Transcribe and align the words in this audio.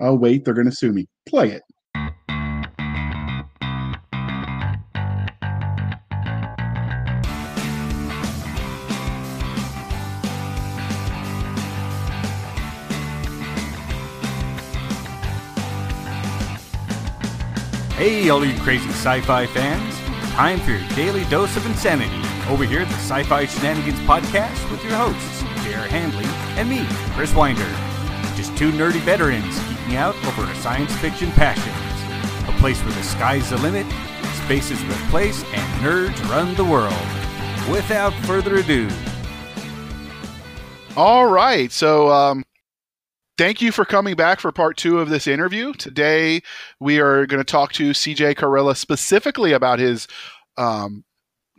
Oh, 0.00 0.14
wait, 0.14 0.44
they're 0.44 0.54
going 0.54 0.70
to 0.70 0.74
sue 0.74 0.92
me. 0.92 1.06
Play 1.26 1.50
it. 1.50 1.62
Hey, 17.96 18.28
all 18.28 18.44
you 18.44 18.56
crazy 18.60 18.88
sci 18.90 19.20
fi 19.22 19.46
fans. 19.46 19.94
Time 20.34 20.60
for 20.60 20.70
your 20.70 20.88
daily 20.90 21.24
dose 21.24 21.56
of 21.56 21.66
insanity 21.66 22.22
over 22.48 22.62
here 22.62 22.82
at 22.82 22.86
the 22.86 22.94
Sci 22.94 23.24
Fi 23.24 23.46
Shenanigans 23.46 23.98
Podcast 24.00 24.70
with 24.70 24.84
your 24.84 24.92
hosts, 24.94 25.42
J.R. 25.64 25.88
Handley 25.88 26.24
and 26.56 26.70
me, 26.70 26.86
Chris 27.16 27.34
Winder. 27.34 27.66
Just 28.36 28.56
two 28.56 28.70
nerdy 28.70 29.00
veterans 29.00 29.58
geeking 29.88 29.96
out 29.96 30.14
over 30.26 30.42
our 30.42 30.54
science 30.56 30.94
fiction 30.96 31.30
passions. 31.32 32.48
A 32.48 32.60
place 32.60 32.82
where 32.84 32.94
the 32.94 33.02
sky's 33.02 33.50
the 33.50 33.58
limit, 33.58 33.86
space 34.44 34.70
is 34.70 34.82
the 34.86 34.94
place, 35.10 35.42
and 35.52 35.82
nerds 35.82 36.28
run 36.28 36.54
the 36.54 36.64
world. 36.64 36.92
Without 37.70 38.14
further 38.24 38.56
ado, 38.56 38.88
All 40.96 41.26
right. 41.26 41.70
So, 41.70 42.10
um, 42.10 42.44
thank 43.36 43.62
you 43.62 43.70
for 43.70 43.84
coming 43.84 44.16
back 44.16 44.40
for 44.40 44.50
part 44.50 44.76
two 44.76 44.98
of 44.98 45.10
this 45.10 45.26
interview. 45.26 45.72
Today, 45.74 46.42
we 46.80 46.98
are 46.98 47.26
going 47.26 47.38
to 47.38 47.44
talk 47.44 47.72
to 47.74 47.90
CJ 47.90 48.34
Carella 48.34 48.76
specifically 48.76 49.52
about 49.52 49.78
his 49.78 50.08
um, 50.56 51.04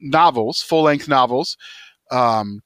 novels, 0.02 0.61
full 0.61 0.83
length 0.83 1.07
novels. 1.07 1.55
Um, 2.11 2.61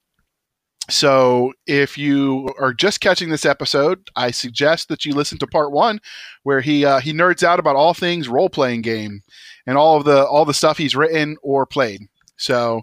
so, 0.89 1.53
if 1.66 1.98
you 1.98 2.53
are 2.59 2.73
just 2.73 3.00
catching 3.00 3.30
this 3.30 3.45
episode, 3.45 4.09
I 4.17 4.31
suggest 4.31 4.90
that 4.90 5.06
you 5.06 5.14
listen 5.14 5.38
to 5.38 5.48
part 5.48 5.72
one, 5.72 6.00
where 6.44 6.59
he 6.59 6.86
uh, 6.86 7.00
he 7.00 7.14
nerds 7.14 7.42
out 7.42 7.59
about 7.59 7.78
all 7.78 7.94
things 7.94 8.28
role 8.28 8.50
playing 8.50 8.81
game 8.81 9.22
and 9.66 9.78
all 9.78 9.98
of 9.98 10.03
the 10.03 10.25
all 10.25 10.44
the 10.44 10.53
stuff 10.53 10.78
he's 10.78 10.95
written 10.95 11.38
or 11.42 11.66
played. 11.66 12.02
So, 12.36 12.81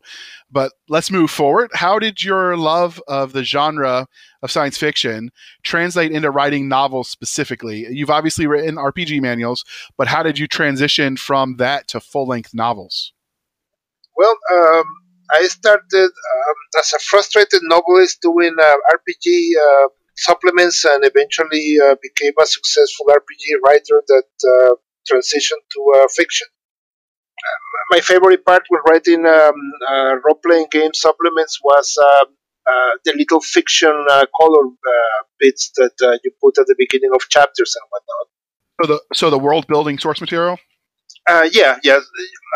but 0.51 0.73
let's 0.89 1.11
move 1.11 1.31
forward. 1.31 1.70
How 1.75 1.98
did 1.98 2.25
your 2.25 2.57
love 2.57 3.03
of 3.07 3.33
the 3.33 3.45
genre 3.45 4.07
of 4.42 4.51
science 4.51 4.79
fiction 4.79 5.31
translate 5.62 6.12
into 6.12 6.31
writing 6.31 6.69
novels 6.69 7.11
specifically? 7.11 7.87
You've 7.91 8.11
obviously 8.11 8.47
written 8.47 8.77
RPG 8.77 9.20
manuals, 9.20 9.64
but 9.98 10.09
how 10.09 10.23
did 10.23 10.39
you 10.39 10.47
transition 10.47 11.19
from 11.19 11.57
that 11.57 11.89
to 11.89 12.01
full 12.01 12.27
length 12.27 12.55
novels? 12.55 13.12
Well, 14.17 14.37
um, 14.53 14.85
I 15.33 15.47
started 15.47 16.11
um, 16.11 16.59
as 16.78 16.92
a 16.92 16.98
frustrated 16.98 17.61
novelist 17.62 18.20
doing 18.20 18.56
uh, 18.61 18.75
RPG 18.97 19.51
uh, 19.57 19.89
supplements 20.17 20.85
and 20.85 21.05
eventually 21.05 21.77
uh, 21.83 21.95
became 22.02 22.33
a 22.41 22.46
successful 22.46 23.07
RPG 23.07 23.61
writer 23.64 24.02
that 24.07 24.29
uh, 24.45 24.74
transitioned 25.11 25.64
to 25.73 25.92
uh, 25.96 26.07
fiction. 26.14 26.48
Um, 26.48 27.63
my 27.91 28.01
favorite 28.01 28.45
part 28.45 28.63
when 28.68 28.83
writing 28.89 29.24
um, 29.27 29.55
uh, 29.89 30.14
role 30.24 30.41
playing 30.45 30.67
game 30.70 30.92
supplements 30.95 31.58
was 31.62 31.97
um, 31.98 32.35
the 33.05 33.14
little 33.17 33.41
fiction 33.41 33.92
color 34.39 34.64
bits 35.39 35.70
that 35.77 36.20
you 36.23 36.30
put 36.42 36.58
at 36.58 36.67
the 36.67 36.74
beginning 36.79 37.11
of 37.14 37.20
chapters 37.30 37.74
and 37.77 37.89
whatnot. 37.91 38.27
So 38.80 38.92
the 38.92 39.14
so 39.14 39.30
the 39.30 39.39
world 39.39 39.67
building 39.67 39.98
source 39.98 40.20
material. 40.20 40.58
Uh, 41.30 41.48
yeah, 41.52 41.79
yeah. 41.85 41.98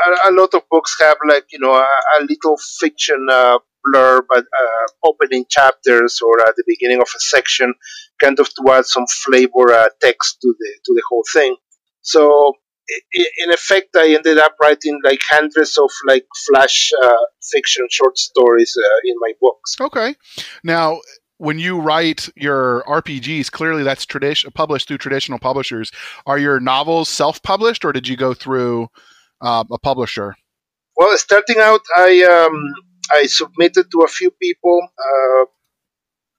A, 0.07 0.31
a 0.31 0.33
lot 0.33 0.53
of 0.55 0.63
books 0.69 0.97
have 1.01 1.19
like 1.29 1.47
you 1.53 1.61
know 1.61 1.75
a, 1.75 1.89
a 2.19 2.21
little 2.23 2.57
fiction 2.81 3.27
uh, 3.31 3.59
blurb 3.87 4.25
uh, 4.35 4.87
opening 5.05 5.45
chapters 5.49 6.21
or 6.25 6.41
at 6.41 6.57
the 6.57 6.65
beginning 6.67 7.01
of 7.01 7.09
a 7.15 7.21
section, 7.21 7.73
kind 8.21 8.41
of 8.41 8.49
to 8.55 8.73
add 8.73 8.87
some 8.87 9.07
flavor 9.07 9.73
uh, 9.73 9.89
text 10.01 10.39
to 10.43 10.55
the 10.59 10.71
to 10.85 10.93
the 10.93 11.03
whole 11.09 11.25
thing. 11.33 11.57
So 12.03 12.55
in 13.39 13.51
effect, 13.51 13.97
I 13.97 14.15
ended 14.15 14.39
up 14.39 14.57
writing 14.61 15.01
like 15.05 15.21
hundreds 15.31 15.79
of 15.79 15.91
like 16.07 16.27
flash 16.47 16.91
uh, 17.03 17.25
fiction 17.53 17.87
short 17.91 18.19
stories 18.19 18.77
uh, 18.77 18.99
in 19.05 19.15
my 19.21 19.33
books. 19.41 19.77
Okay. 19.81 20.17
Now, 20.63 21.01
when 21.39 21.59
you 21.59 21.81
write 21.81 22.29
your 22.37 22.85
RPGs, 22.87 23.51
clearly 23.51 23.83
that's 23.83 24.07
tradition 24.07 24.51
published 24.53 24.89
through 24.89 24.99
traditional 24.99 25.39
publishers. 25.39 25.91
Are 26.27 26.39
your 26.39 26.61
novels 26.61 27.09
self-published, 27.09 27.85
or 27.85 27.93
did 27.93 28.09
you 28.09 28.17
go 28.17 28.35
through 28.35 28.89
uh, 29.41 29.65
a 29.71 29.79
publisher? 29.79 30.37
Well, 30.97 31.17
starting 31.19 31.59
out, 31.59 31.81
I 31.97 32.23
um, 32.23 32.75
I 33.11 33.27
submitted 33.27 33.91
to 33.91 34.03
a 34.03 34.09
few 34.09 34.31
people. 34.31 34.81
Uh, 34.99 35.45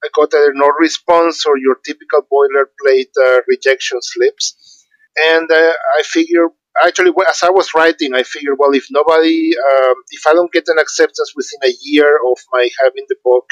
I 0.04 0.08
got 0.14 0.34
either 0.34 0.52
no 0.54 0.70
response 0.78 1.44
or 1.46 1.58
your 1.58 1.76
typical 1.84 2.22
boilerplate 2.32 3.10
uh, 3.22 3.40
rejection 3.48 3.98
slips, 4.00 4.86
and 5.28 5.50
uh, 5.50 5.72
I 5.98 6.02
figured 6.04 6.50
actually 6.84 7.12
as 7.28 7.42
I 7.42 7.50
was 7.50 7.74
writing, 7.74 8.14
I 8.14 8.22
figured 8.22 8.56
well 8.58 8.74
if 8.74 8.86
nobody, 8.90 9.50
um, 9.56 9.94
if 10.10 10.26
I 10.26 10.32
don't 10.32 10.52
get 10.52 10.68
an 10.68 10.78
acceptance 10.78 11.32
within 11.34 11.70
a 11.70 11.74
year 11.82 12.16
of 12.16 12.38
my 12.52 12.68
having 12.82 13.06
the 13.08 13.16
book, 13.24 13.46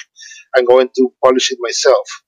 I'm 0.57 0.65
going 0.65 0.91
to 0.97 1.13
publish 1.25 1.51
it 1.51 1.59
myself, 1.61 2.23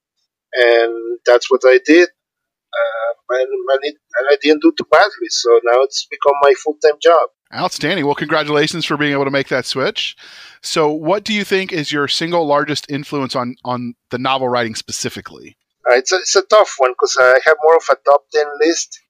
and 0.52 1.18
that's 1.26 1.50
what 1.50 1.62
I 1.64 1.80
did. 1.84 2.08
Uh, 2.08 3.36
and, 3.36 3.48
and, 3.84 4.26
I 4.30 4.36
didn't 4.42 4.62
do 4.62 4.72
too 4.76 4.86
badly, 4.90 5.28
so 5.28 5.48
now 5.64 5.82
it's 5.82 6.06
become 6.10 6.34
my 6.42 6.52
full 6.62 6.76
time 6.82 6.98
job. 7.02 7.30
Outstanding. 7.54 8.04
Well, 8.04 8.14
congratulations 8.14 8.84
for 8.84 8.96
being 8.96 9.12
able 9.12 9.24
to 9.24 9.30
make 9.30 9.48
that 9.48 9.64
switch. 9.64 10.16
So, 10.62 10.90
what 10.90 11.24
do 11.24 11.32
you 11.32 11.44
think 11.44 11.72
is 11.72 11.92
your 11.92 12.08
single 12.08 12.46
largest 12.46 12.90
influence 12.90 13.34
on 13.36 13.56
on 13.64 13.94
the 14.10 14.18
novel 14.18 14.48
writing 14.48 14.74
specifically? 14.74 15.56
Uh, 15.88 15.94
it's, 15.94 16.12
a, 16.12 16.16
it's 16.16 16.34
a 16.34 16.42
tough 16.42 16.74
one 16.78 16.92
because 16.92 17.16
I 17.18 17.38
have 17.44 17.56
more 17.62 17.76
of 17.76 17.84
a 17.90 17.96
top 18.04 18.24
10 18.32 18.44
list. 18.60 19.00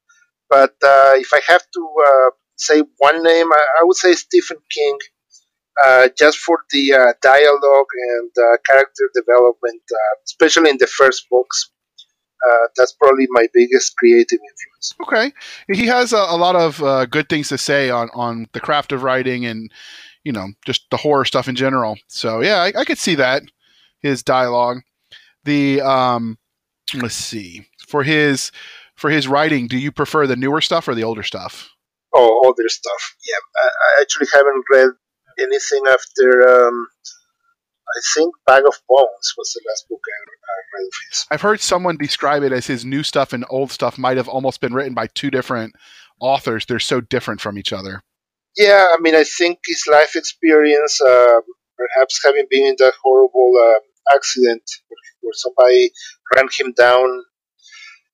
But 0.49 0.75
uh, 0.85 1.15
if 1.17 1.33
I 1.33 1.41
have 1.49 1.63
to 1.75 1.89
uh, 2.07 2.31
say 2.57 2.83
one 2.99 3.23
name, 3.23 3.53
I, 3.53 3.67
I, 3.81 3.85
would 3.85 3.97
say 3.97 4.15
Stephen 4.15 4.59
King, 4.71 4.99
uh, 5.85 6.09
just 6.17 6.39
for 6.39 6.61
the 6.71 6.93
uh, 6.93 7.13
dialogue 7.21 7.87
and 8.11 8.31
uh, 8.39 8.57
character 8.67 9.11
development, 9.15 9.83
especially 10.27 10.71
in 10.71 10.79
the 10.79 10.87
first 10.87 11.27
books. 11.31 11.71
that's 12.77 12.93
probably 12.93 13.27
my 13.31 13.49
biggest 13.53 13.97
creative 13.97 14.39
influence. 14.39 14.95
Okay, 15.03 15.33
he 15.73 15.87
has 15.87 16.13
a, 16.13 16.25
a 16.29 16.37
lot 16.37 16.55
of 16.55 17.11
good 17.11 17.29
things 17.29 17.49
to 17.49 17.59
say 17.59 17.91
on 17.91 18.09
on 18.15 18.47
the 18.53 18.61
craft 18.61 18.93
of 18.93 19.03
writing 19.03 19.45
and 19.47 19.73
you 20.25 20.33
know 20.33 20.49
just 20.65 20.87
the 20.91 20.97
horror 20.97 21.25
stuff 21.25 21.49
in 21.49 21.57
general. 21.57 21.97
So 22.07 22.41
yeah, 22.41 22.59
I, 22.63 22.81
I 22.81 22.85
could 22.85 22.99
see 22.99 23.17
that 23.17 23.43
his 24.01 24.23
dialogue. 24.23 24.83
The 25.45 25.81
um, 25.81 26.39
let's 26.95 27.15
see 27.15 27.67
for 27.89 28.03
his 28.03 28.53
for 28.97 29.11
his 29.11 29.29
writing 29.29 29.67
do 29.67 29.79
you 29.79 29.93
prefer 29.93 30.27
the 30.27 30.37
newer 30.37 30.61
stuff 30.61 30.89
or 30.89 30.95
the 30.95 31.05
older 31.05 31.23
stuff? 31.23 31.71
Oh 32.15 32.43
older 32.45 32.69
stuff. 32.69 33.17
Yeah 33.27 33.63
i, 33.63 33.67
I 33.67 34.03
actually 34.03 34.29
haven't 34.33 34.65
read 34.73 34.91
anything 35.39 35.83
after 35.89 36.49
um, 36.49 36.87
i 37.89 38.01
think 38.15 38.35
bag 38.47 38.63
of 38.67 38.75
bones 38.89 39.35
was 39.37 39.53
the 39.53 39.61
last 39.69 39.87
book 39.89 40.01
i, 40.07 40.19
I 40.19 40.81
read 40.81 40.87
of 40.87 40.93
his. 41.11 41.27
I've 41.31 41.43
heard 41.43 41.61
someone 41.61 41.97
describe 41.97 42.43
it 42.43 42.53
as 42.53 42.67
his 42.67 42.85
new 42.85 43.03
stuff 43.03 43.33
and 43.33 43.45
old 43.51 43.71
stuff 43.71 43.99
might 43.99 44.17
have 44.17 44.29
almost 44.29 44.61
been 44.61 44.73
written 44.73 44.95
by 44.95 45.09
two 45.09 45.31
different 45.31 45.75
authors. 46.21 46.65
They're 46.65 46.79
so 46.79 47.01
different 47.01 47.41
from 47.41 47.59
each 47.59 47.73
other. 47.73 48.03
Yeah 48.57 48.87
i 48.93 48.97
mean 49.01 49.15
i 49.15 49.25
think 49.25 49.59
his 49.67 49.85
life 49.91 50.17
experience 50.17 51.01
uh, 51.01 51.41
perhaps 51.77 52.21
having 52.25 52.47
been 52.51 52.67
in 52.67 52.77
that 52.79 52.95
horrible 53.03 53.53
uh, 53.61 54.15
accident 54.15 54.63
where 55.21 55.33
somebody 55.35 55.91
ran 56.35 56.49
him 56.59 56.73
down 56.73 57.23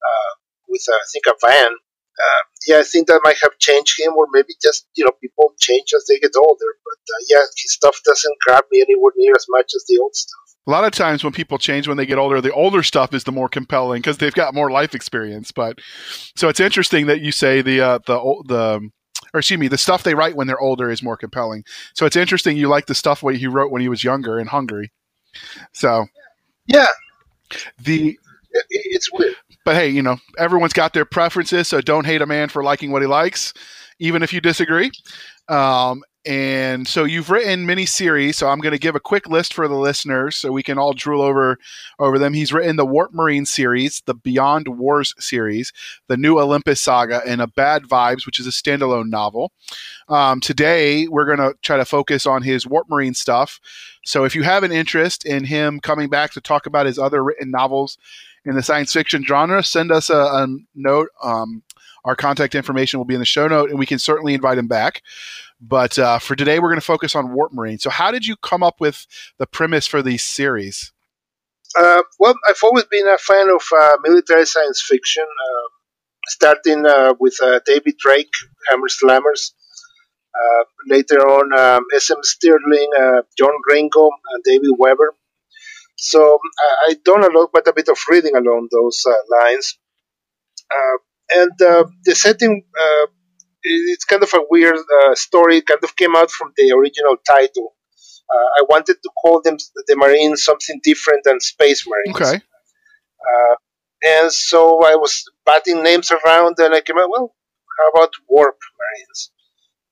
uh, 0.08 0.32
with, 0.72 0.82
uh, 0.88 0.96
I 0.96 1.06
think, 1.12 1.24
a 1.28 1.36
van. 1.46 1.72
Uh, 2.18 2.42
yeah, 2.66 2.78
I 2.78 2.82
think 2.82 3.08
that 3.08 3.20
might 3.24 3.38
have 3.40 3.58
changed 3.58 3.98
him, 3.98 4.12
or 4.16 4.26
maybe 4.32 4.52
just 4.60 4.86
you 4.94 5.04
know 5.04 5.12
people 5.20 5.54
change 5.60 5.92
as 5.96 6.04
they 6.08 6.18
get 6.18 6.32
older. 6.36 6.66
But 6.84 6.98
uh, 6.98 7.22
yeah, 7.28 7.44
his 7.56 7.72
stuff 7.72 7.98
doesn't 8.04 8.36
grab 8.46 8.64
me 8.70 8.82
anywhere 8.82 9.12
near 9.16 9.32
as 9.34 9.46
much 9.48 9.72
as 9.74 9.84
the 9.88 9.98
old 9.98 10.14
stuff. 10.14 10.38
A 10.66 10.70
lot 10.70 10.84
of 10.84 10.92
times 10.92 11.24
when 11.24 11.32
people 11.32 11.58
change 11.58 11.88
when 11.88 11.96
they 11.96 12.06
get 12.06 12.18
older, 12.18 12.40
the 12.40 12.52
older 12.52 12.82
stuff 12.82 13.14
is 13.14 13.24
the 13.24 13.32
more 13.32 13.48
compelling 13.48 14.00
because 14.00 14.18
they've 14.18 14.34
got 14.34 14.54
more 14.54 14.70
life 14.70 14.94
experience. 14.94 15.52
But 15.52 15.78
so 16.36 16.48
it's 16.48 16.60
interesting 16.60 17.06
that 17.06 17.20
you 17.20 17.32
say 17.32 17.62
the 17.62 17.80
uh, 17.80 17.98
the 18.06 18.18
the 18.46 18.90
or 19.34 19.38
excuse 19.38 19.58
me, 19.58 19.68
the 19.68 19.78
stuff 19.78 20.02
they 20.02 20.14
write 20.14 20.36
when 20.36 20.46
they're 20.46 20.60
older 20.60 20.90
is 20.90 21.02
more 21.02 21.16
compelling. 21.16 21.64
So 21.94 22.04
it's 22.06 22.16
interesting 22.16 22.56
you 22.56 22.68
like 22.68 22.86
the 22.86 22.94
stuff 22.94 23.22
what 23.22 23.36
he 23.36 23.46
wrote 23.46 23.72
when 23.72 23.80
he 23.80 23.88
was 23.88 24.04
younger 24.04 24.38
and 24.38 24.48
hungry. 24.48 24.92
So 25.72 26.06
yeah, 26.66 26.88
the 27.78 28.18
it- 28.52 28.64
it's 28.70 29.12
weird. 29.12 29.34
but 29.64 29.74
hey, 29.76 29.88
you 29.88 30.02
know, 30.02 30.16
everyone's 30.38 30.72
got 30.72 30.92
their 30.92 31.04
preferences, 31.04 31.68
so 31.68 31.80
don't 31.80 32.06
hate 32.06 32.22
a 32.22 32.26
man 32.26 32.48
for 32.48 32.62
liking 32.62 32.90
what 32.92 33.02
he 33.02 33.08
likes, 33.08 33.52
even 33.98 34.22
if 34.22 34.32
you 34.32 34.40
disagree. 34.40 34.90
Um, 35.48 36.02
and 36.24 36.86
so 36.86 37.02
you've 37.02 37.30
written 37.30 37.66
many 37.66 37.84
series, 37.84 38.36
so 38.36 38.46
I'm 38.48 38.60
going 38.60 38.70
to 38.72 38.78
give 38.78 38.94
a 38.94 39.00
quick 39.00 39.28
list 39.28 39.52
for 39.54 39.66
the 39.66 39.74
listeners 39.74 40.36
so 40.36 40.52
we 40.52 40.62
can 40.62 40.78
all 40.78 40.92
drool 40.92 41.20
over 41.20 41.58
over 41.98 42.16
them. 42.16 42.32
He's 42.32 42.52
written 42.52 42.76
the 42.76 42.86
Warp 42.86 43.12
Marine 43.12 43.44
series, 43.44 44.02
the 44.06 44.14
Beyond 44.14 44.68
Wars 44.68 45.14
series, 45.18 45.72
the 46.06 46.16
New 46.16 46.38
Olympus 46.38 46.80
saga, 46.80 47.22
and 47.26 47.42
a 47.42 47.48
Bad 47.48 47.82
Vibes, 47.84 48.24
which 48.24 48.38
is 48.38 48.46
a 48.46 48.50
standalone 48.50 49.10
novel. 49.10 49.50
Um, 50.08 50.38
today, 50.40 51.08
we're 51.08 51.26
going 51.26 51.38
to 51.38 51.58
try 51.62 51.76
to 51.76 51.84
focus 51.84 52.24
on 52.24 52.42
his 52.42 52.68
Warp 52.68 52.88
Marine 52.88 53.14
stuff. 53.14 53.58
So 54.04 54.22
if 54.22 54.36
you 54.36 54.44
have 54.44 54.62
an 54.62 54.70
interest 54.70 55.26
in 55.26 55.42
him 55.42 55.80
coming 55.80 56.08
back 56.08 56.30
to 56.34 56.40
talk 56.40 56.66
about 56.66 56.86
his 56.86 57.00
other 57.00 57.24
written 57.24 57.50
novels 57.50 57.98
in 58.44 58.54
the 58.54 58.62
science 58.62 58.92
fiction 58.92 59.24
genre, 59.24 59.62
send 59.62 59.92
us 59.92 60.10
a, 60.10 60.16
a 60.16 60.46
note. 60.74 61.08
Um, 61.22 61.62
our 62.04 62.16
contact 62.16 62.54
information 62.54 62.98
will 62.98 63.04
be 63.04 63.14
in 63.14 63.20
the 63.20 63.26
show 63.26 63.46
note, 63.46 63.70
and 63.70 63.78
we 63.78 63.86
can 63.86 63.98
certainly 63.98 64.34
invite 64.34 64.58
him 64.58 64.66
back. 64.66 65.02
But 65.60 65.98
uh, 65.98 66.18
for 66.18 66.34
today, 66.34 66.58
we're 66.58 66.70
going 66.70 66.80
to 66.80 66.84
focus 66.86 67.14
on 67.14 67.32
Warp 67.32 67.52
Marine. 67.52 67.78
So, 67.78 67.90
how 67.90 68.10
did 68.10 68.26
you 68.26 68.36
come 68.36 68.62
up 68.62 68.80
with 68.80 69.06
the 69.38 69.46
premise 69.46 69.86
for 69.86 70.02
these 70.02 70.24
series? 70.24 70.92
Uh, 71.78 72.02
well, 72.18 72.34
I've 72.48 72.60
always 72.62 72.84
been 72.84 73.08
a 73.08 73.18
fan 73.18 73.48
of 73.48 73.62
uh, 73.74 73.96
military 74.02 74.44
science 74.44 74.84
fiction, 74.86 75.24
uh, 75.24 75.68
starting 76.26 76.84
uh, 76.84 77.14
with 77.18 77.36
uh, 77.42 77.60
David 77.64 77.94
Drake, 77.98 78.32
Hammer's 78.68 78.98
Slammers. 79.02 79.52
Uh, 80.34 80.64
later 80.88 81.20
on, 81.20 81.52
um, 81.52 81.84
S.M. 81.94 82.18
Stirling, 82.22 82.90
John 83.38 83.52
Ringo, 83.68 84.10
and 84.34 84.42
David 84.44 84.70
Weber. 84.78 85.14
So 86.10 86.20
I 86.64 86.68
I've 86.86 87.04
done 87.04 87.22
a 87.24 87.32
lot, 87.36 87.50
but 87.54 87.68
a 87.68 87.72
bit 87.78 87.88
of 87.88 87.98
reading 88.10 88.36
along 88.36 88.62
those 88.76 88.98
uh, 89.12 89.14
lines. 89.36 89.66
Uh, 90.76 90.96
and 91.40 91.56
uh, 91.62 91.84
the 92.04 92.14
setting, 92.14 92.54
uh, 92.84 93.06
it- 93.70 93.86
it's 93.92 94.04
kind 94.12 94.22
of 94.22 94.32
a 94.34 94.42
weird 94.50 94.76
uh, 94.98 95.14
story. 95.26 95.54
It 95.58 95.66
kind 95.66 95.84
of 95.84 95.94
came 95.96 96.14
out 96.20 96.30
from 96.30 96.48
the 96.56 96.66
original 96.78 97.16
title. 97.34 97.68
Uh, 98.34 98.48
I 98.58 98.62
wanted 98.72 98.96
to 99.04 99.10
call 99.20 99.36
them 99.42 99.56
the 99.88 99.96
Marines 99.96 100.44
something 100.48 100.80
different 100.82 101.22
than 101.24 101.38
Space 101.40 101.82
Marines. 101.90 102.16
Okay. 102.16 102.36
Uh, 103.30 103.54
and 104.14 104.32
so 104.32 104.60
I 104.92 104.94
was 104.96 105.12
batting 105.46 105.82
names 105.82 106.10
around, 106.10 106.54
and 106.58 106.74
I 106.74 106.80
came 106.80 106.98
out, 106.98 107.10
well, 107.14 107.28
how 107.78 107.86
about 107.90 108.12
Warp 108.28 108.58
Marines? 108.78 109.30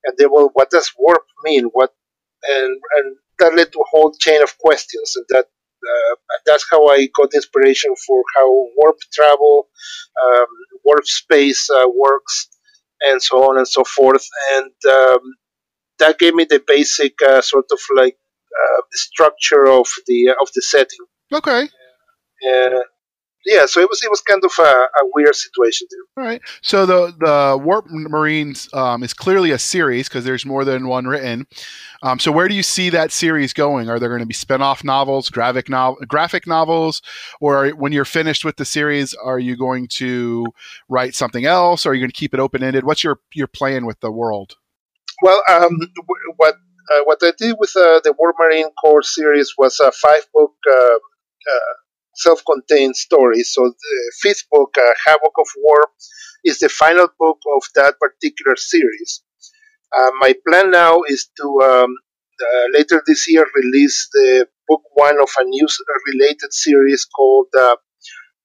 And 0.04 0.16
they, 0.18 0.26
well, 0.26 0.50
what 0.54 0.70
does 0.70 0.90
Warp 0.98 1.24
mean? 1.44 1.64
What? 1.72 1.92
And, 2.48 2.72
and 2.96 3.06
that 3.38 3.54
led 3.54 3.70
to 3.72 3.78
a 3.80 3.90
whole 3.92 4.12
chain 4.24 4.42
of 4.42 4.56
questions, 4.58 5.08
and 5.16 5.26
that 5.28 5.46
uh, 5.82 6.14
that's 6.46 6.66
how 6.70 6.86
I 6.88 7.08
got 7.14 7.34
inspiration 7.34 7.94
for 8.06 8.22
how 8.36 8.48
warp 8.76 8.98
travel, 9.12 9.68
um, 10.22 10.46
warp 10.84 11.06
space 11.06 11.68
uh, 11.70 11.88
works, 11.94 12.48
and 13.00 13.22
so 13.22 13.48
on 13.48 13.58
and 13.58 13.68
so 13.68 13.84
forth. 13.84 14.26
And 14.52 14.72
um, 14.90 15.20
that 15.98 16.18
gave 16.18 16.34
me 16.34 16.44
the 16.44 16.62
basic 16.66 17.14
uh, 17.26 17.40
sort 17.40 17.66
of 17.70 17.78
like 17.94 18.16
uh, 18.50 18.82
structure 18.92 19.66
of 19.66 19.86
the 20.06 20.34
of 20.40 20.48
the 20.54 20.62
setting. 20.62 21.06
Okay. 21.32 21.68
Uh, 22.48 22.80
yeah, 23.46 23.66
so 23.66 23.80
it 23.80 23.88
was 23.88 24.02
it 24.02 24.10
was 24.10 24.20
kind 24.20 24.42
of 24.44 24.52
a, 24.58 24.62
a 24.62 25.10
weird 25.14 25.34
situation 25.34 25.86
there. 25.90 26.24
All 26.24 26.30
right. 26.30 26.42
So 26.62 26.84
the 26.84 27.14
the 27.18 27.58
Warp 27.62 27.86
Marines 27.88 28.68
um, 28.74 29.02
is 29.02 29.14
clearly 29.14 29.50
a 29.50 29.58
series 29.58 30.08
because 30.08 30.24
there's 30.24 30.44
more 30.44 30.64
than 30.64 30.88
one 30.88 31.06
written. 31.06 31.46
Um, 32.02 32.18
so 32.18 32.32
where 32.32 32.48
do 32.48 32.54
you 32.54 32.62
see 32.62 32.90
that 32.90 33.12
series 33.12 33.52
going? 33.52 33.88
Are 33.88 33.98
there 33.98 34.08
going 34.08 34.20
to 34.20 34.26
be 34.26 34.34
spin-off 34.34 34.84
novels, 34.84 35.28
graphic 35.30 35.68
novel, 35.68 35.98
graphic 36.06 36.46
novels, 36.46 37.02
or 37.40 37.68
when 37.70 37.92
you're 37.92 38.04
finished 38.06 38.44
with 38.44 38.56
the 38.56 38.64
series, 38.64 39.14
are 39.14 39.38
you 39.38 39.56
going 39.56 39.86
to 39.88 40.46
write 40.88 41.14
something 41.14 41.44
else? 41.44 41.84
Or 41.84 41.90
are 41.90 41.94
you 41.94 42.00
going 42.00 42.10
to 42.10 42.16
keep 42.16 42.34
it 42.34 42.40
open 42.40 42.62
ended? 42.62 42.84
What's 42.84 43.04
your 43.04 43.20
your 43.34 43.48
plan 43.48 43.86
with 43.86 44.00
the 44.00 44.10
world? 44.10 44.56
Well, 45.22 45.42
um, 45.48 45.78
w- 45.78 46.34
what 46.36 46.56
uh, 46.90 47.00
what 47.04 47.18
I 47.22 47.32
did 47.38 47.56
with 47.58 47.74
uh, 47.76 48.00
the 48.04 48.14
Warp 48.18 48.36
Marine 48.38 48.70
Corps 48.82 49.02
series 49.02 49.54
was 49.56 49.80
a 49.80 49.92
five 49.92 50.26
book 50.34 50.52
uh, 50.70 50.98
uh, 52.20 52.28
self 52.28 52.42
contained 52.44 52.96
story. 52.96 53.42
So 53.42 53.62
the 53.62 54.12
fifth 54.20 54.44
book, 54.50 54.74
uh, 54.78 54.82
Havoc 55.06 55.32
of 55.38 55.48
War, 55.58 55.88
is 56.44 56.58
the 56.58 56.68
final 56.68 57.08
book 57.18 57.38
of 57.56 57.62
that 57.74 57.94
particular 58.00 58.56
series. 58.56 59.22
Uh, 59.96 60.10
my 60.20 60.34
plan 60.46 60.70
now 60.70 61.02
is 61.08 61.28
to 61.36 61.60
um, 61.62 61.94
uh, 62.40 62.66
later 62.72 63.02
this 63.06 63.26
year 63.28 63.44
release 63.54 64.08
the 64.12 64.46
book 64.68 64.82
one 64.94 65.20
of 65.20 65.28
a 65.38 65.44
new 65.44 65.66
related 66.14 66.52
series 66.52 67.04
called 67.04 67.46
uh, 67.58 67.76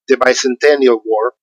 the 0.08 0.16
Bicentennial 0.16 1.00
War, 1.04 1.34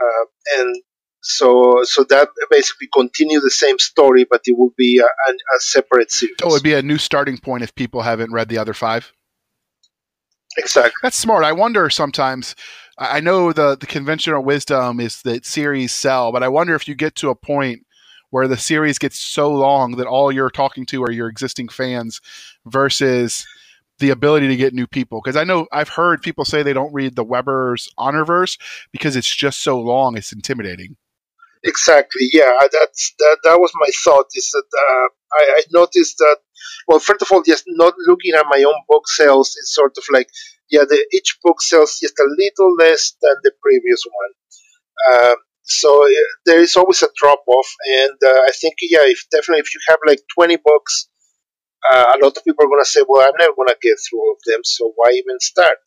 uh, 0.00 0.24
and 0.58 0.82
so 1.22 1.82
so 1.84 2.04
that 2.04 2.28
basically 2.50 2.88
continue 2.92 3.40
the 3.40 3.50
same 3.50 3.78
story, 3.78 4.26
but 4.28 4.42
it 4.44 4.56
will 4.56 4.72
be 4.76 4.98
a, 4.98 5.04
a, 5.04 5.32
a 5.32 5.60
separate 5.60 6.12
series. 6.12 6.36
Oh, 6.42 6.50
it'd 6.50 6.62
be 6.62 6.74
a 6.74 6.82
new 6.82 6.98
starting 6.98 7.38
point 7.38 7.62
if 7.62 7.74
people 7.74 8.02
haven't 8.02 8.32
read 8.32 8.48
the 8.48 8.58
other 8.58 8.74
five. 8.74 9.12
Exactly. 10.56 10.98
That's 11.02 11.16
smart. 11.16 11.44
I 11.44 11.52
wonder 11.52 11.90
sometimes. 11.90 12.54
I 12.98 13.20
know 13.20 13.52
the 13.52 13.76
the 13.76 13.86
conventional 13.86 14.42
wisdom 14.42 15.00
is 15.00 15.20
that 15.22 15.44
series 15.44 15.92
sell, 15.92 16.32
but 16.32 16.42
I 16.42 16.48
wonder 16.48 16.74
if 16.74 16.88
you 16.88 16.94
get 16.94 17.14
to 17.16 17.30
a 17.30 17.34
point 17.34 17.84
where 18.30 18.48
the 18.48 18.56
series 18.56 18.98
gets 18.98 19.18
so 19.18 19.50
long 19.50 19.92
that 19.92 20.06
all 20.06 20.32
you're 20.32 20.50
talking 20.50 20.86
to 20.86 21.02
are 21.02 21.12
your 21.12 21.28
existing 21.28 21.68
fans 21.68 22.20
versus 22.66 23.46
the 23.98 24.10
ability 24.10 24.48
to 24.48 24.56
get 24.56 24.74
new 24.74 24.86
people. 24.86 25.20
Because 25.22 25.36
I 25.36 25.44
know 25.44 25.66
I've 25.72 25.88
heard 25.88 26.22
people 26.22 26.44
say 26.44 26.62
they 26.62 26.72
don't 26.72 26.92
read 26.92 27.16
the 27.16 27.24
Weber's 27.24 27.88
Honorverse 27.98 28.58
because 28.92 29.16
it's 29.16 29.34
just 29.34 29.62
so 29.62 29.78
long, 29.78 30.16
it's 30.16 30.32
intimidating. 30.32 30.96
Exactly. 31.66 32.28
Yeah, 32.32 32.52
that's 32.72 33.14
that. 33.18 33.38
That 33.44 33.58
was 33.60 33.72
my 33.74 33.90
thought. 34.04 34.26
Is 34.34 34.50
that 34.52 34.68
uh, 34.84 35.08
I, 35.38 35.42
I 35.58 35.62
noticed 35.72 36.16
that. 36.18 36.38
Well, 36.88 37.00
first 37.00 37.22
of 37.22 37.32
all, 37.32 37.42
just 37.42 37.64
not 37.66 37.94
looking 38.06 38.34
at 38.34 38.46
my 38.48 38.62
own 38.62 38.80
book 38.88 39.08
sales, 39.08 39.54
it's 39.58 39.74
sort 39.74 39.94
of 39.98 40.04
like 40.12 40.28
yeah, 40.70 40.84
the 40.88 40.98
each 41.12 41.38
book 41.42 41.60
sells 41.62 41.98
just 42.00 42.18
a 42.18 42.28
little 42.42 42.74
less 42.76 43.14
than 43.20 43.34
the 43.42 43.52
previous 43.62 44.02
one. 44.20 44.32
Um, 45.12 45.36
so 45.64 46.04
uh, 46.06 46.10
there 46.46 46.60
is 46.60 46.76
always 46.76 47.02
a 47.02 47.08
drop 47.16 47.42
off, 47.48 47.68
and 48.02 48.18
uh, 48.24 48.40
I 48.48 48.52
think 48.60 48.76
yeah, 48.82 49.04
if 49.04 49.24
definitely 49.30 49.60
if 49.62 49.74
you 49.74 49.80
have 49.88 49.98
like 50.06 50.20
twenty 50.34 50.56
books, 50.64 51.08
uh, 51.92 52.14
a 52.16 52.24
lot 52.24 52.36
of 52.36 52.44
people 52.44 52.64
are 52.66 52.68
going 52.68 52.84
to 52.84 52.90
say, 52.90 53.02
well, 53.08 53.26
I'm 53.26 53.38
never 53.38 53.54
going 53.56 53.68
to 53.68 53.78
get 53.82 53.98
through 54.02 54.20
all 54.20 54.32
of 54.38 54.42
them, 54.46 54.62
so 54.64 54.92
why 54.96 55.10
even 55.12 55.40
start? 55.40 55.80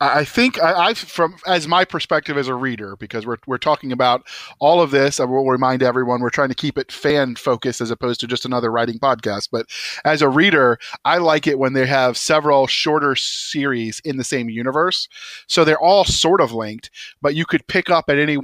Uh, 0.00 0.04
I 0.04 0.18
I 0.20 0.24
think 0.24 0.62
I, 0.62 0.88
I, 0.88 0.94
from 0.94 1.36
as 1.46 1.66
my 1.66 1.84
perspective 1.84 2.36
as 2.38 2.48
a 2.48 2.54
reader, 2.54 2.96
because 2.96 3.26
we're 3.26 3.38
we're 3.46 3.58
talking 3.58 3.92
about 3.92 4.26
all 4.60 4.80
of 4.80 4.90
this. 4.90 5.18
I 5.20 5.24
will 5.24 5.44
remind 5.46 5.82
everyone 5.82 6.20
we're 6.20 6.30
trying 6.30 6.50
to 6.50 6.54
keep 6.54 6.78
it 6.78 6.92
fan 6.92 7.34
focused 7.34 7.80
as 7.80 7.90
opposed 7.90 8.20
to 8.20 8.26
just 8.26 8.44
another 8.44 8.70
writing 8.70 8.98
podcast. 8.98 9.48
But 9.50 9.66
as 10.04 10.22
a 10.22 10.28
reader, 10.28 10.78
I 11.04 11.18
like 11.18 11.46
it 11.46 11.58
when 11.58 11.72
they 11.72 11.86
have 11.86 12.16
several 12.16 12.66
shorter 12.66 13.16
series 13.16 14.00
in 14.04 14.16
the 14.18 14.24
same 14.24 14.48
universe, 14.48 15.08
so 15.48 15.64
they're 15.64 15.80
all 15.80 16.04
sort 16.04 16.40
of 16.40 16.52
linked, 16.52 16.90
but 17.20 17.34
you 17.34 17.44
could 17.44 17.66
pick 17.66 17.90
up 17.90 18.04
at 18.08 18.18
any 18.18 18.38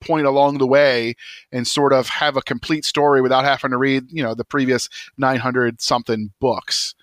point 0.00 0.26
along 0.26 0.58
the 0.58 0.66
way 0.66 1.14
and 1.50 1.66
sort 1.66 1.92
of 1.92 2.08
have 2.08 2.36
a 2.36 2.42
complete 2.42 2.84
story 2.84 3.22
without 3.22 3.44
having 3.44 3.70
to 3.70 3.78
read, 3.78 4.04
you 4.10 4.22
know, 4.22 4.34
the 4.34 4.44
previous 4.44 4.88
nine 5.16 5.38
hundred 5.40 5.80
something 5.80 6.30
books. 6.40 6.94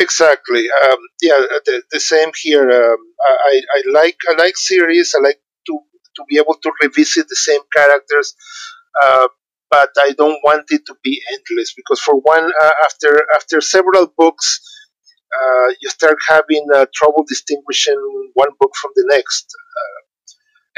Exactly. 0.00 0.66
Um, 0.84 0.98
yeah, 1.20 1.38
the, 1.66 1.82
the 1.92 2.00
same 2.00 2.30
here. 2.42 2.70
Um, 2.70 2.98
I, 3.22 3.60
I 3.76 3.82
like 3.92 4.16
I 4.28 4.32
like 4.34 4.56
series. 4.56 5.14
I 5.16 5.20
like 5.20 5.40
to 5.66 5.78
to 6.16 6.22
be 6.28 6.38
able 6.38 6.54
to 6.62 6.72
revisit 6.82 7.28
the 7.28 7.36
same 7.36 7.60
characters, 7.76 8.34
uh, 9.02 9.28
but 9.70 9.90
I 9.98 10.12
don't 10.16 10.40
want 10.42 10.64
it 10.70 10.86
to 10.86 10.94
be 11.04 11.22
endless 11.34 11.74
because 11.74 12.00
for 12.00 12.16
one, 12.16 12.50
uh, 12.62 12.70
after 12.84 13.22
after 13.36 13.60
several 13.60 14.06
books, 14.16 14.60
uh, 15.36 15.68
you 15.80 15.90
start 15.90 16.18
having 16.28 16.66
uh, 16.74 16.86
trouble 16.94 17.24
distinguishing 17.28 18.00
one 18.34 18.50
book 18.60 18.72
from 18.80 18.92
the 18.96 19.06
next. 19.14 19.46
Uh, 19.80 20.00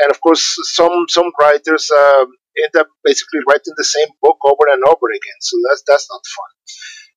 and 0.05 0.11
of 0.13 0.21
course, 0.21 0.45
some 0.75 1.07
some 1.09 1.31
writers 1.41 1.91
um, 1.91 2.29
end 2.65 2.75
up 2.79 2.89
basically 3.05 3.41
writing 3.49 3.75
the 3.77 3.85
same 3.85 4.09
book 4.23 4.39
over 4.45 4.67
and 4.73 4.83
over 4.87 5.09
again. 5.11 5.41
So 5.41 5.57
that's 5.69 5.83
that's 5.87 6.09
not 6.11 6.23
fun. 6.27 6.51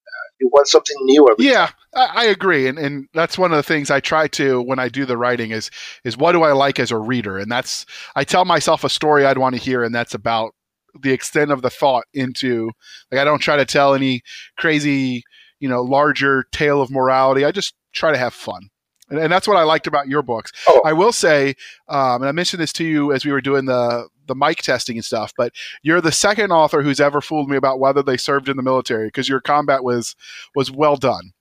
Uh, 0.07 0.27
you 0.39 0.49
want 0.51 0.67
something 0.67 0.95
new 1.01 1.27
every 1.29 1.45
Yeah, 1.45 1.71
I, 1.93 2.11
I 2.13 2.23
agree, 2.25 2.67
and 2.67 2.77
and 2.77 3.07
that's 3.13 3.37
one 3.37 3.51
of 3.51 3.57
the 3.57 3.63
things 3.63 3.89
I 3.89 3.99
try 3.99 4.27
to 4.29 4.61
when 4.61 4.79
I 4.79 4.89
do 4.89 5.05
the 5.05 5.17
writing 5.17 5.51
is 5.51 5.71
is 6.03 6.17
what 6.17 6.33
do 6.33 6.43
I 6.43 6.51
like 6.51 6.79
as 6.79 6.91
a 6.91 6.97
reader, 6.97 7.37
and 7.37 7.51
that's 7.51 7.85
I 8.15 8.23
tell 8.23 8.45
myself 8.45 8.83
a 8.83 8.89
story 8.89 9.25
I'd 9.25 9.37
want 9.37 9.55
to 9.55 9.61
hear, 9.61 9.83
and 9.83 9.93
that's 9.93 10.13
about 10.13 10.53
the 11.01 11.11
extent 11.11 11.51
of 11.51 11.61
the 11.61 11.69
thought 11.69 12.05
into 12.13 12.71
like 13.11 13.19
I 13.19 13.25
don't 13.25 13.39
try 13.39 13.57
to 13.57 13.65
tell 13.65 13.93
any 13.93 14.21
crazy 14.57 15.23
you 15.59 15.69
know 15.69 15.81
larger 15.81 16.45
tale 16.51 16.81
of 16.81 16.91
morality. 16.91 17.45
I 17.45 17.51
just 17.51 17.73
try 17.93 18.11
to 18.11 18.17
have 18.17 18.33
fun. 18.33 18.69
And, 19.09 19.19
and 19.19 19.31
that's 19.31 19.47
what 19.47 19.57
I 19.57 19.63
liked 19.63 19.87
about 19.87 20.07
your 20.07 20.21
books. 20.21 20.51
Oh. 20.67 20.81
I 20.83 20.93
will 20.93 21.11
say, 21.11 21.55
um, 21.87 22.21
and 22.21 22.25
I 22.25 22.31
mentioned 22.31 22.61
this 22.61 22.73
to 22.73 22.83
you 22.83 23.13
as 23.13 23.23
we 23.23 23.31
were 23.31 23.41
doing 23.41 23.65
the 23.65 24.07
the 24.27 24.35
mic 24.35 24.57
testing 24.57 24.97
and 24.97 25.05
stuff. 25.05 25.33
But 25.37 25.53
you're 25.83 26.01
the 26.01 26.11
second 26.11 26.51
author 26.51 26.81
who's 26.81 26.99
ever 26.99 27.21
fooled 27.21 27.49
me 27.49 27.57
about 27.57 27.79
whether 27.79 28.03
they 28.03 28.17
served 28.17 28.49
in 28.49 28.57
the 28.57 28.63
military 28.63 29.07
because 29.07 29.29
your 29.29 29.41
combat 29.41 29.83
was 29.83 30.15
was 30.55 30.71
well 30.71 30.95
done. 30.95 31.31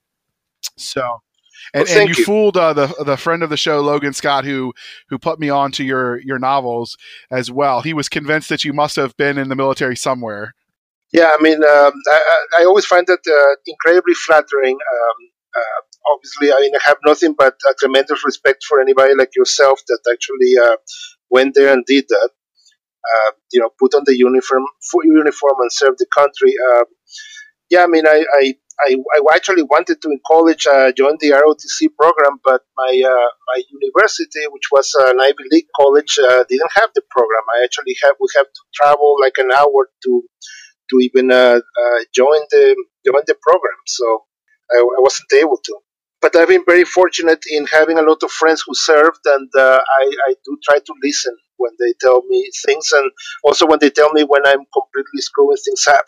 So. 0.76 1.20
And, 1.72 1.88
Well, 1.88 1.98
and 1.98 2.08
you, 2.10 2.14
you. 2.18 2.24
fooled 2.24 2.56
uh, 2.58 2.74
the 2.74 2.94
the 3.06 3.16
friend 3.16 3.42
of 3.42 3.48
the 3.48 3.56
show, 3.56 3.80
Logan 3.80 4.12
Scott, 4.12 4.44
who 4.44 4.74
who 5.08 5.18
put 5.18 5.40
me 5.40 5.48
on 5.48 5.72
to 5.72 5.84
your 5.84 6.20
your 6.20 6.38
novels 6.38 6.98
as 7.30 7.50
well. 7.50 7.80
He 7.80 7.94
was 7.94 8.08
convinced 8.08 8.50
that 8.50 8.64
you 8.64 8.74
must 8.74 8.96
have 8.96 9.16
been 9.16 9.38
in 9.38 9.48
the 9.48 9.56
military 9.56 9.96
somewhere. 9.96 10.54
Yeah, 11.12 11.30
I 11.32 11.40
mean, 11.40 11.62
um, 11.64 11.92
I, 12.12 12.20
I 12.56 12.60
I 12.60 12.64
always 12.64 12.84
find 12.84 13.06
that 13.06 13.20
uh, 13.26 13.56
incredibly 13.66 14.14
flattering. 14.14 14.74
Um, 14.74 15.30
uh, 15.56 16.12
obviously, 16.12 16.52
I 16.52 16.60
mean, 16.60 16.74
I 16.74 16.80
have 16.84 16.98
nothing 17.06 17.34
but 17.38 17.54
a 17.70 17.74
tremendous 17.78 18.24
respect 18.24 18.64
for 18.68 18.80
anybody 18.80 19.14
like 19.14 19.30
yourself 19.34 19.80
that 19.86 20.00
actually 20.12 20.58
uh, 20.62 20.76
went 21.30 21.54
there 21.54 21.72
and 21.72 21.84
did 21.86 22.04
that. 22.08 22.30
Uh, 23.04 23.32
you 23.52 23.60
know, 23.60 23.70
put 23.78 23.94
on 23.94 24.02
the 24.06 24.16
uniform, 24.16 24.64
uniform, 25.04 25.56
and 25.60 25.72
serve 25.72 25.96
the 25.98 26.06
country. 26.14 26.54
Uh, 26.70 26.84
yeah, 27.70 27.84
I 27.84 27.86
mean, 27.86 28.06
I, 28.06 28.24
I, 28.32 28.54
I, 28.80 28.96
I 29.14 29.34
actually 29.34 29.62
wanted 29.62 30.00
to 30.02 30.08
in 30.10 30.20
college 30.26 30.66
uh, 30.66 30.92
join 30.92 31.16
the 31.20 31.30
ROTC 31.30 31.88
program, 31.98 32.38
but 32.44 32.62
my 32.76 32.92
uh, 33.04 33.28
my 33.48 33.62
university, 33.70 34.40
which 34.50 34.68
was 34.72 34.92
an 35.06 35.20
Ivy 35.20 35.44
League 35.50 35.68
college, 35.76 36.18
uh, 36.18 36.44
didn't 36.48 36.72
have 36.74 36.90
the 36.94 37.02
program. 37.10 37.42
I 37.56 37.64
actually 37.64 37.96
have 38.02 38.14
we 38.20 38.28
have 38.36 38.46
to 38.46 38.62
travel 38.74 39.16
like 39.20 39.34
an 39.38 39.50
hour 39.52 39.90
to 40.04 40.22
to 40.90 41.00
even 41.00 41.30
uh, 41.30 41.60
uh, 41.60 41.98
join 42.14 42.40
the 42.50 42.76
join 43.06 43.22
the 43.26 43.36
program. 43.42 43.78
So 43.86 44.24
I, 44.70 44.78
I 44.78 45.00
wasn't 45.00 45.32
able 45.34 45.58
to. 45.64 45.78
But 46.20 46.36
I've 46.36 46.48
been 46.48 46.64
very 46.66 46.84
fortunate 46.84 47.40
in 47.50 47.66
having 47.66 47.98
a 47.98 48.02
lot 48.02 48.22
of 48.22 48.30
friends 48.30 48.64
who 48.66 48.74
served, 48.74 49.20
and 49.26 49.50
uh, 49.58 49.78
I, 50.00 50.04
I 50.28 50.34
do 50.44 50.56
try 50.64 50.78
to 50.78 50.94
listen 51.02 51.36
when 51.56 51.72
they 51.78 51.94
tell 52.00 52.22
me 52.28 52.50
things, 52.66 52.90
and 52.92 53.10
also 53.44 53.66
when 53.66 53.78
they 53.80 53.90
tell 53.90 54.12
me 54.12 54.22
when 54.22 54.46
I'm 54.46 54.64
completely 54.72 55.20
screwing 55.20 55.58
things 55.64 55.86
up. 55.88 56.06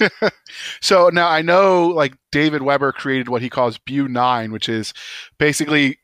So 0.80 1.08
now 1.10 1.28
I 1.28 1.42
know 1.42 1.88
like 1.88 2.16
David 2.32 2.62
Weber 2.62 2.92
created 2.92 3.28
what 3.28 3.42
he 3.42 3.50
calls 3.50 3.78
BuNine, 3.78 4.50
which 4.50 4.68
is 4.68 4.92
basically 5.38 5.98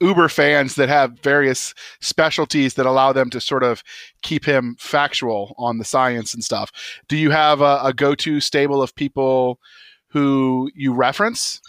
Uber 0.00 0.28
fans 0.28 0.74
that 0.76 0.88
have 0.88 1.18
various 1.20 1.74
specialties 2.00 2.74
that 2.74 2.86
allow 2.86 3.12
them 3.12 3.30
to 3.30 3.40
sort 3.40 3.62
of 3.62 3.82
keep 4.22 4.44
him 4.44 4.76
factual 4.78 5.54
on 5.58 5.78
the 5.78 5.84
science 5.84 6.34
and 6.34 6.44
stuff. 6.44 6.70
Do 7.08 7.16
you 7.16 7.30
have 7.30 7.60
a, 7.60 7.80
a 7.82 7.92
go 7.92 8.14
to 8.16 8.40
stable 8.40 8.82
of 8.82 8.94
people 8.94 9.58
who 10.10 10.70
you 10.74 10.94
reference? 10.94 11.60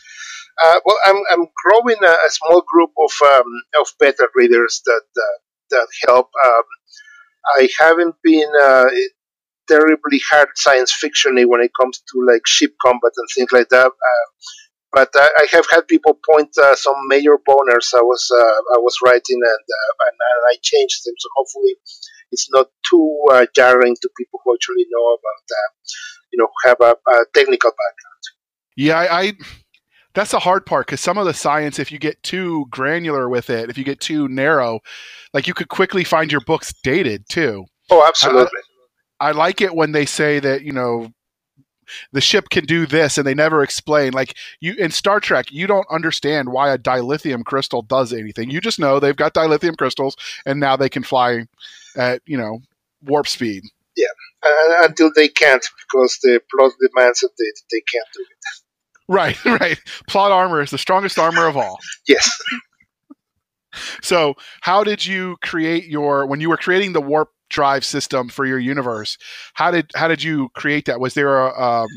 Uh, 0.64 0.80
well, 0.86 0.98
I'm, 1.06 1.22
I'm 1.32 1.48
growing 1.64 1.98
a, 2.04 2.12
a 2.12 2.30
small 2.30 2.64
group 2.68 2.92
of 2.98 3.12
um, 3.28 3.46
of 3.80 3.88
beta 4.00 4.28
readers 4.36 4.82
that 4.86 5.04
uh, 5.18 5.38
that 5.70 5.88
help. 6.08 6.30
Um, 6.46 6.64
I 7.58 7.70
haven't 7.80 8.16
been 8.24 8.52
uh, 8.62 8.86
terribly 9.68 10.20
hard 10.30 10.50
science 10.56 10.92
fictiony 10.92 11.46
when 11.48 11.62
it 11.62 11.72
comes 11.80 12.00
to 12.00 12.26
like 12.26 12.42
ship 12.46 12.74
combat 12.86 13.12
and 13.16 13.28
things 13.36 13.52
like 13.52 13.70
that. 13.70 13.88
Uh, 13.88 14.28
but 14.92 15.10
I, 15.16 15.30
I 15.42 15.48
have 15.52 15.68
had 15.70 15.88
people 15.88 16.20
point 16.30 16.50
uh, 16.62 16.76
some 16.76 16.96
major 17.08 17.38
boners 17.38 17.94
I 17.94 18.02
was 18.02 18.30
uh, 18.34 18.76
I 18.76 18.80
was 18.80 18.98
writing 19.06 19.40
and, 19.40 19.66
uh, 19.78 19.94
and 20.06 20.18
and 20.32 20.42
I 20.52 20.56
changed 20.62 21.02
them. 21.06 21.14
So 21.18 21.30
hopefully, 21.36 21.76
it's 22.32 22.50
not 22.52 22.68
too 22.90 23.20
uh, 23.32 23.46
jarring 23.56 23.96
to 24.02 24.10
people 24.18 24.40
who 24.44 24.56
actually 24.56 24.86
know 24.90 25.06
about 25.14 25.46
you 26.34 26.40
know 26.40 26.50
have 26.66 26.78
a, 26.82 26.96
a 27.12 27.26
technical 27.36 27.72
background. 27.72 28.24
Yeah, 28.76 28.98
I, 28.98 29.22
I 29.22 29.34
that's 30.14 30.32
the 30.32 30.40
hard 30.40 30.66
part 30.66 30.88
because 30.88 31.02
some 31.02 31.18
of 31.18 31.26
the 31.26 31.34
science, 31.34 31.80
if 31.80 31.92
you 31.92 32.00
get 32.00 32.22
too 32.24 32.66
granular 32.70 33.30
with 33.30 33.50
it, 33.50 33.70
if 33.70 33.78
you 33.78 33.84
get 33.84 34.00
too 34.00 34.28
narrow, 34.28 34.80
like 35.34 35.48
you 35.48 35.54
could 35.54 35.70
quickly 35.70 36.04
find 36.04 36.32
your 36.32 36.42
books 36.42 36.74
dated 36.84 37.28
too. 37.30 37.66
Oh, 37.90 38.06
absolutely. 38.08 38.62
I 39.20 39.32
like 39.32 39.62
it 39.62 39.76
when 39.76 39.92
they 39.92 40.06
say 40.06 40.40
that 40.40 40.64
you 40.64 40.72
know 40.72 41.12
the 42.12 42.22
ship 42.22 42.50
can 42.50 42.66
do 42.66 42.86
this 42.86 43.18
and 43.18 43.26
they 43.26 43.34
never 43.34 43.64
explain 43.64 44.14
like 44.14 44.36
you 44.60 44.76
in 44.76 44.92
Star 44.92 45.20
Trek 45.20 45.52
you 45.52 45.66
don't 45.66 45.88
understand 45.90 46.52
why 46.52 46.72
a 46.72 46.78
dilithium 46.78 47.44
crystal 47.44 47.82
does 47.82 48.14
anything 48.14 48.52
you 48.52 48.62
just 48.62 48.78
know 48.78 49.00
they've 49.00 49.16
got 49.16 49.34
dilithium 49.34 49.76
crystals 49.76 50.16
and 50.46 50.60
now 50.60 50.76
they 50.76 50.88
can 50.88 51.02
fly 51.02 51.48
at 51.98 52.22
you 52.28 52.38
know 52.38 52.60
warp 53.02 53.28
speed 53.28 53.64
uh, 54.44 54.88
until 54.88 55.12
they 55.16 55.28
can't 55.28 55.66
because 55.82 56.20
the 56.22 56.42
plot 56.52 56.72
demands 56.80 57.20
that 57.20 57.32
they, 57.38 57.52
they 57.72 57.82
can't 57.82 58.08
do 58.14 58.22
it. 58.22 58.69
Right 59.10 59.44
right. 59.46 59.78
Plot 60.08 60.32
armor 60.32 60.62
is 60.62 60.72
the 60.72 60.78
strongest 60.78 61.20
armor 61.20 61.48
of 61.48 61.58
all. 61.58 61.78
Yes. 62.08 62.30
so 64.02 64.36
how 64.62 64.84
did 64.84 65.06
you 65.06 65.36
create 65.44 65.86
your 65.86 66.26
when 66.26 66.40
you 66.40 66.50
were 66.50 66.58
creating 66.58 66.94
the 66.94 67.02
warp 67.02 67.30
drive 67.50 67.84
system 67.84 68.30
for 68.30 68.46
your 68.46 68.60
universe 68.60 69.18
how 69.54 69.72
did 69.72 69.92
how 69.96 70.08
did 70.08 70.24
you 70.24 70.50
create 70.56 70.86
that? 70.86 71.00
Was 71.00 71.14
there 71.14 71.38
a 71.40 71.62
um, 71.62 71.88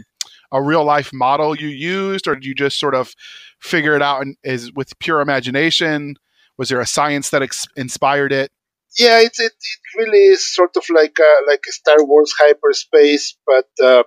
a 0.53 0.63
real 0.63 0.85
life 0.85 1.13
model 1.13 1.57
you 1.57 1.69
used 1.69 2.27
or 2.27 2.35
did 2.35 2.45
you 2.45 2.55
just 2.55 2.79
sort 2.79 2.95
of 2.95 3.15
figure 3.61 3.95
it 3.97 4.03
out 4.03 4.23
and 4.23 4.37
is 4.45 4.73
with 4.73 4.99
pure 4.99 5.21
imagination? 5.21 6.17
Was 6.59 6.69
there 6.69 6.81
a 6.81 6.87
science 6.87 7.31
that 7.31 7.43
ex- 7.43 7.67
inspired 7.77 8.33
it? 8.33 8.51
Yeah, 8.99 9.21
it, 9.21 9.33
it, 9.39 9.53
it 9.53 9.81
really 9.97 10.25
is 10.25 10.55
sort 10.55 10.77
of 10.77 10.85
like 10.91 11.17
a, 11.19 11.51
like 11.51 11.65
a 11.67 11.73
Star 11.73 12.05
Wars 12.05 12.35
hyperspace, 12.39 13.37
but 13.47 13.67
um, 13.83 14.05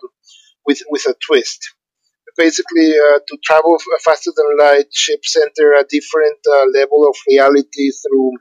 with 0.66 0.82
with 0.90 1.08
a 1.08 1.16
twist. 1.26 1.74
Basically, 2.38 2.92
uh, 2.92 3.20
to 3.28 3.38
travel 3.44 3.78
faster 4.04 4.32
than 4.36 4.58
light, 4.58 4.88
ships 4.94 5.38
enter 5.38 5.74
a 5.74 5.86
different 5.90 6.40
uh, 6.52 6.66
level 6.74 7.08
of 7.08 7.16
reality 7.30 7.92
through 8.02 8.32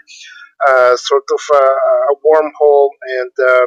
uh, 0.67 0.97
sort 0.97 1.25
of 1.33 1.41
a, 1.55 1.65
a 2.13 2.15
wormhole, 2.27 2.91
and 3.21 3.33
uh, 3.39 3.67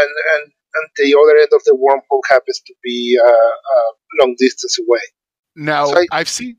and 0.00 0.10
and 0.34 0.52
and 0.74 0.86
the 0.96 1.16
other 1.20 1.36
end 1.38 1.48
of 1.52 1.62
the 1.64 1.76
wormhole 1.78 2.22
happens 2.28 2.60
to 2.66 2.74
be 2.82 3.16
uh, 3.24 3.30
a 3.30 3.78
long 4.20 4.34
distance 4.38 4.78
away. 4.78 5.04
now 5.54 5.86
So 5.86 5.98
I- 5.98 6.06
i've 6.18 6.28
seen 6.28 6.56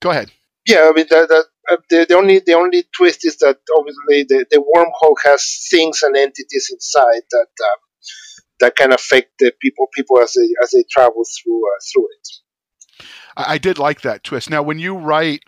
go 0.00 0.10
ahead 0.10 0.30
Yeah, 0.66 0.88
I 0.88 0.92
mean 0.96 1.06
that, 1.10 1.28
that 1.28 1.44
uh, 1.70 1.76
the, 1.90 2.06
the 2.08 2.16
only 2.16 2.38
the 2.40 2.54
only 2.54 2.84
twist 2.96 3.20
is 3.26 3.36
that 3.38 3.58
obviously 3.78 4.24
the, 4.30 4.46
the 4.50 4.60
wormhole 4.72 5.16
has 5.24 5.42
things 5.70 6.02
and 6.02 6.16
entities 6.16 6.66
inside 6.72 7.24
that 7.30 7.52
uh, 7.68 7.76
that 8.60 8.76
can 8.76 8.92
affect 8.92 9.30
the 9.38 9.52
people 9.60 9.88
people 9.94 10.20
as 10.20 10.32
they 10.32 10.48
as 10.62 10.70
they 10.70 10.84
travel 10.90 11.22
through 11.42 11.60
uh, 11.60 11.80
through 11.92 12.06
it. 12.18 13.04
I, 13.36 13.58
did 13.58 13.78
like 13.78 14.02
that 14.02 14.24
twist 14.24 14.50
now 14.50 14.62
when 14.62 14.78
you 14.78 14.96
write 14.96 15.42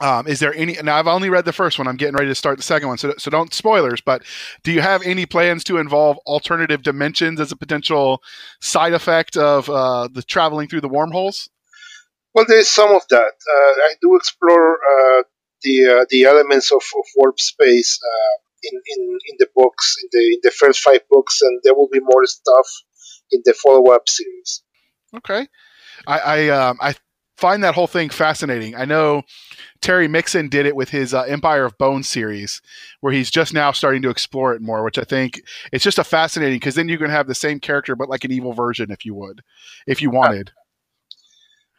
um, 0.00 0.26
is 0.26 0.40
there 0.40 0.54
any 0.54 0.72
now 0.82 0.96
i've 0.96 1.06
only 1.06 1.28
read 1.28 1.44
the 1.44 1.52
first 1.52 1.78
one 1.78 1.86
i'm 1.86 1.96
getting 1.96 2.16
ready 2.16 2.28
to 2.28 2.34
start 2.34 2.56
the 2.56 2.62
second 2.64 2.88
one 2.88 2.98
so, 2.98 3.14
so 3.18 3.30
don't 3.30 3.54
spoilers 3.54 4.00
but 4.00 4.22
do 4.64 4.72
you 4.72 4.80
have 4.80 5.02
any 5.02 5.26
plans 5.26 5.62
to 5.64 5.76
involve 5.76 6.16
alternative 6.26 6.82
dimensions 6.82 7.38
as 7.38 7.52
a 7.52 7.56
potential 7.56 8.20
side 8.60 8.94
effect 8.94 9.36
of 9.36 9.70
uh, 9.70 10.08
the 10.12 10.22
traveling 10.22 10.66
through 10.66 10.80
the 10.80 10.88
wormholes 10.88 11.50
Well, 12.34 12.46
there 12.48 12.58
is 12.58 12.70
some 12.70 12.94
of 12.94 13.02
that. 13.10 13.34
Uh, 13.54 13.72
I 13.88 13.94
do 14.00 14.16
explore 14.16 14.76
uh, 14.76 15.22
the 15.62 16.00
uh, 16.00 16.06
the 16.08 16.24
elements 16.24 16.72
of, 16.72 16.82
of 16.96 17.04
warp 17.16 17.38
space 17.38 17.98
uh, 18.02 18.34
in, 18.62 18.74
in 18.96 19.18
in 19.30 19.36
the 19.38 19.48
books 19.54 19.96
in 20.02 20.08
the 20.12 20.24
in 20.34 20.40
the 20.42 20.50
first 20.50 20.80
five 20.80 21.00
books, 21.10 21.40
and 21.42 21.60
there 21.64 21.74
will 21.74 21.88
be 21.92 22.00
more 22.00 22.26
stuff 22.26 22.68
in 23.30 23.42
the 23.44 23.54
follow 23.54 23.92
up 23.92 24.08
series. 24.08 24.62
Okay, 25.16 25.48
I 26.06 26.18
I, 26.18 26.48
um, 26.48 26.78
I 26.80 26.94
find 27.36 27.64
that 27.64 27.74
whole 27.74 27.86
thing 27.86 28.08
fascinating. 28.10 28.74
I 28.76 28.84
know 28.84 29.22
Terry 29.80 30.08
Mixon 30.08 30.48
did 30.48 30.66
it 30.66 30.76
with 30.76 30.90
his 30.90 31.12
uh, 31.14 31.22
Empire 31.22 31.64
of 31.64 31.76
Bones 31.78 32.08
series, 32.08 32.62
where 33.00 33.12
he's 33.12 33.30
just 33.30 33.52
now 33.52 33.72
starting 33.72 34.02
to 34.02 34.10
explore 34.10 34.54
it 34.54 34.62
more, 34.62 34.84
which 34.84 34.98
I 34.98 35.04
think 35.04 35.42
it's 35.72 35.84
just 35.84 35.98
a 35.98 36.04
fascinating 36.04 36.56
because 36.58 36.76
then 36.76 36.88
you 36.88 36.98
can 36.98 37.10
have 37.10 37.26
the 37.26 37.34
same 37.34 37.60
character 37.60 37.96
but 37.96 38.08
like 38.08 38.24
an 38.24 38.32
evil 38.32 38.52
version, 38.52 38.90
if 38.90 39.04
you 39.04 39.14
would, 39.14 39.42
if 39.86 40.00
you 40.02 40.10
wanted. 40.10 40.52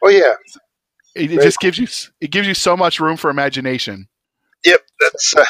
Oh 0.04 0.10
yeah, 0.10 0.34
It, 1.14 1.32
it 1.32 1.40
just 1.40 1.60
gives 1.60 1.78
you 1.78 1.86
it 2.20 2.30
gives 2.30 2.46
you 2.48 2.54
so 2.54 2.76
much 2.76 3.00
room 3.00 3.16
for 3.16 3.30
imagination. 3.30 4.08
yep, 4.64 4.80
that's 5.00 5.34
uh, 5.36 5.44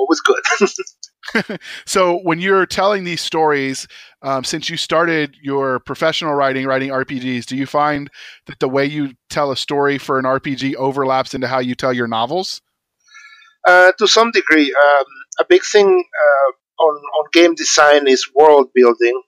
always 0.00 0.20
good. 0.20 1.58
So 1.86 2.18
when 2.22 2.40
you're 2.40 2.66
telling 2.66 3.04
these 3.04 3.20
stories, 3.20 3.86
um, 4.22 4.42
since 4.42 4.68
you 4.68 4.76
started 4.76 5.36
your 5.40 5.78
professional 5.80 6.34
writing, 6.34 6.66
writing 6.66 6.90
RPGs, 6.90 7.46
do 7.46 7.56
you 7.56 7.66
find 7.66 8.10
that 8.46 8.58
the 8.58 8.68
way 8.68 8.86
you 8.86 9.12
tell 9.28 9.52
a 9.52 9.56
story 9.56 9.98
for 9.98 10.18
an 10.18 10.24
RPG 10.24 10.74
overlaps 10.74 11.34
into 11.34 11.46
how 11.46 11.58
you 11.58 11.74
tell 11.74 11.92
your 11.92 12.08
novels? 12.08 12.62
Uh, 13.66 13.92
to 13.98 14.08
some 14.08 14.30
degree, 14.30 14.74
um, 14.74 15.04
a 15.38 15.44
big 15.48 15.62
thing 15.62 15.86
uh, 15.86 16.82
on 16.82 16.94
on 16.96 17.24
game 17.32 17.54
design 17.54 18.08
is 18.08 18.28
world 18.34 18.70
building. 18.74 19.22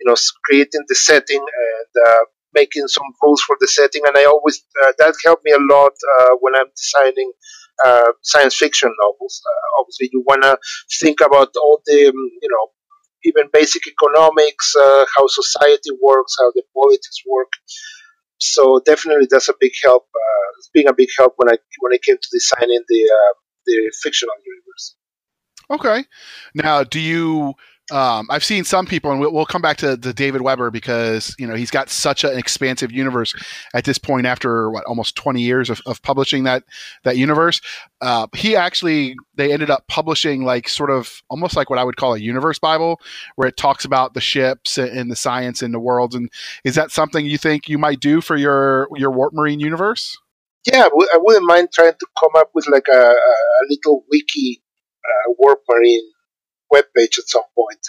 You 0.00 0.06
know, 0.06 0.14
creating 0.44 0.84
the 0.86 0.94
setting 0.94 1.40
and 1.40 2.06
uh, 2.06 2.24
making 2.54 2.86
some 2.86 3.06
rules 3.22 3.40
for 3.42 3.56
the 3.58 3.66
setting. 3.66 4.02
And 4.06 4.16
I 4.16 4.24
always 4.26 4.62
uh, 4.84 4.92
that 4.98 5.14
helped 5.24 5.44
me 5.44 5.52
a 5.52 5.74
lot 5.74 5.92
uh, 6.20 6.36
when 6.40 6.54
I'm 6.54 6.70
designing 6.76 7.32
uh, 7.84 8.12
science 8.22 8.56
fiction 8.56 8.92
novels. 9.00 9.42
Uh, 9.46 9.80
obviously, 9.80 10.10
you 10.12 10.22
want 10.26 10.42
to 10.42 10.58
think 11.00 11.20
about 11.20 11.50
all 11.56 11.80
the 11.86 12.08
um, 12.08 12.30
you 12.42 12.48
know 12.48 12.72
even 13.24 13.48
basic 13.52 13.82
economics, 13.86 14.74
uh, 14.76 15.04
how 15.16 15.26
society 15.26 15.90
works, 16.02 16.36
how 16.38 16.50
the 16.54 16.62
politics 16.74 17.22
work. 17.26 17.52
So 18.38 18.80
definitely, 18.84 19.26
that's 19.30 19.48
a 19.48 19.54
big 19.58 19.72
help. 19.82 20.04
Uh, 20.14 20.48
it's 20.58 20.70
been 20.72 20.88
a 20.88 20.94
big 20.94 21.08
help 21.18 21.34
when 21.36 21.48
I 21.48 21.58
when 21.80 21.92
I 21.92 21.98
came 22.04 22.16
to 22.16 22.28
designing 22.32 22.82
the 22.88 23.10
uh, 23.12 23.34
the 23.66 23.92
fictional 24.02 24.34
universe. 24.44 24.96
Okay. 25.70 26.04
Now, 26.54 26.84
do 26.84 27.00
you? 27.00 27.54
Um, 27.90 28.26
I've 28.30 28.44
seen 28.44 28.64
some 28.64 28.86
people, 28.86 29.10
and 29.10 29.20
we'll, 29.20 29.46
come 29.46 29.62
back 29.62 29.78
to, 29.78 29.96
the 29.96 30.12
David 30.12 30.42
Weber 30.42 30.70
because 30.70 31.34
you 31.38 31.46
know 31.46 31.54
he's 31.54 31.70
got 31.70 31.88
such 31.88 32.22
an 32.22 32.36
expansive 32.36 32.92
universe 32.92 33.34
at 33.74 33.84
this 33.84 33.96
point. 33.96 34.26
After 34.26 34.70
what 34.70 34.84
almost 34.84 35.16
twenty 35.16 35.40
years 35.40 35.70
of, 35.70 35.80
of 35.86 36.02
publishing 36.02 36.44
that 36.44 36.64
that 37.04 37.16
universe, 37.16 37.62
uh, 38.02 38.26
he 38.34 38.56
actually 38.56 39.16
they 39.36 39.52
ended 39.52 39.70
up 39.70 39.86
publishing 39.88 40.44
like 40.44 40.68
sort 40.68 40.90
of 40.90 41.22
almost 41.30 41.56
like 41.56 41.70
what 41.70 41.78
I 41.78 41.84
would 41.84 41.96
call 41.96 42.14
a 42.14 42.18
universe 42.18 42.58
Bible, 42.58 43.00
where 43.36 43.48
it 43.48 43.56
talks 43.56 43.84
about 43.86 44.12
the 44.12 44.20
ships 44.20 44.76
and 44.76 45.10
the 45.10 45.16
science 45.16 45.62
in 45.62 45.72
the 45.72 45.80
worlds. 45.80 46.14
And 46.14 46.30
is 46.64 46.74
that 46.74 46.90
something 46.90 47.24
you 47.24 47.38
think 47.38 47.68
you 47.68 47.78
might 47.78 48.00
do 48.00 48.20
for 48.20 48.36
your 48.36 48.88
your 48.96 49.10
Warp 49.10 49.32
Marine 49.32 49.60
universe? 49.60 50.18
Yeah, 50.66 50.84
I 50.84 51.18
wouldn't 51.18 51.46
mind 51.46 51.68
trying 51.72 51.92
to 51.92 52.06
come 52.20 52.32
up 52.36 52.50
with 52.52 52.68
like 52.68 52.88
a, 52.92 53.00
a 53.00 53.62
little 53.70 54.04
wiki 54.10 54.62
uh, 55.04 55.32
Warp 55.38 55.62
Marine 55.68 56.02
webpage 56.72 57.18
at 57.18 57.28
some 57.28 57.42
point. 57.54 57.80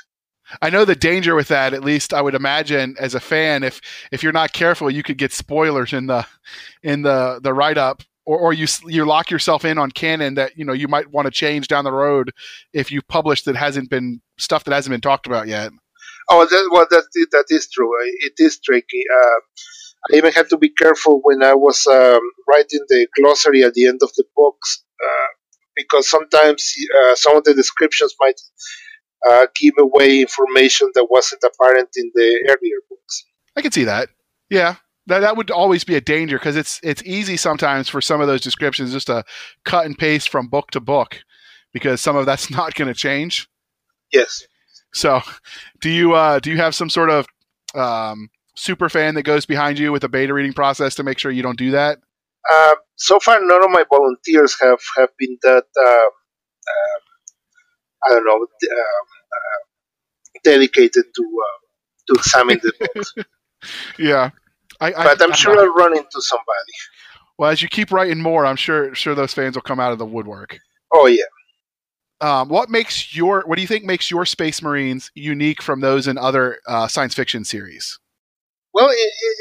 I 0.61 0.69
know 0.69 0.83
the 0.83 0.95
danger 0.95 1.35
with 1.35 1.49
that. 1.49 1.73
At 1.73 1.83
least 1.83 2.13
I 2.13 2.21
would 2.21 2.35
imagine, 2.35 2.95
as 2.99 3.13
a 3.13 3.19
fan, 3.19 3.63
if 3.63 3.81
if 4.11 4.23
you're 4.23 4.31
not 4.31 4.53
careful, 4.53 4.89
you 4.89 5.03
could 5.03 5.17
get 5.17 5.31
spoilers 5.31 5.93
in 5.93 6.07
the 6.07 6.25
in 6.81 7.03
the 7.03 7.39
the 7.41 7.53
write 7.53 7.77
up, 7.77 8.01
or, 8.25 8.39
or 8.39 8.53
you 8.53 8.65
you 8.87 9.05
lock 9.05 9.29
yourself 9.29 9.63
in 9.63 9.77
on 9.77 9.91
canon 9.91 10.35
that 10.35 10.57
you 10.57 10.65
know 10.65 10.73
you 10.73 10.87
might 10.87 11.11
want 11.11 11.25
to 11.25 11.31
change 11.31 11.67
down 11.67 11.83
the 11.83 11.91
road 11.91 12.31
if 12.73 12.91
you 12.91 13.01
publish 13.03 13.43
that 13.43 13.55
hasn't 13.55 13.89
been 13.89 14.21
stuff 14.37 14.63
that 14.63 14.73
hasn't 14.73 14.91
been 14.91 15.01
talked 15.01 15.27
about 15.27 15.47
yet. 15.47 15.71
Oh, 16.31 16.45
that, 16.45 16.69
well, 16.71 16.87
that 16.89 17.05
that 17.31 17.45
is 17.49 17.69
true. 17.69 17.91
It 18.21 18.33
is 18.37 18.59
tricky. 18.59 19.03
Uh, 19.11 19.39
I 20.11 20.17
even 20.17 20.31
had 20.31 20.49
to 20.49 20.57
be 20.57 20.69
careful 20.69 21.19
when 21.23 21.43
I 21.43 21.53
was 21.53 21.85
um, 21.87 22.21
writing 22.47 22.85
the 22.87 23.07
glossary 23.19 23.63
at 23.63 23.73
the 23.73 23.87
end 23.87 23.99
of 24.01 24.11
the 24.15 24.23
books. 24.35 24.83
Uh, 25.03 25.27
because 25.79 26.09
sometimes 26.09 26.73
uh, 26.99 27.15
some 27.15 27.37
of 27.37 27.43
the 27.45 27.53
descriptions 27.53 28.13
might 28.19 28.39
uh, 29.27 29.47
give 29.59 29.73
away 29.79 30.21
information 30.21 30.89
that 30.93 31.07
wasn't 31.09 31.43
apparent 31.43 31.89
in 31.95 32.11
the 32.13 32.45
earlier 32.49 32.79
books. 32.89 33.25
I 33.55 33.61
can 33.61 33.71
see 33.71 33.85
that. 33.85 34.09
Yeah, 34.49 34.75
that 35.07 35.19
that 35.19 35.37
would 35.37 35.51
always 35.51 35.83
be 35.83 35.95
a 35.95 36.01
danger 36.01 36.37
because 36.37 36.55
it's 36.55 36.79
it's 36.83 37.03
easy 37.03 37.37
sometimes 37.37 37.89
for 37.89 38.01
some 38.01 38.21
of 38.21 38.27
those 38.27 38.41
descriptions 38.41 38.91
just 38.91 39.07
to 39.07 39.23
cut 39.63 39.85
and 39.85 39.97
paste 39.97 40.29
from 40.29 40.47
book 40.47 40.71
to 40.71 40.79
book 40.79 41.19
because 41.73 42.01
some 42.01 42.15
of 42.15 42.25
that's 42.25 42.49
not 42.59 42.75
going 42.75 42.87
to 42.87 42.93
change. 42.93 43.47
Yes. 44.11 44.43
So, 44.93 45.21
do 45.81 45.89
you 45.89 46.13
uh, 46.13 46.39
do 46.39 46.51
you 46.51 46.57
have 46.57 46.75
some 46.75 46.89
sort 46.89 47.09
of 47.09 47.27
um, 47.75 48.29
super 48.55 48.89
fan 48.89 49.15
that 49.15 49.23
goes 49.23 49.45
behind 49.45 49.77
you 49.77 49.91
with 49.91 50.03
a 50.03 50.09
beta 50.09 50.33
reading 50.33 50.53
process 50.53 50.95
to 50.95 51.03
make 51.03 51.19
sure 51.19 51.31
you 51.31 51.43
don't 51.43 51.57
do 51.57 51.71
that? 51.71 51.99
Uh, 52.51 52.75
so 52.95 53.19
far, 53.19 53.39
none 53.41 53.63
of 53.63 53.71
my 53.71 53.83
volunteers 53.89 54.55
have, 54.61 54.79
have 54.97 55.09
been 55.17 55.37
that, 55.43 55.65
uh, 55.79 56.09
uh 56.67 56.99
I 58.05 58.09
don't 58.09 58.25
know, 58.25 58.35
um, 58.35 58.47
uh, 58.47 59.59
dedicated 60.43 61.03
to 61.15 61.23
uh, 61.23 61.59
to 62.07 62.19
examine 62.19 62.59
the 62.61 62.73
books. 62.79 63.13
yeah. 63.99 64.31
I, 64.81 64.93
I, 64.93 65.03
but 65.03 65.21
I'm 65.21 65.33
sure 65.33 65.59
I'll 65.59 65.73
run 65.73 65.97
into 65.97 66.21
somebody. 66.21 66.73
Well, 67.37 67.51
as 67.51 67.61
you 67.61 67.67
keep 67.67 67.91
writing 67.91 68.21
more, 68.21 68.45
I'm 68.45 68.55
sure 68.55 68.93
sure 68.95 69.15
those 69.15 69.33
fans 69.33 69.55
will 69.55 69.61
come 69.61 69.79
out 69.79 69.91
of 69.91 69.99
the 69.99 70.05
woodwork. 70.05 70.59
Oh 70.93 71.07
yeah. 71.07 71.23
Um, 72.21 72.49
what 72.49 72.69
makes 72.69 73.15
your 73.15 73.43
what 73.45 73.55
do 73.55 73.61
you 73.61 73.67
think 73.67 73.85
makes 73.85 74.11
your 74.11 74.25
Space 74.25 74.61
Marines 74.61 75.11
unique 75.15 75.61
from 75.61 75.81
those 75.81 76.07
in 76.07 76.17
other 76.17 76.59
uh, 76.67 76.87
science 76.87 77.13
fiction 77.13 77.45
series? 77.45 77.99
Well, 78.73 78.89
in, 78.89 78.97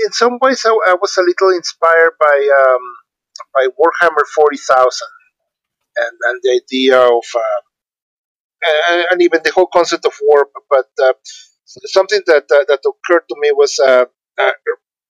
in 0.07 0.12
some 0.12 0.38
ways, 0.41 0.65
I, 0.65 0.71
I, 0.71 0.97
was 1.00 1.17
a 1.17 1.23
little 1.23 1.55
inspired 1.55 2.12
by 2.19 2.67
um, 2.67 2.81
by 3.54 3.66
Warhammer 3.78 4.25
Forty 4.35 4.59
Thousand, 4.59 5.09
and 5.97 6.16
and 6.28 6.40
the 6.42 6.61
idea 6.62 6.99
of 6.99 7.25
uh, 7.35 7.61
and, 8.90 9.07
and, 9.11 9.23
even 9.23 9.40
the 9.45 9.52
whole 9.52 9.68
concept 9.73 10.04
of 10.04 10.12
warp. 10.23 10.50
But 10.68 10.87
uh, 11.02 11.12
something 11.64 12.21
that 12.26 12.45
uh, 12.50 12.64
that 12.68 12.80
occurred 12.87 13.25
to 13.28 13.37
me 13.38 13.52
was 13.52 13.78
uh, 13.78 14.07
uh, 14.38 14.50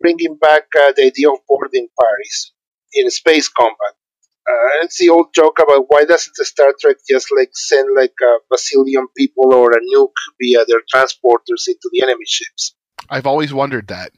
bringing 0.01 0.37
back 0.37 0.65
uh, 0.79 0.93
the 0.97 1.05
idea 1.05 1.31
of 1.31 1.39
boarding 1.49 1.89
parties 1.99 2.53
in 2.95 3.11
space 3.11 3.49
combat. 3.49 3.95
it's 4.83 4.99
the 4.99 5.11
old 5.11 5.29
joke 5.35 5.59
about 5.63 5.85
why 5.89 6.05
doesn't 6.05 6.35
the 6.37 6.45
Star 6.45 6.73
Trek 6.81 6.97
just 7.09 7.29
like 7.37 7.51
send 7.53 7.89
like 7.95 8.15
a 8.23 8.33
bazillion 8.53 9.07
people 9.17 9.53
or 9.53 9.73
a 9.73 9.81
nuke 9.93 10.21
via 10.41 10.65
their 10.67 10.83
transporters 10.93 11.69
into 11.69 11.91
the 11.93 12.03
enemy 12.03 12.25
ships? 12.27 12.75
I've 13.11 13.27
always 13.27 13.53
wondered 13.53 13.89
that. 13.89 14.13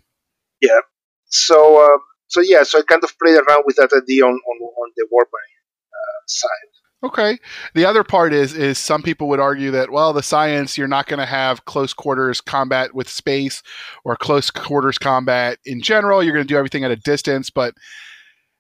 Yeah. 0.61 0.81
So, 1.27 1.85
um, 1.85 2.01
so 2.31 2.41
yeah, 2.41 2.63
so 2.63 2.79
I 2.79 2.83
kind 2.83 3.03
of 3.05 3.13
played 3.19 3.37
around 3.37 3.65
with 3.67 3.77
that 3.77 3.93
idea 3.93 4.25
on 4.25 4.33
on, 4.33 4.57
on 4.61 4.91
the 4.97 5.07
Warp 5.11 5.29
Marine 5.33 5.61
uh, 5.93 6.23
side. 6.27 6.71
Okay. 7.03 7.39
The 7.75 7.87
other 7.87 8.05
part 8.05 8.35
is 8.35 8.55
is 8.55 8.79
some 8.79 9.03
people 9.03 9.29
would 9.29 9.41
argue 9.41 9.71
that 9.71 9.91
well, 9.91 10.13
the 10.13 10.23
science 10.23 10.77
you're 10.77 10.89
not 10.89 11.07
going 11.07 11.19
to 11.19 11.27
have 11.27 11.65
close 11.65 11.95
quarters 11.95 12.41
combat 12.41 12.95
with 12.95 13.09
space 13.09 13.63
or 14.05 14.17
close 14.17 14.51
quarters 14.51 14.99
combat 14.99 15.59
in 15.65 15.81
general. 15.81 16.23
You're 16.23 16.35
going 16.35 16.47
to 16.47 16.53
do 16.53 16.59
everything 16.59 16.85
at 16.85 16.91
a 16.91 16.97
distance, 16.97 17.49
but 17.49 17.75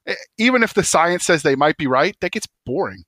eh, 0.06 0.14
even 0.38 0.62
if 0.62 0.72
the 0.72 0.84
science 0.84 1.24
says 1.24 1.42
they 1.42 1.56
might 1.56 1.76
be 1.76 1.86
right, 1.86 2.16
that 2.20 2.32
gets 2.32 2.48
boring. 2.64 3.04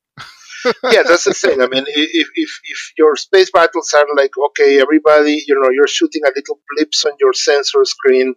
yeah, 0.84 1.02
that's 1.02 1.24
the 1.24 1.34
thing. 1.34 1.60
I 1.60 1.66
mean, 1.66 1.84
if, 1.88 2.28
if, 2.34 2.60
if 2.64 2.92
your 2.96 3.16
space 3.16 3.50
battles 3.50 3.92
are 3.94 4.04
like, 4.16 4.30
okay, 4.50 4.80
everybody, 4.80 5.42
you 5.46 5.60
know, 5.60 5.70
you're 5.72 5.88
shooting 5.88 6.22
a 6.24 6.30
little 6.36 6.60
blips 6.70 7.04
on 7.04 7.12
your 7.18 7.32
sensor 7.32 7.84
screen, 7.84 8.34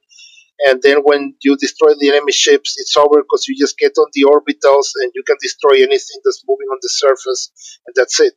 and 0.59 0.81
then 0.81 0.99
when 1.03 1.35
you 1.41 1.57
destroy 1.57 1.93
the 1.99 2.09
enemy 2.09 2.31
ships, 2.31 2.75
it's 2.77 2.95
over 2.95 3.21
because 3.21 3.47
you 3.47 3.55
just 3.57 3.77
get 3.77 3.97
on 3.97 4.07
the 4.13 4.23
orbitals 4.23 4.91
and 5.01 5.11
you 5.13 5.23
can 5.25 5.37
destroy 5.41 5.77
anything 5.77 6.19
that's 6.23 6.43
moving 6.47 6.67
on 6.67 6.77
the 6.81 6.89
surface, 6.89 7.51
and 7.85 7.93
that's 7.95 8.19
it. 8.19 8.33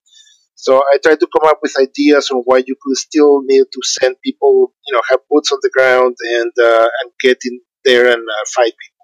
So 0.56 0.78
I 0.78 0.98
tried 1.04 1.20
to 1.20 1.28
come 1.28 1.48
up 1.48 1.60
with 1.62 1.74
ideas 1.80 2.30
on 2.30 2.42
why 2.44 2.64
you 2.66 2.74
could 2.82 2.96
still 2.96 3.42
need 3.44 3.64
to 3.72 3.80
send 3.82 4.16
people, 4.24 4.74
you 4.86 4.92
know, 4.92 5.00
have 5.10 5.20
boots 5.30 5.52
on 5.52 5.58
the 5.62 5.70
ground 5.70 6.16
and 6.20 6.52
uh, 6.60 6.88
and 7.02 7.12
get 7.20 7.38
in 7.44 7.60
there 7.84 8.06
and 8.06 8.20
uh, 8.20 8.44
fight 8.54 8.72
people. 8.72 8.98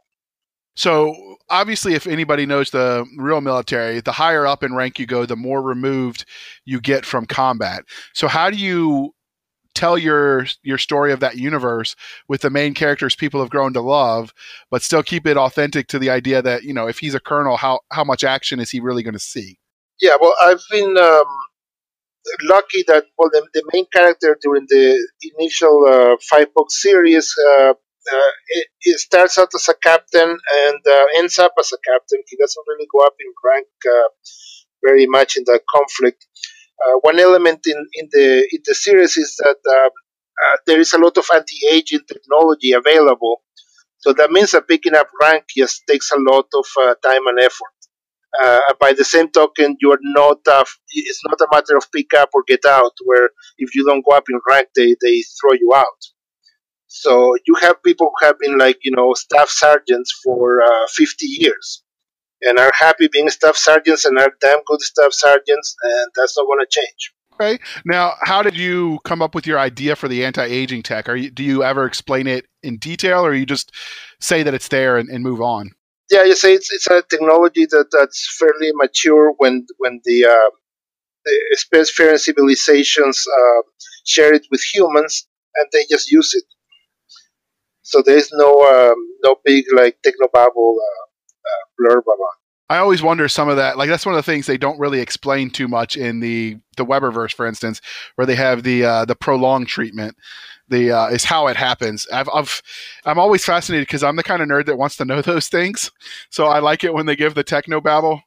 So 0.77 1.37
obviously, 1.49 1.95
if 1.95 2.09
anybody 2.09 2.47
knows 2.47 2.71
the 2.71 3.07
real 3.17 3.41
military, 3.41 4.01
the 4.01 4.11
higher 4.11 4.45
up 4.45 4.65
in 4.65 4.75
rank 4.75 4.99
you 4.99 5.07
go, 5.07 5.25
the 5.25 5.37
more 5.37 5.63
removed 5.63 6.25
you 6.65 6.81
get 6.81 7.07
from 7.07 7.27
combat. 7.27 7.85
So 8.13 8.27
how 8.27 8.51
do 8.51 8.57
you 8.57 9.15
tell 9.75 9.99
your 9.99 10.47
your 10.63 10.79
story 10.79 11.13
of 11.13 11.21
that 11.21 11.37
universe 11.37 11.97
with 12.29 12.41
the 12.43 12.51
main 12.51 12.75
characters 12.75 13.15
people 13.15 13.41
have 13.41 13.51
grown 13.51 13.73
to 13.75 13.81
love, 13.81 14.33
but 14.71 14.83
still 14.83 15.03
keep 15.03 15.27
it 15.27 15.37
authentic 15.37 15.89
to 15.89 15.99
the 15.99 16.11
idea 16.11 16.43
that 16.43 16.63
you 16.65 16.73
know 16.73 16.87
if 16.87 16.99
he's 16.99 17.15
a 17.15 17.21
colonel, 17.21 17.57
how 17.57 17.81
how 17.91 18.05
much 18.05 18.25
action 18.25 18.61
is 18.61 18.71
he 18.71 18.81
really 18.81 19.03
going 19.03 19.15
to 19.15 19.21
see? 19.21 19.59
Yeah, 20.01 20.17
well, 20.21 20.35
I've 20.43 20.63
been 20.71 20.97
um, 20.97 21.27
lucky 22.43 22.85
that 22.89 23.05
well, 23.19 23.31
the, 23.33 23.47
the, 23.55 23.63
main 23.73 23.87
character 23.93 24.37
during 24.43 24.67
the 24.69 24.99
initial 25.39 25.87
uh, 25.89 26.17
five 26.29 26.53
book 26.55 26.71
series 26.71 27.35
uh, 27.39 27.75
uh, 28.13 28.31
it, 28.49 28.67
it, 28.83 28.99
starts 28.99 29.39
out 29.39 29.49
as 29.55 29.69
a 29.69 29.75
captain 29.75 30.29
and 30.29 30.81
uh, 30.87 31.05
ends 31.17 31.39
up 31.39 31.53
as 31.59 31.73
a 31.73 31.79
captain. 31.91 32.23
He 32.27 32.37
doesn't 32.37 32.65
really 32.69 32.87
go 32.93 33.05
up 33.05 33.15
in 33.19 33.33
rank 33.43 33.67
uh, 33.87 34.09
very 34.83 35.07
much 35.07 35.37
in 35.37 35.45
that 35.47 35.63
conflict. 35.75 36.27
Uh, 36.83 36.99
one 37.03 37.19
element 37.21 37.61
in, 37.67 37.87
in 37.95 38.09
the 38.13 38.49
in 38.53 38.61
the 38.65 38.75
series 38.75 39.17
is 39.17 39.37
that 39.39 39.57
uh, 39.69 39.87
uh, 39.87 40.57
there 40.67 40.81
is 40.81 40.93
a 40.93 40.99
lot 40.99 41.17
of 41.17 41.27
anti-aging 41.35 42.01
technology 42.09 42.73
available. 42.73 43.43
So 43.99 44.13
that 44.15 44.31
means 44.31 44.51
that 44.51 44.69
picking 44.69 44.95
up 44.95 45.09
rank 45.21 45.45
just 45.57 45.83
takes 45.89 46.11
a 46.11 46.19
lot 46.19 46.47
of 46.55 46.67
time 47.03 47.27
and 47.27 47.39
effort. 47.39 47.75
Uh, 48.43 48.59
by 48.81 48.93
the 48.93 49.05
same 49.05 49.31
token, 49.31 49.77
you're 49.81 50.01
not. 50.03 50.39
Uh, 50.47 50.65
it's 50.91 51.23
not 51.25 51.41
a 51.41 51.49
matter 51.53 51.77
of 51.77 51.91
pick 51.93 52.13
up 52.15 52.31
or 52.35 52.43
get 52.47 52.65
out. 52.65 52.93
Where 53.05 53.31
if 53.59 53.75
you 53.75 53.85
don't 53.87 54.05
go 54.05 54.17
up 54.17 54.25
in 54.29 54.41
rank, 54.49 54.69
they 54.75 54.97
they 55.01 55.23
throw 55.41 55.53
you 55.53 55.73
out. 55.75 56.03
So 56.89 57.37
you 57.47 57.55
have 57.61 57.83
people 57.83 58.11
who 58.11 58.27
have 58.27 58.39
been 58.39 58.59
like, 58.59 58.79
you 58.83 58.93
know, 58.95 59.15
staff 59.15 59.49
sergeants 59.49 60.13
for 60.25 60.63
uh, 60.63 60.87
50 60.95 61.27
years 61.27 61.84
and 62.45 62.59
are 62.59 62.73
happy 62.79 63.09
being 63.11 63.31
staff 63.31 63.57
sergeants 63.57 64.05
and 64.05 64.19
are 64.19 64.33
damn 64.41 64.63
good 64.67 64.81
staff 64.81 65.13
sergeants, 65.13 65.77
and 65.83 66.11
that's 66.17 66.37
not 66.37 66.47
going 66.47 66.61
to 66.61 66.67
change. 66.71 67.13
Okay. 67.35 67.59
Now, 67.85 68.13
how 68.23 68.43
did 68.43 68.57
you 68.57 69.01
come 69.05 69.21
up 69.21 69.35
with 69.35 69.47
your 69.47 69.59
idea 69.59 69.97
for 69.97 70.07
the 70.07 70.25
anti-aging 70.25 70.85
tech? 70.85 71.09
Are 71.09 71.17
you, 71.17 71.31
do 71.31 71.43
you 71.43 71.65
ever 71.65 71.85
explain 71.85 72.29
it 72.29 72.47
in 72.63 72.77
detail, 72.77 73.27
or 73.27 73.35
you 73.35 73.45
just 73.45 73.73
say 74.21 74.45
that 74.45 74.55
it's 74.55 74.69
there 74.69 74.99
and, 74.99 75.09
and 75.09 75.25
move 75.25 75.41
on? 75.41 75.73
Yeah, 76.11 76.23
you 76.23 76.37
say 76.37 76.55
it's, 76.55 76.73
it's 76.73 76.87
a 76.87 77.03
technology 77.03 77.67
that, 77.67 77.87
that's 77.91 78.37
fairly 78.39 78.71
mature 78.75 79.35
when 79.39 79.67
when 79.79 80.01
the, 80.05 80.27
uh, 80.27 80.51
the 81.25 81.57
spacefaring 81.57 82.21
civilizations 82.21 83.25
uh, 83.27 83.63
share 84.05 84.33
it 84.33 84.47
with 84.51 84.63
humans, 84.63 85.27
and 85.57 85.67
they 85.73 85.87
just 85.91 86.13
use 86.13 86.35
it. 86.35 86.45
So 87.83 88.01
there's 88.01 88.31
no 88.33 88.63
um, 88.63 88.97
no 89.25 89.37
big 89.45 89.65
like 89.75 89.99
technobabble 90.07 90.75
uh, 90.77 91.05
uh, 91.45 91.83
blurb 91.83 92.03
about. 92.03 92.19
I 92.71 92.79
always 92.79 93.03
wonder 93.03 93.29
some 93.29 93.49
of 93.49 93.57
that. 93.57 93.77
Like 93.77 93.89
that's 93.89 94.07
one 94.07 94.15
of 94.15 94.25
the 94.25 94.31
things 94.31 94.47
they 94.47 94.57
don't 94.57 94.79
really 94.79 95.01
explain 95.01 95.51
too 95.51 95.69
much 95.69 95.97
in 95.97 96.21
the 96.21 96.57
the 96.77 96.87
Weberverse, 96.87 97.33
for 97.33 97.47
instance, 97.47 97.81
where 98.15 98.27
they 98.27 98.35
have 98.35 98.63
the 98.63 98.85
uh, 98.85 99.05
the 99.05 99.15
prolonged 99.15 99.69
treatment. 99.69 100.17
The 100.69 100.93
uh, 100.93 101.09
is 101.09 101.25
how 101.25 101.47
it 101.49 101.57
happens. 101.57 102.07
I've, 102.11 102.29
I've 102.33 102.63
I'm 103.05 103.19
always 103.19 103.45
fascinated 103.45 103.87
because 103.87 104.03
I'm 104.03 104.17
the 104.17 104.23
kind 104.23 104.41
of 104.41 104.49
nerd 104.49 104.65
that 104.67 104.79
wants 104.79 104.97
to 104.97 105.05
know 105.05 105.21
those 105.23 105.49
things. 105.49 105.91
So 106.31 106.47
I 106.47 106.61
like 106.61 106.85
it 106.85 106.95
when 106.95 107.07
they 107.07 107.17
give 107.17 107.35
the 107.35 107.45
techno 107.45 107.81
babble 107.83 108.23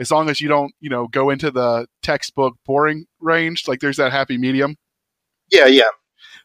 as 0.00 0.10
long 0.10 0.30
as 0.30 0.40
you 0.40 0.48
don't, 0.48 0.72
you 0.80 0.88
know, 0.88 1.06
go 1.08 1.28
into 1.30 1.50
the 1.50 1.86
textbook 2.02 2.56
boring 2.64 3.04
range, 3.20 3.68
like 3.68 3.80
there's 3.80 3.98
that 3.98 4.10
happy 4.10 4.38
medium. 4.38 4.76
Yeah, 5.50 5.66
yeah. 5.66 5.90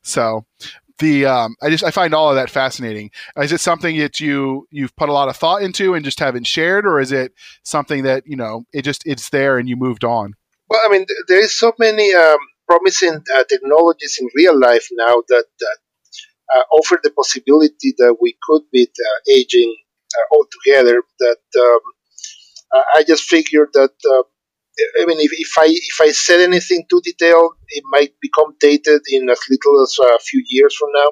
So 0.03 0.45
the 0.99 1.25
um, 1.25 1.55
I 1.61 1.69
just 1.69 1.83
I 1.83 1.91
find 1.91 2.13
all 2.13 2.29
of 2.29 2.35
that 2.35 2.49
fascinating. 2.49 3.11
Is 3.37 3.51
it 3.51 3.59
something 3.59 3.97
that 3.97 4.19
you 4.19 4.67
you've 4.71 4.95
put 4.95 5.09
a 5.09 5.13
lot 5.13 5.29
of 5.29 5.35
thought 5.35 5.61
into 5.61 5.93
and 5.93 6.05
just 6.05 6.19
haven't 6.19 6.47
shared, 6.47 6.85
or 6.85 6.99
is 6.99 7.11
it 7.11 7.33
something 7.63 8.03
that 8.03 8.23
you 8.25 8.35
know 8.35 8.63
it 8.73 8.83
just 8.83 9.05
it's 9.05 9.29
there 9.29 9.57
and 9.57 9.67
you 9.67 9.75
moved 9.75 10.03
on? 10.03 10.33
Well, 10.69 10.81
I 10.85 10.89
mean, 10.89 11.05
there 11.27 11.41
is 11.41 11.53
so 11.53 11.73
many 11.77 12.13
um, 12.13 12.37
promising 12.67 13.21
uh, 13.35 13.43
technologies 13.49 14.17
in 14.19 14.27
real 14.35 14.59
life 14.59 14.87
now 14.91 15.21
that, 15.27 15.45
that 15.59 15.77
uh, 16.55 16.63
offer 16.73 16.99
the 17.03 17.11
possibility 17.11 17.93
that 17.97 18.17
we 18.19 18.35
could 18.43 18.63
beat 18.71 18.93
uh, 18.99 19.31
aging 19.31 19.75
uh, 20.17 20.35
altogether. 20.35 21.03
That 21.19 21.37
um, 21.59 21.79
I 22.95 23.03
just 23.03 23.23
figured 23.23 23.69
that 23.73 23.93
uh, 24.09 24.23
I 25.01 25.05
mean, 25.05 25.19
if, 25.19 25.31
if 25.31 25.53
I 25.57 25.67
if 25.67 26.01
I 26.01 26.11
said 26.11 26.41
anything 26.41 26.85
too 26.89 27.01
detailed, 27.03 27.53
it 27.69 27.83
might 27.91 28.13
become 28.21 28.55
dated 28.59 29.01
in 29.09 29.29
as 29.29 29.39
little 29.49 29.81
as 29.81 29.97
a 30.01 30.19
few 30.19 30.43
years 30.45 30.75
from 30.75 30.89
now. 30.93 31.09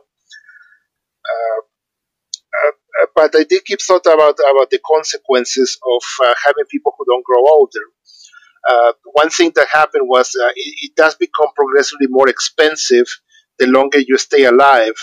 Uh, 1.31 1.61
uh, 2.67 3.05
but 3.15 3.35
I 3.35 3.43
did 3.43 3.65
keep 3.65 3.81
thought 3.81 4.05
about 4.05 4.37
about 4.39 4.69
the 4.69 4.79
consequences 4.85 5.77
of 5.81 6.27
uh, 6.27 6.33
having 6.45 6.65
people 6.69 6.93
who 6.97 7.05
don't 7.05 7.25
grow 7.25 7.43
older. 7.45 7.85
Uh, 8.67 8.93
one 9.13 9.29
thing 9.29 9.51
that 9.55 9.67
happened 9.67 10.07
was 10.07 10.35
uh, 10.41 10.47
it, 10.55 10.75
it, 10.81 10.95
does 10.95 11.15
become 11.15 11.49
progressively 11.53 12.07
more 12.09 12.29
expensive 12.29 13.05
the 13.59 13.67
longer 13.67 13.99
you 13.99 14.17
stay 14.17 14.45
alive. 14.45 14.93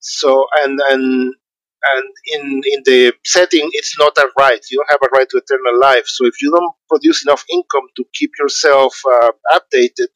So 0.00 0.46
and 0.62 0.80
and 0.90 1.34
and 1.82 2.04
in 2.34 2.62
in 2.72 2.82
the 2.84 3.12
setting 3.24 3.68
it's 3.72 3.98
not 3.98 4.16
a 4.18 4.28
right. 4.38 4.60
You 4.70 4.78
don't 4.78 4.90
have 4.90 5.02
a 5.02 5.16
right 5.16 5.28
to 5.30 5.38
eternal 5.38 5.80
life. 5.80 6.06
So 6.06 6.26
if 6.26 6.34
you 6.42 6.50
don't 6.50 6.74
produce 6.88 7.24
enough 7.24 7.44
income 7.50 7.88
to 7.96 8.04
keep 8.14 8.32
yourself 8.38 9.00
uh, 9.06 9.32
updated 9.52 10.08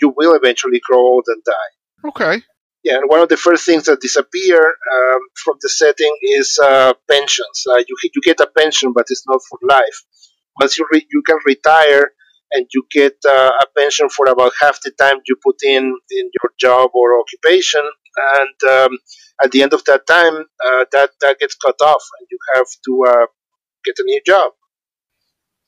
you 0.00 0.14
will 0.16 0.34
eventually 0.34 0.80
grow 0.82 0.98
old 0.98 1.24
and 1.28 1.42
die. 1.44 2.08
Okay. 2.08 2.42
Yeah 2.82 2.96
and 2.96 3.08
one 3.08 3.20
of 3.20 3.28
the 3.28 3.36
first 3.36 3.66
things 3.66 3.84
that 3.84 4.00
disappear 4.00 4.58
um, 4.58 5.20
from 5.42 5.56
the 5.60 5.68
setting 5.68 6.16
is 6.22 6.58
uh, 6.62 6.94
pensions. 7.10 7.66
Uh, 7.70 7.78
you, 7.86 7.96
you 8.02 8.22
get 8.22 8.40
a 8.40 8.46
pension 8.46 8.92
but 8.92 9.06
it's 9.08 9.24
not 9.28 9.40
for 9.48 9.58
life. 9.62 9.98
Once 10.58 10.78
you, 10.78 10.86
re- 10.92 11.06
you 11.10 11.22
can 11.26 11.38
retire 11.44 12.10
and 12.52 12.66
you 12.74 12.84
get 12.90 13.16
uh, 13.28 13.50
a 13.60 13.66
pension 13.76 14.08
for 14.08 14.26
about 14.26 14.52
half 14.60 14.78
the 14.82 14.90
time 14.98 15.18
you 15.26 15.36
put 15.42 15.56
in 15.62 15.84
in 16.10 16.30
your 16.42 16.50
job 16.58 16.90
or 16.94 17.20
occupation 17.20 17.82
and 18.36 18.70
um, 18.70 18.98
at 19.42 19.50
the 19.50 19.62
end 19.62 19.72
of 19.72 19.84
that 19.84 20.06
time, 20.06 20.34
uh, 20.34 20.84
that 20.92 21.10
that 21.20 21.38
gets 21.38 21.54
cut 21.54 21.76
off, 21.82 22.02
and 22.18 22.28
you 22.30 22.38
have 22.54 22.66
to 22.84 23.04
uh, 23.08 23.26
get 23.84 23.98
a 23.98 24.02
new 24.04 24.20
job. 24.26 24.52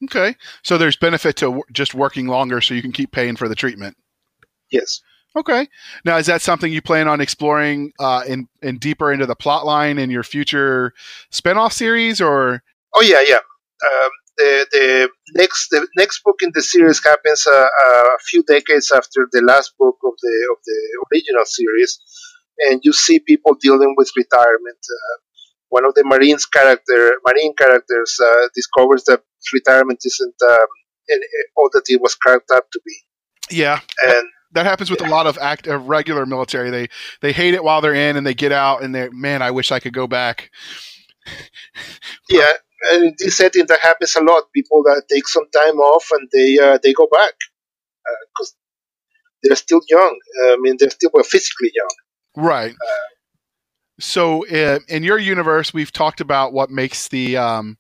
Okay, 0.05 0.35
so 0.63 0.79
there's 0.79 0.97
benefit 0.97 1.37
to 1.37 1.47
w- 1.47 1.63
just 1.73 1.95
working 1.95 2.27
longer, 2.27 2.61
so 2.61 2.75
you 2.75 2.83
can 2.83 2.93
keep 2.93 3.13
paying 3.13 3.37
for 3.37 3.49
the 3.49 3.55
treatment. 3.55 3.97
Yes. 4.71 5.01
Okay. 5.35 5.67
Now, 6.05 6.19
is 6.19 6.27
that 6.27 6.43
something 6.43 6.73
you 6.73 6.83
plan 6.83 7.09
on 7.09 7.21
exploring 7.21 7.93
uh, 7.99 8.23
in 8.27 8.49
in 8.61 8.79
deeper 8.79 9.13
into 9.13 9.27
the 9.27 9.37
plot 9.37 9.65
line 9.65 9.99
in 9.99 10.11
your 10.11 10.25
future 10.25 10.93
spinoff 11.31 11.73
series, 11.73 12.21
or? 12.21 12.63
Oh 12.95 13.01
yeah, 13.01 13.23
yeah. 13.27 13.37
Um, 13.37 14.11
the 14.37 14.67
the 14.73 15.09
next 15.35 15.69
the 15.71 15.87
next 15.97 16.23
book 16.23 16.37
in 16.43 16.51
the 16.55 16.63
series 16.63 17.03
happens 17.03 17.47
uh, 17.47 17.53
a 17.53 18.19
few 18.29 18.43
decades 18.43 18.91
after 18.91 19.29
the 19.33 19.41
last 19.41 19.73
book 19.79 19.97
of 20.05 20.13
the 20.21 20.49
of 20.53 20.59
the 20.67 20.79
original 21.11 21.45
series, 21.45 21.99
and 22.63 22.81
you 22.85 22.93
see 22.93 23.19
people 23.19 23.55
dealing 23.61 23.95
with 23.97 24.11
retirement. 24.17 24.79
Uh, 24.91 25.19
one 25.69 25.87
of 25.87 25.95
the 25.95 26.05
Marines 26.05 26.45
character, 26.45 27.13
Marine 27.27 27.55
characters, 27.57 28.19
uh, 28.23 28.49
discovers 28.55 29.05
that 29.05 29.23
retirement 29.53 30.01
isn't 30.05 30.35
um, 30.47 30.67
all 31.57 31.71
that 31.73 31.85
it 31.89 32.01
was 32.01 32.15
cracked 32.15 32.51
up 32.51 32.71
to 32.73 32.81
be. 32.85 32.95
Yeah, 33.51 33.81
and 34.07 34.29
that 34.53 34.67
happens 34.67 34.91
with 34.91 35.01
yeah. 35.01 35.09
a 35.09 35.11
lot 35.11 35.27
of 35.27 35.39
act 35.39 35.67
of 35.67 35.89
regular 35.89 36.27
military. 36.27 36.71
They 36.71 36.89
they 37.21 37.33
hate 37.33 37.55
it 37.55 37.65
while 37.65 37.81
they're 37.81 37.95
in, 37.95 38.17
and 38.17 38.27
they 38.27 38.35
get 38.35 38.53
out, 38.53 38.83
and 38.83 38.95
they're 38.95 39.11
man, 39.11 39.43
I 39.43 39.51
wish 39.51 39.73
I 39.73 39.81
could 39.81 39.95
go 39.95 40.07
back. 40.07 40.51
yeah, 42.31 42.53
and 42.91 43.05
in 43.05 43.15
this 43.19 43.37
setting, 43.37 43.67
that 43.67 43.81
happens 43.81 44.15
a 44.17 44.23
lot. 44.23 44.53
People 44.55 44.83
that 44.85 45.05
take 45.11 45.29
some 45.29 45.49
time 45.51 45.79
off 45.79 46.07
and 46.13 46.29
they 46.33 46.59
uh, 46.59 46.79
they 46.83 46.93
go 46.93 47.09
back 47.11 47.35
because 48.29 48.53
uh, 48.53 48.59
they're 49.43 49.57
still 49.57 49.81
young. 49.89 50.19
I 50.51 50.57
mean, 50.61 50.77
they're 50.79 50.91
still 50.91 51.11
well, 51.13 51.25
physically 51.25 51.71
young. 51.75 51.95
Right. 52.37 52.75
So 54.01 54.47
uh, 54.49 54.81
in 54.89 55.05
your 55.05 55.19
universe, 55.19 55.73
we've 55.73 55.93
talked 55.93 56.21
about 56.21 56.53
what 56.53 56.71
makes 56.71 57.09
the 57.09 57.37
um, 57.37 57.79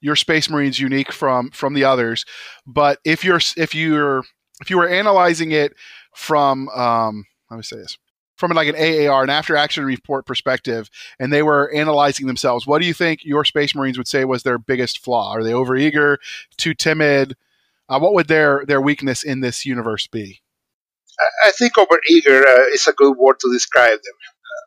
your 0.00 0.16
Space 0.16 0.48
Marines 0.48 0.78
unique 0.78 1.12
from 1.12 1.50
from 1.50 1.74
the 1.74 1.84
others. 1.84 2.24
But 2.66 2.98
if 3.04 3.24
you're 3.24 3.40
if 3.56 3.74
you're 3.74 4.22
if 4.60 4.70
you 4.70 4.78
were 4.78 4.88
analyzing 4.88 5.52
it 5.52 5.74
from 6.14 6.68
um, 6.70 7.26
let 7.50 7.56
me 7.56 7.62
say 7.62 7.76
this 7.76 7.98
from 8.36 8.52
like 8.52 8.68
an 8.68 8.76
AAR, 8.76 9.24
an 9.24 9.30
after 9.30 9.56
action 9.56 9.84
report 9.84 10.24
perspective, 10.24 10.88
and 11.18 11.32
they 11.32 11.42
were 11.42 11.72
analyzing 11.74 12.28
themselves, 12.28 12.66
what 12.66 12.80
do 12.80 12.86
you 12.86 12.94
think 12.94 13.24
your 13.24 13.44
Space 13.44 13.74
Marines 13.74 13.98
would 13.98 14.06
say 14.06 14.24
was 14.24 14.44
their 14.44 14.58
biggest 14.58 15.00
flaw? 15.00 15.32
Are 15.32 15.42
they 15.42 15.50
overeager, 15.50 16.18
too 16.56 16.72
timid? 16.72 17.36
Uh, 17.88 17.98
what 17.98 18.14
would 18.14 18.28
their 18.28 18.64
their 18.66 18.80
weakness 18.80 19.24
in 19.24 19.40
this 19.40 19.66
universe 19.66 20.06
be? 20.06 20.40
I 21.44 21.52
think 21.52 21.74
overeager 21.74 22.44
uh, 22.44 22.66
is 22.72 22.86
a 22.86 22.92
good 22.92 23.16
word 23.16 23.36
to 23.40 23.52
describe 23.52 23.90
them. 23.90 24.18
Uh, 24.48 24.64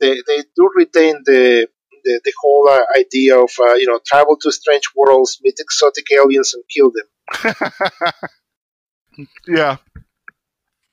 they, 0.00 0.14
they 0.26 0.44
do 0.56 0.70
retain 0.74 1.22
the 1.24 1.68
the, 2.04 2.20
the 2.24 2.32
whole 2.40 2.68
uh, 2.68 2.80
idea 2.98 3.38
of 3.38 3.50
uh, 3.60 3.74
you 3.74 3.86
know 3.86 4.00
travel 4.06 4.36
to 4.40 4.52
strange 4.52 4.84
worlds, 4.96 5.38
meet 5.42 5.56
exotic 5.58 6.06
aliens, 6.12 6.54
and 6.54 6.64
kill 6.74 6.90
them. 6.90 8.12
yeah. 9.46 9.76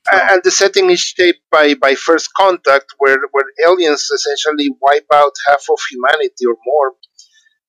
And 0.10 0.42
the 0.42 0.52
setting 0.52 0.90
is 0.90 1.02
shaped 1.02 1.42
by, 1.52 1.74
by 1.74 1.96
First 1.96 2.30
Contact, 2.34 2.86
where, 2.98 3.18
where 3.32 3.44
aliens 3.68 4.10
essentially 4.10 4.70
wipe 4.82 5.08
out 5.14 5.34
half 5.48 5.66
of 5.70 5.80
humanity 5.90 6.46
or 6.48 6.56
more. 6.66 6.94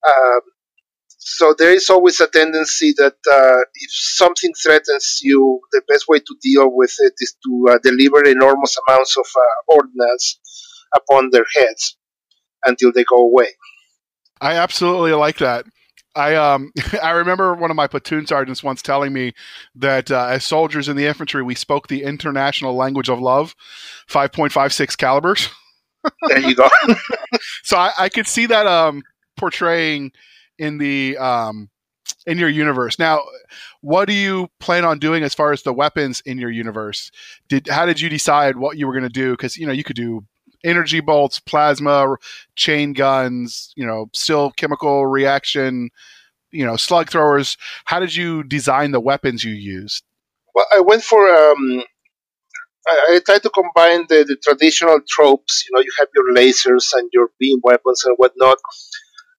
Um, 0.06 0.40
so 1.36 1.54
there 1.58 1.72
is 1.72 1.90
always 1.90 2.20
a 2.20 2.26
tendency 2.26 2.94
that 2.96 3.16
uh, 3.30 3.60
if 3.74 3.90
something 3.90 4.52
threatens 4.62 5.20
you, 5.22 5.60
the 5.72 5.82
best 5.86 6.08
way 6.08 6.18
to 6.18 6.36
deal 6.42 6.74
with 6.74 6.94
it 7.00 7.12
is 7.18 7.36
to 7.44 7.66
uh, 7.70 7.78
deliver 7.82 8.24
enormous 8.24 8.76
amounts 8.86 9.16
of 9.16 9.26
uh, 9.36 9.74
ordnance 9.74 10.40
upon 10.96 11.28
their 11.30 11.44
heads 11.54 11.96
until 12.64 12.92
they 12.92 13.04
go 13.04 13.16
away. 13.16 13.48
I 14.40 14.54
absolutely 14.54 15.12
like 15.12 15.38
that. 15.38 15.66
I 16.14 16.34
um 16.34 16.72
I 17.02 17.10
remember 17.10 17.54
one 17.54 17.70
of 17.70 17.76
my 17.76 17.86
platoon 17.86 18.26
sergeants 18.26 18.62
once 18.62 18.80
telling 18.80 19.12
me 19.12 19.34
that 19.76 20.10
uh, 20.10 20.28
as 20.30 20.44
soldiers 20.44 20.88
in 20.88 20.96
the 20.96 21.06
infantry 21.06 21.42
we 21.42 21.54
spoke 21.54 21.88
the 21.88 22.04
international 22.04 22.74
language 22.74 23.10
of 23.10 23.20
love, 23.20 23.54
five 24.06 24.32
point 24.32 24.52
five 24.52 24.72
six 24.72 24.96
calibers. 24.96 25.50
there 26.28 26.40
you 26.40 26.54
go. 26.54 26.68
so 27.62 27.76
I, 27.76 27.92
I 27.98 28.08
could 28.08 28.26
see 28.26 28.46
that 28.46 28.66
um 28.66 29.02
portraying 29.36 30.12
in 30.58 30.78
the 30.78 31.16
um, 31.18 31.70
in 32.26 32.38
your 32.38 32.48
universe. 32.48 32.98
Now, 32.98 33.22
what 33.80 34.06
do 34.06 34.12
you 34.12 34.48
plan 34.60 34.84
on 34.84 34.98
doing 34.98 35.22
as 35.22 35.34
far 35.34 35.52
as 35.52 35.62
the 35.62 35.72
weapons 35.72 36.22
in 36.26 36.38
your 36.38 36.50
universe? 36.50 37.10
Did 37.48 37.68
how 37.68 37.86
did 37.86 38.00
you 38.00 38.08
decide 38.08 38.56
what 38.56 38.76
you 38.76 38.86
were 38.86 38.92
going 38.92 39.02
to 39.04 39.08
do? 39.08 39.32
Because 39.32 39.56
you 39.56 39.66
know 39.66 39.72
you 39.72 39.84
could 39.84 39.96
do 39.96 40.24
energy 40.64 41.00
bolts, 41.00 41.40
plasma, 41.40 42.16
chain 42.56 42.92
guns, 42.92 43.72
you 43.76 43.86
know, 43.86 44.10
still 44.12 44.50
chemical 44.52 45.06
reaction, 45.06 45.90
you 46.50 46.66
know, 46.66 46.76
slug 46.76 47.10
throwers. 47.10 47.56
How 47.84 48.00
did 48.00 48.14
you 48.14 48.42
design 48.42 48.90
the 48.90 49.00
weapons 49.00 49.44
you 49.44 49.52
used? 49.52 50.04
Well, 50.54 50.66
I 50.72 50.80
went 50.80 51.02
for. 51.02 51.28
Um, 51.28 51.84
I, 52.86 53.20
tried 53.24 53.42
to 53.42 53.50
combine 53.50 54.06
the, 54.08 54.24
the 54.26 54.36
traditional 54.42 54.98
tropes. 55.06 55.66
You 55.68 55.76
know, 55.76 55.82
you 55.82 55.90
have 55.98 56.08
your 56.14 56.34
lasers 56.34 56.92
and 56.94 57.10
your 57.12 57.28
beam 57.38 57.60
weapons 57.62 58.02
and 58.04 58.16
whatnot. 58.16 58.58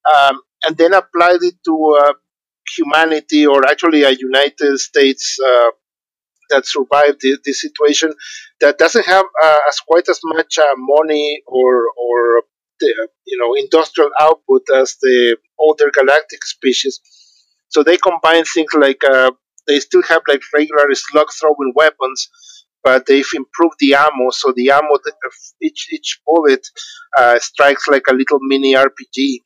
Um, 0.05 0.41
and 0.63 0.77
then 0.77 0.93
applied 0.93 1.41
it 1.41 1.55
to 1.65 1.97
uh, 2.01 2.13
humanity 2.75 3.45
or 3.45 3.65
actually 3.67 4.03
a 4.03 4.11
United 4.11 4.77
States 4.79 5.37
uh, 5.45 5.71
that 6.49 6.65
survived 6.65 7.21
the, 7.21 7.53
situation 7.53 8.11
that 8.59 8.77
doesn't 8.77 9.05
have 9.05 9.25
uh, 9.43 9.57
as 9.67 9.79
quite 9.79 10.07
as 10.09 10.19
much 10.23 10.57
uh, 10.57 10.75
money 10.77 11.41
or 11.47 11.83
or 11.97 12.43
the, 12.79 13.07
you 13.25 13.37
know 13.37 13.53
industrial 13.55 14.09
output 14.19 14.63
as 14.75 14.97
the 15.01 15.37
older 15.59 15.91
galactic 15.93 16.43
species. 16.43 16.99
So 17.69 17.83
they 17.83 17.97
combine 17.97 18.45
things 18.45 18.73
like 18.73 19.03
uh, 19.03 19.31
they 19.67 19.79
still 19.79 20.01
have 20.03 20.21
like 20.27 20.41
regular 20.53 20.87
slug 20.93 21.27
throwing 21.39 21.73
weapons, 21.75 22.29
but 22.83 23.05
they've 23.05 23.33
improved 23.35 23.75
the 23.79 23.93
ammo. 23.93 24.31
So 24.31 24.51
the 24.55 24.71
ammo, 24.71 24.97
each 25.61 25.89
each 25.91 26.19
bullet 26.25 26.65
uh, 27.17 27.37
strikes 27.39 27.87
like 27.87 28.07
a 28.09 28.13
little 28.13 28.39
mini 28.41 28.73
RPG 28.73 29.41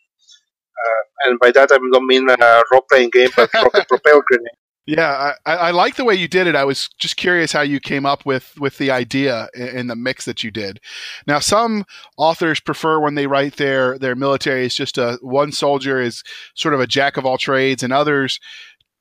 uh, 0.85 1.29
and 1.29 1.39
by 1.39 1.51
that 1.51 1.71
I 1.71 1.77
don't 1.91 2.07
mean 2.07 2.29
a 2.29 2.61
role 2.71 2.85
playing 2.89 3.11
game, 3.11 3.29
but 3.35 3.53
rocket 3.53 3.87
propel 3.89 4.21
grenade. 4.27 4.47
Yeah, 4.85 5.33
I, 5.45 5.55
I 5.55 5.71
like 5.71 5.95
the 5.95 6.03
way 6.03 6.15
you 6.15 6.27
did 6.27 6.45
it. 6.45 6.55
I 6.55 6.65
was 6.65 6.89
just 6.99 7.15
curious 7.15 7.53
how 7.53 7.61
you 7.61 7.79
came 7.79 8.05
up 8.05 8.25
with 8.25 8.53
with 8.59 8.77
the 8.77 8.91
idea 8.91 9.47
in 9.55 9.87
the 9.87 9.95
mix 9.95 10.25
that 10.25 10.43
you 10.43 10.51
did. 10.51 10.81
Now, 11.25 11.39
some 11.39 11.85
authors 12.17 12.59
prefer 12.59 12.99
when 12.99 13.15
they 13.15 13.25
write 13.25 13.55
their 13.55 13.97
their 13.97 14.15
military 14.15 14.65
is 14.65 14.75
just 14.75 14.97
a 14.97 15.17
one 15.21 15.53
soldier 15.53 16.01
is 16.01 16.21
sort 16.55 16.73
of 16.73 16.81
a 16.81 16.87
jack 16.87 17.15
of 17.15 17.25
all 17.25 17.37
trades, 17.37 17.81
and 17.81 17.93
others 17.93 18.41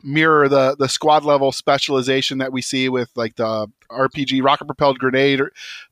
mirror 0.03 0.49
the 0.49 0.77
the 0.79 0.89
squad 0.89 1.25
level 1.25 1.53
specialization 1.53 2.39
that 2.39 2.53
we 2.53 2.63
see 2.63 2.89
with 2.89 3.11
like 3.15 3.37
the 3.37 3.69
RPG 3.91 4.43
rocket 4.43 4.67
propelled 4.67 4.99
grenade, 4.99 5.41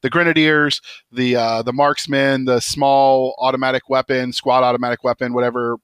the 0.01 0.11
grenadiers, 0.11 0.81
the 1.13 1.37
uh, 1.37 1.63
the 1.63 1.73
marksmen, 1.73 2.45
the 2.45 2.61
small 2.61 3.35
automatic 3.39 3.89
weapon, 3.89 4.33
squad 4.33 4.63
automatic 4.63 5.05
weapon, 5.05 5.33
whatever 5.33 5.77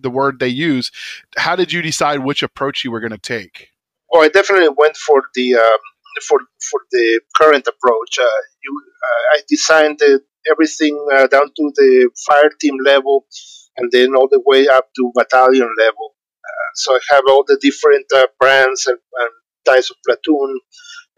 the 0.00 0.10
word 0.10 0.38
they 0.38 0.48
use. 0.48 0.90
How 1.36 1.56
did 1.56 1.72
you 1.72 1.82
decide 1.82 2.20
which 2.20 2.42
approach 2.42 2.84
you 2.84 2.90
were 2.90 3.00
going 3.00 3.12
to 3.12 3.18
take? 3.18 3.68
Well, 4.10 4.22
I 4.22 4.28
definitely 4.28 4.68
went 4.76 4.96
for 4.96 5.22
the 5.34 5.54
um, 5.54 5.80
for 6.26 6.40
for 6.70 6.80
the 6.90 7.20
current 7.36 7.66
approach. 7.66 8.18
Uh, 8.18 8.40
you, 8.62 8.82
uh, 9.02 9.36
I 9.36 9.40
designed 9.48 9.98
the, 9.98 10.20
everything 10.50 10.98
uh, 11.12 11.26
down 11.26 11.48
to 11.48 11.72
the 11.76 12.10
fire 12.26 12.50
team 12.60 12.76
level, 12.84 13.26
and 13.76 13.90
then 13.92 14.14
all 14.14 14.28
the 14.30 14.42
way 14.44 14.68
up 14.68 14.88
to 14.96 15.12
battalion 15.14 15.68
level. 15.78 16.14
So 16.74 16.94
I 16.94 17.00
have 17.10 17.24
all 17.28 17.44
the 17.46 17.58
different 17.60 18.06
uh, 18.14 18.26
brands 18.40 18.86
and, 18.86 18.98
and 18.98 19.30
types 19.66 19.90
of 19.90 19.96
platoon 20.06 20.60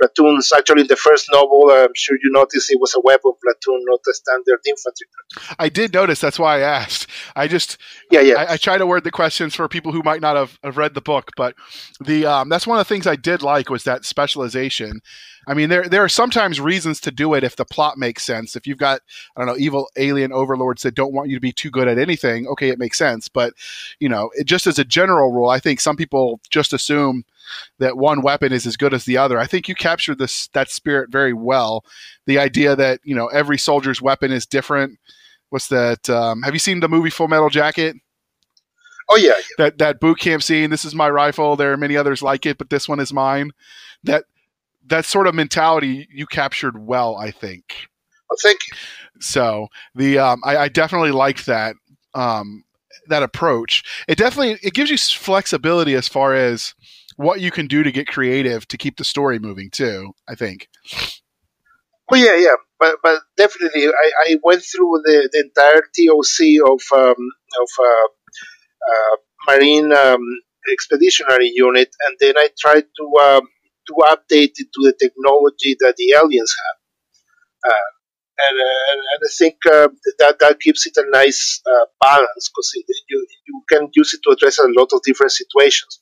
platoons. 0.01 0.53
Actually, 0.57 0.83
in 0.83 0.87
the 0.87 0.97
first 0.97 1.29
novel, 1.33 1.71
I'm 1.71 1.93
sure 1.95 2.17
you 2.23 2.31
noticed 2.33 2.71
it 2.71 2.81
was 2.81 2.95
a 2.95 3.01
weapon 3.01 3.33
platoon, 3.43 3.85
not 3.87 4.01
a 4.09 4.15
standard 4.15 4.61
infantry 4.67 5.07
platoon. 5.13 5.57
I 5.59 5.69
did 5.69 5.93
notice. 5.93 6.21
That's 6.21 6.39
why 6.39 6.59
I 6.59 6.61
asked. 6.61 7.07
I 7.37 7.49
just 7.49 7.77
yeah 8.11 8.21
yeah. 8.21 8.35
I, 8.35 8.53
I 8.53 8.57
try 8.57 8.79
to 8.79 8.87
word 8.87 9.05
the 9.05 9.11
questions 9.11 9.55
for 9.55 9.69
people 9.69 9.93
who 9.93 10.03
might 10.03 10.21
not 10.21 10.37
have, 10.37 10.59
have 10.65 10.77
read 10.77 10.95
the 10.95 11.01
book, 11.01 11.31
but 11.37 11.55
the 12.01 12.27
um, 12.27 12.49
that's 12.49 12.67
one 12.67 12.79
of 12.79 12.87
the 12.87 12.93
things 12.93 13.07
I 13.07 13.17
did 13.17 13.43
like 13.43 13.71
was 13.71 13.85
that 13.85 14.05
specialization. 14.05 15.01
I 15.47 15.55
mean, 15.55 15.69
there 15.69 15.89
there 15.89 16.05
are 16.05 16.09
sometimes 16.09 16.61
reasons 16.61 17.01
to 17.01 17.11
do 17.11 17.35
it 17.35 17.45
if 17.45 17.57
the 17.57 17.65
plot 17.65 17.99
makes 17.99 18.25
sense. 18.25 18.57
If 18.57 18.67
you've 18.67 18.79
got 18.79 19.01
I 19.37 19.41
don't 19.41 19.47
know 19.47 19.59
evil 19.59 19.89
alien 19.97 20.33
overlords 20.33 20.83
that 20.83 20.95
don't 20.95 21.13
want 21.13 21.29
you 21.29 21.37
to 21.37 21.41
be 21.41 21.53
too 21.53 21.71
good 21.71 21.89
at 21.89 21.99
anything, 21.99 22.47
okay, 22.49 22.69
it 22.69 22.79
makes 22.79 22.99
sense. 22.99 23.29
But 23.29 23.55
you 23.99 24.09
know, 24.09 24.31
it, 24.35 24.45
just 24.45 24.67
as 24.67 24.79
a 24.79 24.85
general 24.85 25.33
rule, 25.33 25.49
I 25.49 25.59
think 25.59 25.81
some 25.81 25.97
people 25.97 26.41
just 26.51 26.73
assume 26.73 27.25
that 27.79 27.97
one 27.97 28.23
weapon 28.23 28.53
is 28.53 28.67
as 28.67 28.77
good 28.77 28.95
as 28.95 29.05
the 29.05 29.17
other. 29.17 29.39
I 29.39 29.47
think 29.47 29.69
you 29.69 29.75
captured 29.75 30.19
this 30.19 30.49
that 30.49 30.71
spirit 30.71 31.11
very 31.11 31.33
well. 31.33 31.85
The 32.27 32.39
idea 32.39 32.77
that 32.77 33.01
you 33.05 33.15
know 33.15 33.27
every 33.29 33.59
soldier's 33.59 34.03
weapon 34.03 34.33
is 34.33 34.47
different. 34.47 34.99
What's 35.51 35.69
that? 35.69 36.09
Um, 36.09 36.43
have 36.43 36.55
you 36.55 36.61
seen 36.61 36.81
the 36.81 36.89
movie 36.89 37.11
Full 37.11 37.29
Metal 37.29 37.51
Jacket? 37.51 37.97
Oh 39.09 39.17
yeah, 39.17 39.33
yeah, 39.37 39.43
That 39.59 39.79
that 39.79 40.01
boot 40.01 40.21
camp 40.21 40.43
scene. 40.43 40.71
This 40.71 40.85
is 40.85 40.95
my 40.95 41.11
rifle. 41.11 41.57
There 41.57 41.73
are 41.73 41.77
many 41.77 41.97
others 41.97 42.23
like 42.23 42.47
it, 42.47 42.59
but 42.59 42.71
this 42.71 42.89
one 42.89 43.01
is 43.01 43.13
mine. 43.13 43.51
That 44.05 44.25
that 44.87 45.05
sort 45.05 45.27
of 45.27 45.35
mentality 45.35 46.09
you 46.13 46.27
captured 46.27 46.87
well, 46.87 47.17
I 47.17 47.31
think. 47.31 47.89
Well, 48.29 48.39
thank 48.43 48.61
you. 48.69 48.77
So 49.21 49.69
the 49.95 50.19
um, 50.19 50.41
I, 50.45 50.57
I 50.57 50.69
definitely 50.69 51.11
like 51.11 51.45
that 51.45 51.75
um, 52.15 52.65
that 53.09 53.23
approach. 53.23 53.83
It 54.09 54.17
definitely 54.17 54.59
it 54.63 54.75
gives 54.75 54.91
you 54.91 54.97
flexibility 54.97 55.95
as 55.95 56.09
far 56.09 56.35
as 56.35 56.75
what 57.21 57.41
you 57.41 57.51
can 57.51 57.67
do 57.67 57.83
to 57.83 57.93
get 57.93 58.07
creative 58.07 58.67
to 58.69 58.79
keep 58.79 58.97
the 58.97 59.05
story 59.05 59.39
moving 59.39 59.69
too. 59.71 60.13
I 60.27 60.35
think. 60.35 60.69
Oh 62.11 62.17
yeah, 62.17 62.35
yeah, 62.37 62.57
but 62.79 62.97
but 63.03 63.21
definitely, 63.37 63.87
I, 63.87 64.11
I 64.27 64.37
went 64.43 64.63
through 64.63 65.03
the, 65.05 65.29
the 65.31 65.41
entire 65.47 65.83
TOC 65.95 66.39
of 66.73 66.81
um, 66.99 67.23
of 67.63 67.71
uh, 67.79 68.09
uh, 68.91 69.17
Marine 69.47 69.93
um, 69.93 70.25
Expeditionary 70.73 71.53
Unit, 71.55 71.95
and 72.07 72.17
then 72.21 72.35
I 72.39 72.49
tried 72.59 72.87
to 72.97 73.05
um, 73.23 73.49
to 73.87 73.95
update 74.09 74.57
it 74.57 74.69
to 74.75 74.81
the 74.83 74.95
technology 74.99 75.77
that 75.81 75.95
the 75.97 76.15
aliens 76.17 76.55
have. 76.59 77.73
Uh, 77.73 77.91
and, 78.43 78.57
uh, 78.59 78.93
and, 78.93 79.01
I 79.23 79.31
think 79.37 79.57
uh, 79.67 79.89
that 80.19 80.39
that 80.41 80.61
gives 80.61 80.87
it 80.87 80.97
a 80.97 81.05
nice 81.11 81.61
uh, 81.67 81.87
balance 82.01 82.49
because 82.49 82.73
you 83.11 83.27
you 83.47 83.63
can 83.71 83.91
use 83.95 84.15
it 84.15 84.21
to 84.25 84.31
address 84.35 84.59
a 84.59 84.67
lot 84.69 84.89
of 84.95 85.03
different 85.05 85.33
situations. 85.33 86.01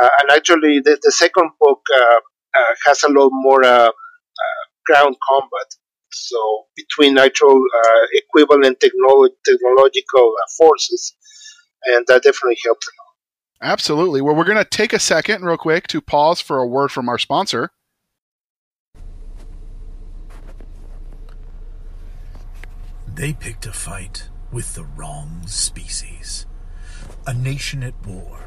Uh, 0.00 0.08
and 0.20 0.30
actually, 0.30 0.80
the, 0.80 0.98
the 1.02 1.12
second 1.12 1.50
book 1.58 1.80
uh, 1.94 1.98
uh, 1.98 2.74
has 2.86 3.02
a 3.02 3.08
lot 3.10 3.30
more 3.32 3.62
ground 3.62 5.16
combat. 5.28 5.68
So 6.12 6.64
between 6.76 7.18
actual 7.18 7.62
equivalent 8.12 8.78
technolo- 8.80 9.30
technological 9.44 10.32
forces, 10.56 11.14
and 11.84 12.06
that 12.06 12.22
definitely 12.22 12.58
helps 12.64 12.86
a 12.86 12.92
lot. 12.98 13.72
Absolutely. 13.72 14.20
Well, 14.20 14.34
we're 14.34 14.44
going 14.44 14.58
to 14.58 14.64
take 14.64 14.92
a 14.92 14.98
second, 14.98 15.44
real 15.44 15.56
quick, 15.56 15.86
to 15.88 16.00
pause 16.00 16.40
for 16.40 16.58
a 16.58 16.66
word 16.66 16.90
from 16.92 17.08
our 17.08 17.18
sponsor. 17.18 17.70
They 23.14 23.32
picked 23.32 23.64
a 23.64 23.72
fight 23.72 24.28
with 24.52 24.74
the 24.74 24.84
wrong 24.84 25.46
species. 25.46 26.44
A 27.26 27.32
nation 27.32 27.82
at 27.82 27.94
war 28.06 28.45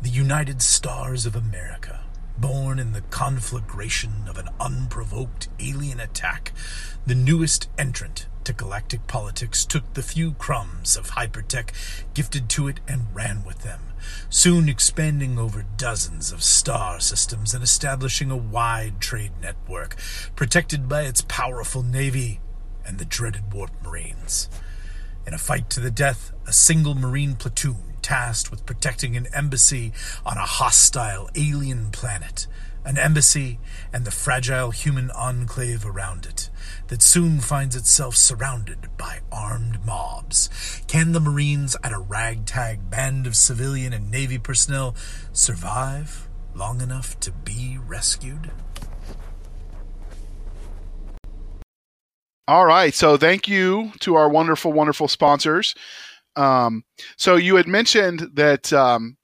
the 0.00 0.08
United 0.08 0.62
Stars 0.62 1.26
of 1.26 1.34
America, 1.34 2.00
born 2.38 2.78
in 2.78 2.92
the 2.92 3.00
conflagration 3.00 4.28
of 4.28 4.38
an 4.38 4.48
unprovoked 4.60 5.48
alien 5.58 5.98
attack, 5.98 6.52
the 7.04 7.16
newest 7.16 7.68
entrant 7.76 8.26
to 8.44 8.52
galactic 8.52 9.08
politics 9.08 9.64
took 9.64 9.92
the 9.94 10.02
few 10.02 10.34
crumbs 10.34 10.96
of 10.96 11.10
hypertech 11.10 11.72
gifted 12.14 12.48
to 12.48 12.68
it 12.68 12.78
and 12.86 13.12
ran 13.12 13.44
with 13.44 13.62
them, 13.62 13.80
soon 14.30 14.68
expanding 14.68 15.36
over 15.36 15.66
dozens 15.76 16.30
of 16.30 16.44
star 16.44 17.00
systems 17.00 17.52
and 17.52 17.64
establishing 17.64 18.30
a 18.30 18.36
wide 18.36 19.00
trade 19.00 19.32
network 19.42 19.96
protected 20.36 20.88
by 20.88 21.02
its 21.02 21.22
powerful 21.22 21.82
navy 21.82 22.38
and 22.86 22.98
the 22.98 23.04
dreaded 23.04 23.52
warp 23.52 23.72
marines. 23.82 24.48
In 25.28 25.34
a 25.34 25.38
fight 25.38 25.68
to 25.70 25.80
the 25.80 25.90
death, 25.90 26.32
a 26.46 26.54
single 26.54 26.94
marine 26.94 27.36
platoon 27.36 27.98
tasked 28.00 28.50
with 28.50 28.64
protecting 28.64 29.14
an 29.14 29.26
embassy 29.34 29.92
on 30.24 30.38
a 30.38 30.46
hostile 30.46 31.28
alien 31.34 31.90
planet, 31.90 32.46
an 32.82 32.96
embassy 32.96 33.58
and 33.92 34.06
the 34.06 34.10
fragile 34.10 34.70
human 34.70 35.10
enclave 35.10 35.84
around 35.84 36.24
it, 36.24 36.48
that 36.86 37.02
soon 37.02 37.40
finds 37.40 37.76
itself 37.76 38.16
surrounded 38.16 38.88
by 38.96 39.20
armed 39.30 39.84
mobs. 39.84 40.48
Can 40.86 41.12
the 41.12 41.20
Marines 41.20 41.76
and 41.84 41.94
a 41.94 41.98
ragtag 41.98 42.88
band 42.88 43.26
of 43.26 43.36
civilian 43.36 43.92
and 43.92 44.10
Navy 44.10 44.38
personnel 44.38 44.96
survive 45.34 46.26
long 46.54 46.80
enough 46.80 47.20
to 47.20 47.32
be 47.32 47.76
rescued? 47.76 48.50
All 52.48 52.64
right. 52.64 52.94
So 52.94 53.18
thank 53.18 53.46
you 53.46 53.92
to 54.00 54.14
our 54.14 54.30
wonderful, 54.30 54.72
wonderful 54.72 55.06
sponsors. 55.06 55.74
Um, 56.34 56.82
so 57.18 57.36
you 57.36 57.56
had 57.56 57.68
mentioned 57.68 58.30
that 58.34 58.72
um, 58.72 59.18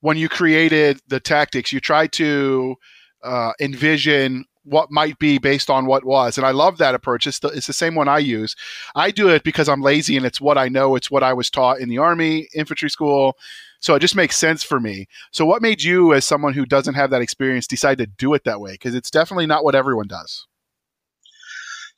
when 0.00 0.16
you 0.16 0.28
created 0.28 1.00
the 1.08 1.20
tactics, 1.20 1.72
you 1.72 1.80
tried 1.80 2.12
to 2.14 2.76
uh, 3.22 3.52
envision 3.60 4.46
what 4.64 4.90
might 4.90 5.18
be 5.20 5.38
based 5.38 5.70
on 5.70 5.86
what 5.86 6.04
was. 6.04 6.38
And 6.38 6.46
I 6.46 6.50
love 6.50 6.78
that 6.78 6.94
approach. 6.94 7.26
It's 7.26 7.38
the, 7.38 7.48
it's 7.48 7.68
the 7.68 7.72
same 7.72 7.94
one 7.94 8.08
I 8.08 8.18
use. 8.18 8.56
I 8.96 9.12
do 9.12 9.28
it 9.28 9.44
because 9.44 9.68
I'm 9.68 9.82
lazy 9.82 10.16
and 10.16 10.26
it's 10.26 10.40
what 10.40 10.58
I 10.58 10.68
know. 10.68 10.96
It's 10.96 11.10
what 11.10 11.22
I 11.22 11.32
was 11.34 11.50
taught 11.50 11.80
in 11.80 11.88
the 11.88 11.98
Army, 11.98 12.48
infantry 12.54 12.90
school. 12.90 13.36
So 13.80 13.94
it 13.94 14.00
just 14.00 14.16
makes 14.16 14.36
sense 14.36 14.64
for 14.64 14.80
me. 14.80 15.06
So 15.32 15.46
what 15.46 15.62
made 15.62 15.82
you, 15.82 16.14
as 16.14 16.26
someone 16.26 16.54
who 16.54 16.66
doesn't 16.66 16.94
have 16.94 17.10
that 17.10 17.22
experience, 17.22 17.68
decide 17.68 17.98
to 17.98 18.06
do 18.06 18.34
it 18.34 18.44
that 18.44 18.60
way? 18.60 18.72
Because 18.72 18.96
it's 18.96 19.10
definitely 19.10 19.46
not 19.46 19.64
what 19.64 19.76
everyone 19.76 20.08
does. 20.08 20.46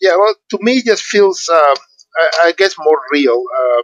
Yeah, 0.02 0.16
well, 0.16 0.34
to 0.50 0.58
me, 0.60 0.78
it 0.78 0.84
just 0.84 1.04
feels, 1.04 1.48
uh, 1.48 1.74
I, 2.20 2.48
I, 2.48 2.52
guess, 2.58 2.74
more 2.76 2.98
real. 3.12 3.38
Um, 3.38 3.82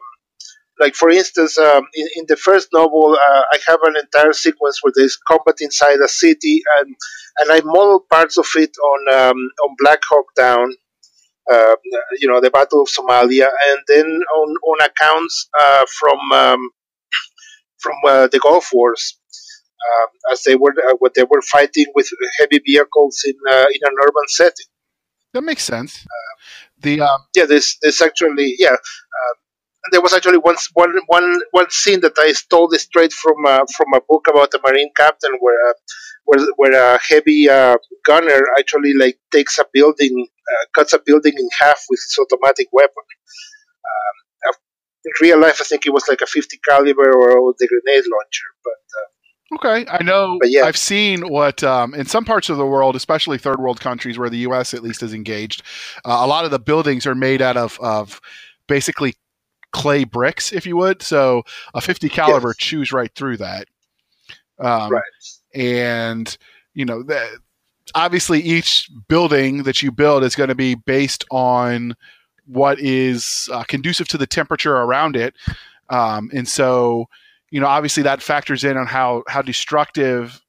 like 0.80 0.96
for 0.96 1.10
instance, 1.10 1.56
um, 1.58 1.84
in, 1.94 2.08
in, 2.16 2.24
the 2.26 2.36
first 2.36 2.70
novel, 2.72 3.14
uh, 3.14 3.42
I 3.52 3.58
have 3.68 3.78
an 3.84 3.94
entire 3.96 4.32
sequence 4.32 4.80
where 4.82 4.92
there's 4.94 5.16
combat 5.16 5.56
inside 5.60 6.00
a 6.04 6.08
city, 6.08 6.62
and 6.78 6.96
and 7.38 7.52
I 7.52 7.60
model 7.64 8.04
parts 8.10 8.36
of 8.36 8.46
it 8.56 8.76
on 8.78 9.14
um, 9.14 9.36
on 9.62 9.76
Black 9.78 10.00
Hawk 10.10 10.26
Down, 10.36 10.72
uh, 11.50 11.74
you 12.18 12.28
know, 12.28 12.40
the 12.40 12.50
Battle 12.50 12.82
of 12.82 12.88
Somalia, 12.88 13.48
and 13.68 13.78
then 13.86 14.06
on 14.06 14.48
on 14.56 14.88
accounts 14.88 15.48
uh, 15.58 15.84
from 16.00 16.32
um, 16.32 16.70
from 17.78 17.94
uh, 18.06 18.26
the 18.26 18.40
Gulf 18.40 18.70
Wars. 18.72 19.18
Um, 19.78 20.32
as 20.32 20.42
they 20.42 20.56
were, 20.56 20.74
uh, 20.88 20.94
when 20.98 21.12
they 21.14 21.22
were 21.22 21.40
fighting 21.40 21.86
with 21.94 22.10
heavy 22.40 22.60
vehicles 22.66 23.22
in 23.24 23.34
uh, 23.48 23.66
in 23.72 23.80
an 23.82 23.94
urban 24.02 24.26
setting. 24.26 24.66
That 25.34 25.42
makes 25.42 25.64
sense. 25.64 26.06
the 26.80 27.00
um, 27.00 27.20
yeah, 27.34 27.46
this 27.46 27.78
this 27.82 28.00
actually 28.00 28.54
yeah 28.58 28.76
there 29.90 30.00
was 30.00 30.12
actually 30.12 30.38
one, 30.38 30.56
one, 30.74 30.94
one, 31.06 31.40
one 31.52 31.70
scene 31.70 32.00
that 32.00 32.18
I 32.18 32.32
stole 32.32 32.68
this 32.68 32.82
straight 32.82 33.12
from 33.12 33.44
uh, 33.46 33.64
from 33.76 33.94
a 33.94 34.00
book 34.08 34.26
about 34.28 34.52
a 34.54 34.60
marine 34.64 34.90
captain 34.96 35.32
where 35.40 35.70
uh, 35.70 35.72
where, 36.24 36.46
where 36.56 36.94
a 36.94 36.98
heavy 36.98 37.48
uh, 37.48 37.76
gunner 38.04 38.40
actually 38.58 38.92
like 38.94 39.18
takes 39.32 39.58
a 39.58 39.64
building 39.72 40.26
uh, 40.52 40.64
cuts 40.74 40.92
a 40.92 41.00
building 41.04 41.34
in 41.36 41.48
half 41.60 41.80
with 41.88 42.00
his 42.00 42.18
automatic 42.20 42.68
weapon. 42.72 43.04
Um, 44.48 44.54
in 45.04 45.12
real 45.20 45.40
life, 45.40 45.58
I 45.60 45.64
think 45.64 45.86
it 45.86 45.92
was 45.92 46.04
like 46.08 46.20
a 46.20 46.26
50 46.26 46.58
caliber 46.68 47.12
or 47.12 47.54
the 47.58 47.68
grenade 47.68 48.04
launcher, 48.10 48.48
but. 48.64 48.72
Okay, 49.54 49.86
I 49.90 50.02
know. 50.02 50.38
Yeah. 50.44 50.64
I've 50.64 50.76
seen 50.76 51.28
what 51.28 51.62
um, 51.64 51.94
in 51.94 52.04
some 52.06 52.24
parts 52.24 52.50
of 52.50 52.58
the 52.58 52.66
world, 52.66 52.94
especially 52.96 53.38
third 53.38 53.60
world 53.60 53.80
countries 53.80 54.18
where 54.18 54.28
the 54.28 54.38
U.S. 54.38 54.74
at 54.74 54.82
least 54.82 55.02
is 55.02 55.14
engaged, 55.14 55.62
uh, 56.04 56.18
a 56.20 56.26
lot 56.26 56.44
of 56.44 56.50
the 56.50 56.58
buildings 56.58 57.06
are 57.06 57.14
made 57.14 57.40
out 57.40 57.56
of 57.56 57.78
of 57.80 58.20
basically 58.66 59.14
clay 59.72 60.04
bricks, 60.04 60.52
if 60.52 60.66
you 60.66 60.76
would. 60.76 61.02
So 61.02 61.44
a 61.74 61.80
50 61.80 62.08
caliber 62.08 62.48
yes. 62.48 62.56
chews 62.56 62.92
right 62.92 63.10
through 63.14 63.38
that. 63.38 63.68
Um, 64.58 64.90
right. 64.90 65.02
And 65.54 66.36
you 66.74 66.84
know 66.84 67.02
that 67.04 67.30
obviously 67.94 68.40
each 68.40 68.90
building 69.08 69.62
that 69.64 69.82
you 69.82 69.90
build 69.90 70.24
is 70.24 70.34
going 70.34 70.48
to 70.48 70.54
be 70.54 70.74
based 70.74 71.24
on 71.30 71.94
what 72.46 72.78
is 72.80 73.48
uh, 73.52 73.62
conducive 73.64 74.08
to 74.08 74.18
the 74.18 74.26
temperature 74.26 74.76
around 74.76 75.16
it. 75.16 75.34
Um, 75.90 76.30
and 76.34 76.46
so, 76.46 77.08
you 77.50 77.60
know, 77.60 77.66
obviously 77.66 78.02
that 78.02 78.22
factors 78.22 78.64
in 78.64 78.76
on 78.76 78.86
how 78.86 79.22
how 79.28 79.42
destructive 79.42 80.40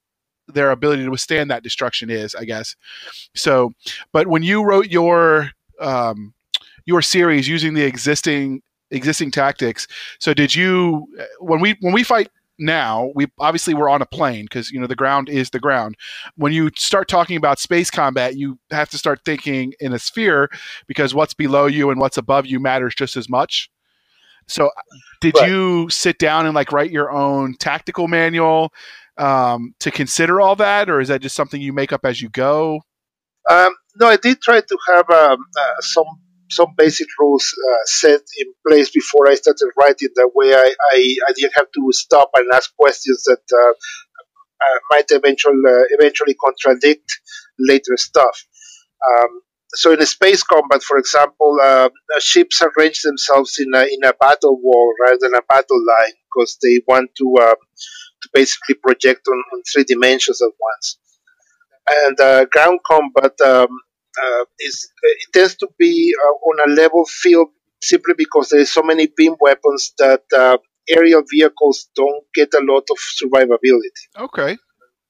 their 0.48 0.70
ability 0.70 1.04
to 1.04 1.10
withstand 1.10 1.50
that 1.50 1.62
destruction 1.62 2.10
is, 2.10 2.34
I 2.34 2.44
guess. 2.44 2.76
So, 3.34 3.72
but 4.12 4.26
when 4.26 4.42
you 4.42 4.64
wrote 4.64 4.90
your 4.90 5.50
um, 5.80 6.34
your 6.86 7.02
series 7.02 7.48
using 7.48 7.74
the 7.74 7.84
existing 7.84 8.62
existing 8.90 9.30
tactics, 9.30 9.86
so 10.18 10.34
did 10.34 10.54
you 10.54 11.06
when 11.38 11.60
we 11.60 11.76
when 11.80 11.92
we 11.92 12.04
fight 12.04 12.28
now 12.60 13.10
we 13.14 13.26
obviously 13.38 13.72
we're 13.72 13.88
on 13.88 14.02
a 14.02 14.06
plane 14.06 14.44
because 14.44 14.70
you 14.70 14.78
know 14.78 14.86
the 14.86 14.94
ground 14.94 15.28
is 15.28 15.50
the 15.50 15.58
ground 15.58 15.96
when 16.36 16.52
you 16.52 16.70
start 16.76 17.08
talking 17.08 17.36
about 17.36 17.58
space 17.58 17.90
combat 17.90 18.36
you 18.36 18.58
have 18.70 18.90
to 18.90 18.98
start 18.98 19.18
thinking 19.24 19.72
in 19.80 19.94
a 19.94 19.98
sphere 19.98 20.50
because 20.86 21.14
what's 21.14 21.32
below 21.32 21.64
you 21.64 21.90
and 21.90 21.98
what's 21.98 22.18
above 22.18 22.44
you 22.44 22.60
matters 22.60 22.94
just 22.94 23.16
as 23.16 23.30
much 23.30 23.70
so 24.50 24.70
did 25.20 25.34
Right. 25.36 25.48
you 25.48 25.88
sit 25.90 26.18
down 26.18 26.46
and 26.46 26.54
like 26.54 26.72
write 26.72 26.90
your 26.90 27.10
own 27.10 27.54
tactical 27.58 28.08
manual 28.08 28.72
um, 29.16 29.74
to 29.80 29.90
consider 29.90 30.40
all 30.40 30.56
that 30.56 30.90
or 30.90 31.00
is 31.00 31.08
that 31.08 31.20
just 31.22 31.36
something 31.36 31.60
you 31.60 31.72
make 31.72 31.92
up 31.92 32.04
as 32.04 32.20
you 32.20 32.28
go 32.30 32.80
Um, 33.50 33.72
no, 34.00 34.06
I 34.08 34.16
did 34.16 34.40
try 34.42 34.60
to 34.60 34.78
have 34.88 35.08
um, 35.10 35.38
uh, 35.62 35.80
some 35.80 36.06
some 36.50 36.74
basic 36.76 37.06
rules 37.18 37.46
uh, 37.70 37.82
set 37.86 38.20
in 38.40 38.46
place 38.66 38.90
before 38.90 39.28
I 39.28 39.34
started 39.36 39.70
writing. 39.78 40.08
That 40.16 40.30
way, 40.34 40.52
I, 40.52 40.68
I, 40.92 40.98
I 41.28 41.32
didn't 41.36 41.54
have 41.54 41.70
to 41.76 41.82
stop 41.92 42.30
and 42.34 42.46
ask 42.52 42.74
questions 42.76 43.22
that 43.24 43.44
uh, 43.62 43.72
uh, 44.64 44.78
might 44.90 45.06
eventually 45.10 45.54
uh, 45.66 45.84
eventually 45.98 46.34
contradict 46.34 47.08
later 47.58 47.96
stuff. 47.96 48.36
Um, 49.10 49.40
so, 49.74 49.92
in 49.92 50.02
a 50.02 50.06
space 50.06 50.42
combat, 50.42 50.82
for 50.82 50.98
example, 50.98 51.58
uh, 51.62 51.88
uh, 51.88 52.20
ships 52.20 52.60
arrange 52.62 53.02
themselves 53.02 53.58
in 53.58 53.72
a 53.74 53.82
in 53.82 54.04
a 54.04 54.12
battle 54.14 54.58
wall 54.60 54.92
rather 55.00 55.18
than 55.20 55.34
a 55.34 55.42
battle 55.48 55.78
line 55.78 56.14
because 56.26 56.58
they 56.62 56.80
want 56.88 57.10
to 57.18 57.34
uh, 57.40 57.54
to 58.22 58.28
basically 58.34 58.74
project 58.74 59.26
on, 59.28 59.38
on 59.52 59.62
three 59.72 59.84
dimensions 59.84 60.40
at 60.42 60.50
once 60.60 60.98
and 61.90 62.20
uh, 62.20 62.44
ground 62.46 62.80
combat 62.86 63.32
um, 63.44 63.68
uh, 64.22 64.44
is 64.60 64.90
it 65.02 65.32
tends 65.32 65.56
to 65.56 65.68
be 65.78 66.14
uh, 66.22 66.48
on 66.48 66.70
a 66.70 66.72
level 66.74 67.04
field 67.04 67.48
simply 67.80 68.14
because 68.16 68.48
there 68.48 68.60
are 68.60 68.66
so 68.66 68.82
many 68.82 69.08
beam 69.16 69.34
weapons 69.40 69.92
that 69.98 70.22
uh, 70.36 70.58
aerial 70.88 71.22
vehicles 71.30 71.88
don't 71.96 72.24
get 72.34 72.52
a 72.54 72.62
lot 72.62 72.84
of 72.90 72.98
survivability. 73.22 74.04
okay 74.18 74.56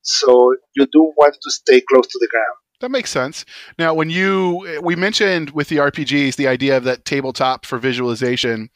So 0.02 0.56
you 0.74 0.86
do 0.86 1.12
want 1.16 1.36
to 1.42 1.50
stay 1.50 1.80
close 1.80 2.06
to 2.06 2.18
the 2.20 2.28
ground. 2.30 2.58
That 2.80 2.90
makes 2.90 3.10
sense. 3.10 3.44
Now, 3.78 3.92
when 3.92 4.08
you 4.08 4.80
we 4.82 4.96
mentioned 4.96 5.50
with 5.50 5.68
the 5.68 5.76
RPGs 5.76 6.36
the 6.36 6.48
idea 6.48 6.78
of 6.78 6.84
that 6.84 7.04
tabletop 7.04 7.66
for 7.66 7.78
visualization, 7.78 8.70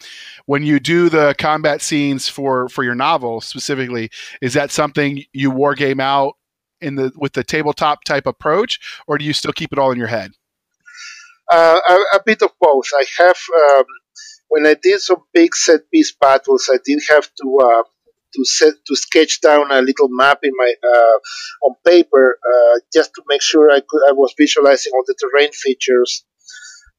when 0.44 0.62
you 0.62 0.78
do 0.78 1.08
the 1.08 1.34
combat 1.38 1.80
scenes 1.80 2.28
for 2.28 2.68
for 2.68 2.84
your 2.84 2.94
novel 2.94 3.40
specifically, 3.40 4.10
is 4.42 4.52
that 4.52 4.70
something 4.70 5.24
you 5.32 5.50
wargame 5.50 6.00
out 6.00 6.34
in 6.82 6.96
the 6.96 7.12
with 7.16 7.32
the 7.32 7.42
tabletop 7.42 8.04
type 8.04 8.26
approach, 8.26 8.78
or 9.06 9.16
do 9.16 9.24
you 9.24 9.32
still 9.32 9.52
keep 9.52 9.72
it 9.72 9.78
all 9.78 9.90
in 9.90 9.96
your 9.96 10.08
head? 10.08 10.32
Uh, 11.50 11.80
a, 11.88 11.94
a 12.16 12.20
bit 12.24 12.42
of 12.42 12.50
both. 12.60 12.86
I 12.94 13.04
have 13.16 13.38
um, 13.70 13.84
when 14.48 14.66
I 14.66 14.74
did 14.74 15.00
some 15.00 15.22
big 15.32 15.54
set 15.56 15.90
piece 15.90 16.14
battles, 16.14 16.70
I 16.70 16.76
did 16.84 17.00
have 17.08 17.30
to 17.40 17.58
uh, 17.58 17.82
to 18.34 18.44
set 18.44 18.74
to 18.86 18.96
sketch 18.96 19.40
down 19.40 19.70
a 19.70 19.80
little 19.80 20.08
map 20.08 20.38
in 20.42 20.52
my 20.56 20.74
uh, 20.82 21.66
on 21.66 21.74
paper 21.86 22.38
uh, 22.46 22.80
just 22.92 23.12
to 23.14 23.22
make 23.28 23.42
sure 23.42 23.70
I 23.70 23.80
could 23.80 24.02
I 24.08 24.12
was 24.12 24.34
visualizing 24.36 24.92
all 24.94 25.04
the 25.06 25.14
terrain 25.20 25.52
features 25.52 26.24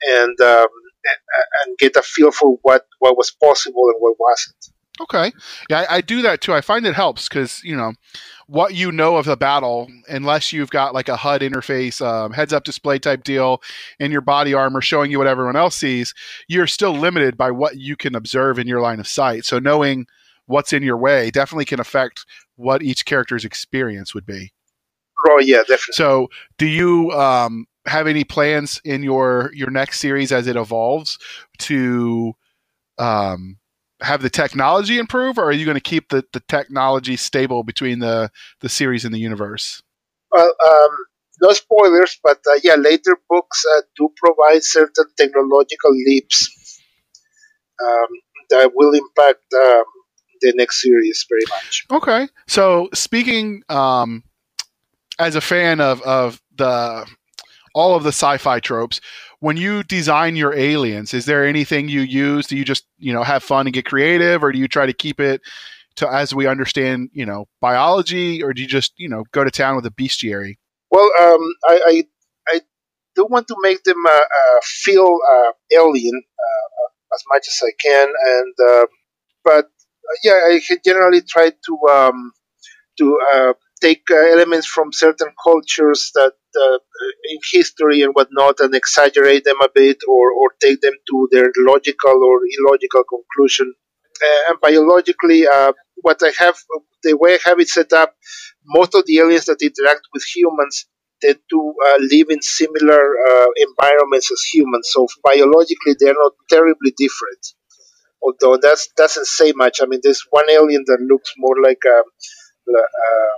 and 0.01 0.39
um, 0.41 0.67
and, 1.05 1.45
and 1.65 1.77
get 1.77 1.95
a 1.95 2.01
feel 2.01 2.31
for 2.31 2.57
what 2.61 2.85
what 2.99 3.17
was 3.17 3.31
possible 3.31 3.89
and 3.89 3.97
what 3.99 4.15
wasn't. 4.19 4.55
Okay, 5.01 5.33
yeah, 5.69 5.85
I, 5.89 5.97
I 5.97 6.01
do 6.01 6.21
that 6.21 6.39
too. 6.39 6.53
I 6.53 6.61
find 6.61 6.85
it 6.85 6.95
helps 6.95 7.27
because 7.27 7.61
you 7.63 7.75
know 7.75 7.93
what 8.47 8.75
you 8.75 8.91
know 8.91 9.17
of 9.17 9.25
the 9.25 9.35
battle, 9.35 9.87
unless 10.07 10.53
you've 10.53 10.69
got 10.69 10.93
like 10.93 11.09
a 11.09 11.17
HUD 11.17 11.41
interface, 11.41 11.99
um, 12.05 12.31
heads-up 12.31 12.63
display 12.63 12.99
type 12.99 13.23
deal, 13.23 13.61
and 13.99 14.11
your 14.11 14.21
body 14.21 14.53
armor 14.53 14.81
showing 14.81 15.11
you 15.11 15.17
what 15.17 15.27
everyone 15.27 15.55
else 15.55 15.75
sees, 15.75 16.13
you're 16.47 16.67
still 16.67 16.93
limited 16.93 17.37
by 17.37 17.51
what 17.51 17.77
you 17.77 17.97
can 17.97 18.15
observe 18.15 18.57
in 18.57 18.67
your 18.67 18.81
line 18.81 18.99
of 18.99 19.07
sight. 19.07 19.45
So 19.45 19.59
knowing 19.59 20.05
what's 20.47 20.73
in 20.73 20.83
your 20.83 20.97
way 20.97 21.31
definitely 21.31 21.65
can 21.65 21.79
affect 21.79 22.25
what 22.55 22.83
each 22.83 23.05
character's 23.05 23.45
experience 23.45 24.13
would 24.13 24.25
be. 24.25 24.51
Oh 25.27 25.39
yeah, 25.39 25.59
definitely. 25.59 25.93
So, 25.93 26.29
do 26.57 26.67
you 26.67 27.11
um, 27.11 27.67
have 27.85 28.07
any 28.07 28.23
plans 28.23 28.81
in 28.83 29.03
your 29.03 29.51
your 29.53 29.71
next 29.71 29.99
series 29.99 30.31
as 30.31 30.47
it 30.47 30.55
evolves 30.55 31.17
to 31.59 32.33
um, 32.97 33.57
have 34.01 34.21
the 34.21 34.29
technology 34.29 34.99
improve, 34.99 35.37
or 35.37 35.45
are 35.45 35.51
you 35.51 35.65
going 35.65 35.75
to 35.75 35.81
keep 35.81 36.09
the, 36.09 36.23
the 36.33 36.41
technology 36.41 37.15
stable 37.15 37.63
between 37.63 37.99
the 37.99 38.29
the 38.61 38.69
series 38.69 39.05
and 39.05 39.13
the 39.13 39.19
universe? 39.19 39.81
Well, 40.31 40.53
um, 40.65 40.89
no 41.41 41.53
spoilers, 41.53 42.19
but 42.23 42.37
uh, 42.51 42.59
yeah, 42.63 42.75
later 42.75 43.17
books 43.29 43.65
uh, 43.77 43.81
do 43.97 44.09
provide 44.15 44.63
certain 44.63 45.05
technological 45.17 45.91
leaps 45.91 46.81
um, 47.83 48.07
that 48.49 48.71
will 48.73 48.93
impact 48.93 49.43
um, 49.53 49.83
the 50.41 50.53
next 50.55 50.81
series 50.81 51.25
very 51.29 51.43
much. 51.49 51.85
Okay. 51.91 52.27
So 52.47 52.89
speaking 52.93 53.63
um, 53.69 54.23
as 55.19 55.35
a 55.35 55.41
fan 55.41 55.79
of 55.81 56.01
of 56.01 56.41
the 56.55 57.05
all 57.73 57.95
of 57.95 58.03
the 58.03 58.09
sci-fi 58.09 58.59
tropes, 58.59 59.01
when 59.39 59.57
you 59.57 59.83
design 59.83 60.35
your 60.35 60.53
aliens, 60.53 61.13
is 61.13 61.25
there 61.25 61.45
anything 61.45 61.89
you 61.89 62.01
use? 62.01 62.47
Do 62.47 62.57
you 62.57 62.65
just 62.65 62.85
you 62.97 63.13
know 63.13 63.23
have 63.23 63.43
fun 63.43 63.67
and 63.67 63.73
get 63.73 63.85
creative, 63.85 64.43
or 64.43 64.51
do 64.51 64.59
you 64.59 64.67
try 64.67 64.85
to 64.85 64.93
keep 64.93 65.19
it 65.19 65.41
to 65.97 66.11
as 66.11 66.33
we 66.33 66.47
understand 66.47 67.09
you 67.13 67.25
know 67.25 67.47
biology, 67.61 68.43
or 68.43 68.53
do 68.53 68.61
you 68.61 68.67
just 68.67 68.93
you 68.97 69.09
know 69.09 69.23
go 69.31 69.43
to 69.43 69.51
town 69.51 69.75
with 69.75 69.85
a 69.85 69.91
bestiary? 69.91 70.57
Well, 70.91 71.09
um, 71.19 71.53
I, 71.67 71.79
I 71.85 72.03
I 72.47 72.61
do 73.15 73.27
want 73.29 73.47
to 73.47 73.55
make 73.61 73.83
them 73.83 74.01
uh, 74.07 74.11
uh, 74.11 74.59
feel 74.63 75.19
uh, 75.29 75.51
alien 75.71 76.21
uh, 76.39 77.15
as 77.15 77.23
much 77.31 77.47
as 77.47 77.61
I 77.63 77.71
can, 77.81 78.07
and 78.25 78.53
uh, 78.69 78.85
but 79.43 79.65
uh, 79.65 79.74
yeah, 80.23 80.39
I 80.47 80.59
generally 80.83 81.21
try 81.21 81.51
to 81.51 81.73
um, 81.89 82.31
to 82.97 83.17
uh, 83.33 83.53
take 83.81 84.03
uh, 84.11 84.15
elements 84.15 84.67
from 84.67 84.91
certain 84.93 85.29
cultures 85.43 86.11
that 86.15 86.33
uh, 86.59 86.77
in 87.31 87.39
history 87.51 88.01
and 88.01 88.13
whatnot, 88.13 88.59
and 88.59 88.73
exaggerate 88.75 89.43
them 89.43 89.57
a 89.61 89.69
bit, 89.73 89.97
or 90.07 90.31
or 90.31 90.51
take 90.61 90.81
them 90.81 90.93
to 91.09 91.29
their 91.31 91.51
logical 91.57 92.17
or 92.23 92.39
illogical 92.57 93.03
conclusion. 93.03 93.73
Uh, 94.23 94.51
and 94.51 94.61
biologically, 94.61 95.45
uh, 95.47 95.73
what 95.97 96.21
I 96.23 96.31
have, 96.37 96.55
the 97.03 97.17
way 97.17 97.35
I 97.35 97.49
have 97.49 97.59
it 97.59 97.67
set 97.67 97.91
up, 97.93 98.15
most 98.65 98.95
of 98.95 99.05
the 99.05 99.17
aliens 99.19 99.45
that 99.45 99.61
interact 99.61 100.07
with 100.13 100.23
humans 100.23 100.85
tend 101.21 101.39
to 101.49 101.73
uh, 101.87 101.97
live 101.99 102.27
in 102.29 102.41
similar 102.41 103.03
environments 103.57 104.31
as 104.31 104.41
humans. 104.53 104.89
So 104.93 105.07
biologically, 105.23 105.95
they're 105.99 106.13
not 106.13 106.33
terribly 106.49 106.93
different. 106.97 107.43
Although 108.25 108.57
that 108.57 108.79
doesn't 108.97 109.27
say 109.27 109.53
much. 109.55 109.79
I 109.81 109.85
mean, 109.85 109.99
there's 110.01 110.25
one 110.31 110.49
alien 110.49 110.83
that 110.87 110.99
looks 111.01 111.31
more 111.37 111.55
like 111.63 111.83
a 111.85 112.01
uh, 112.67 113.35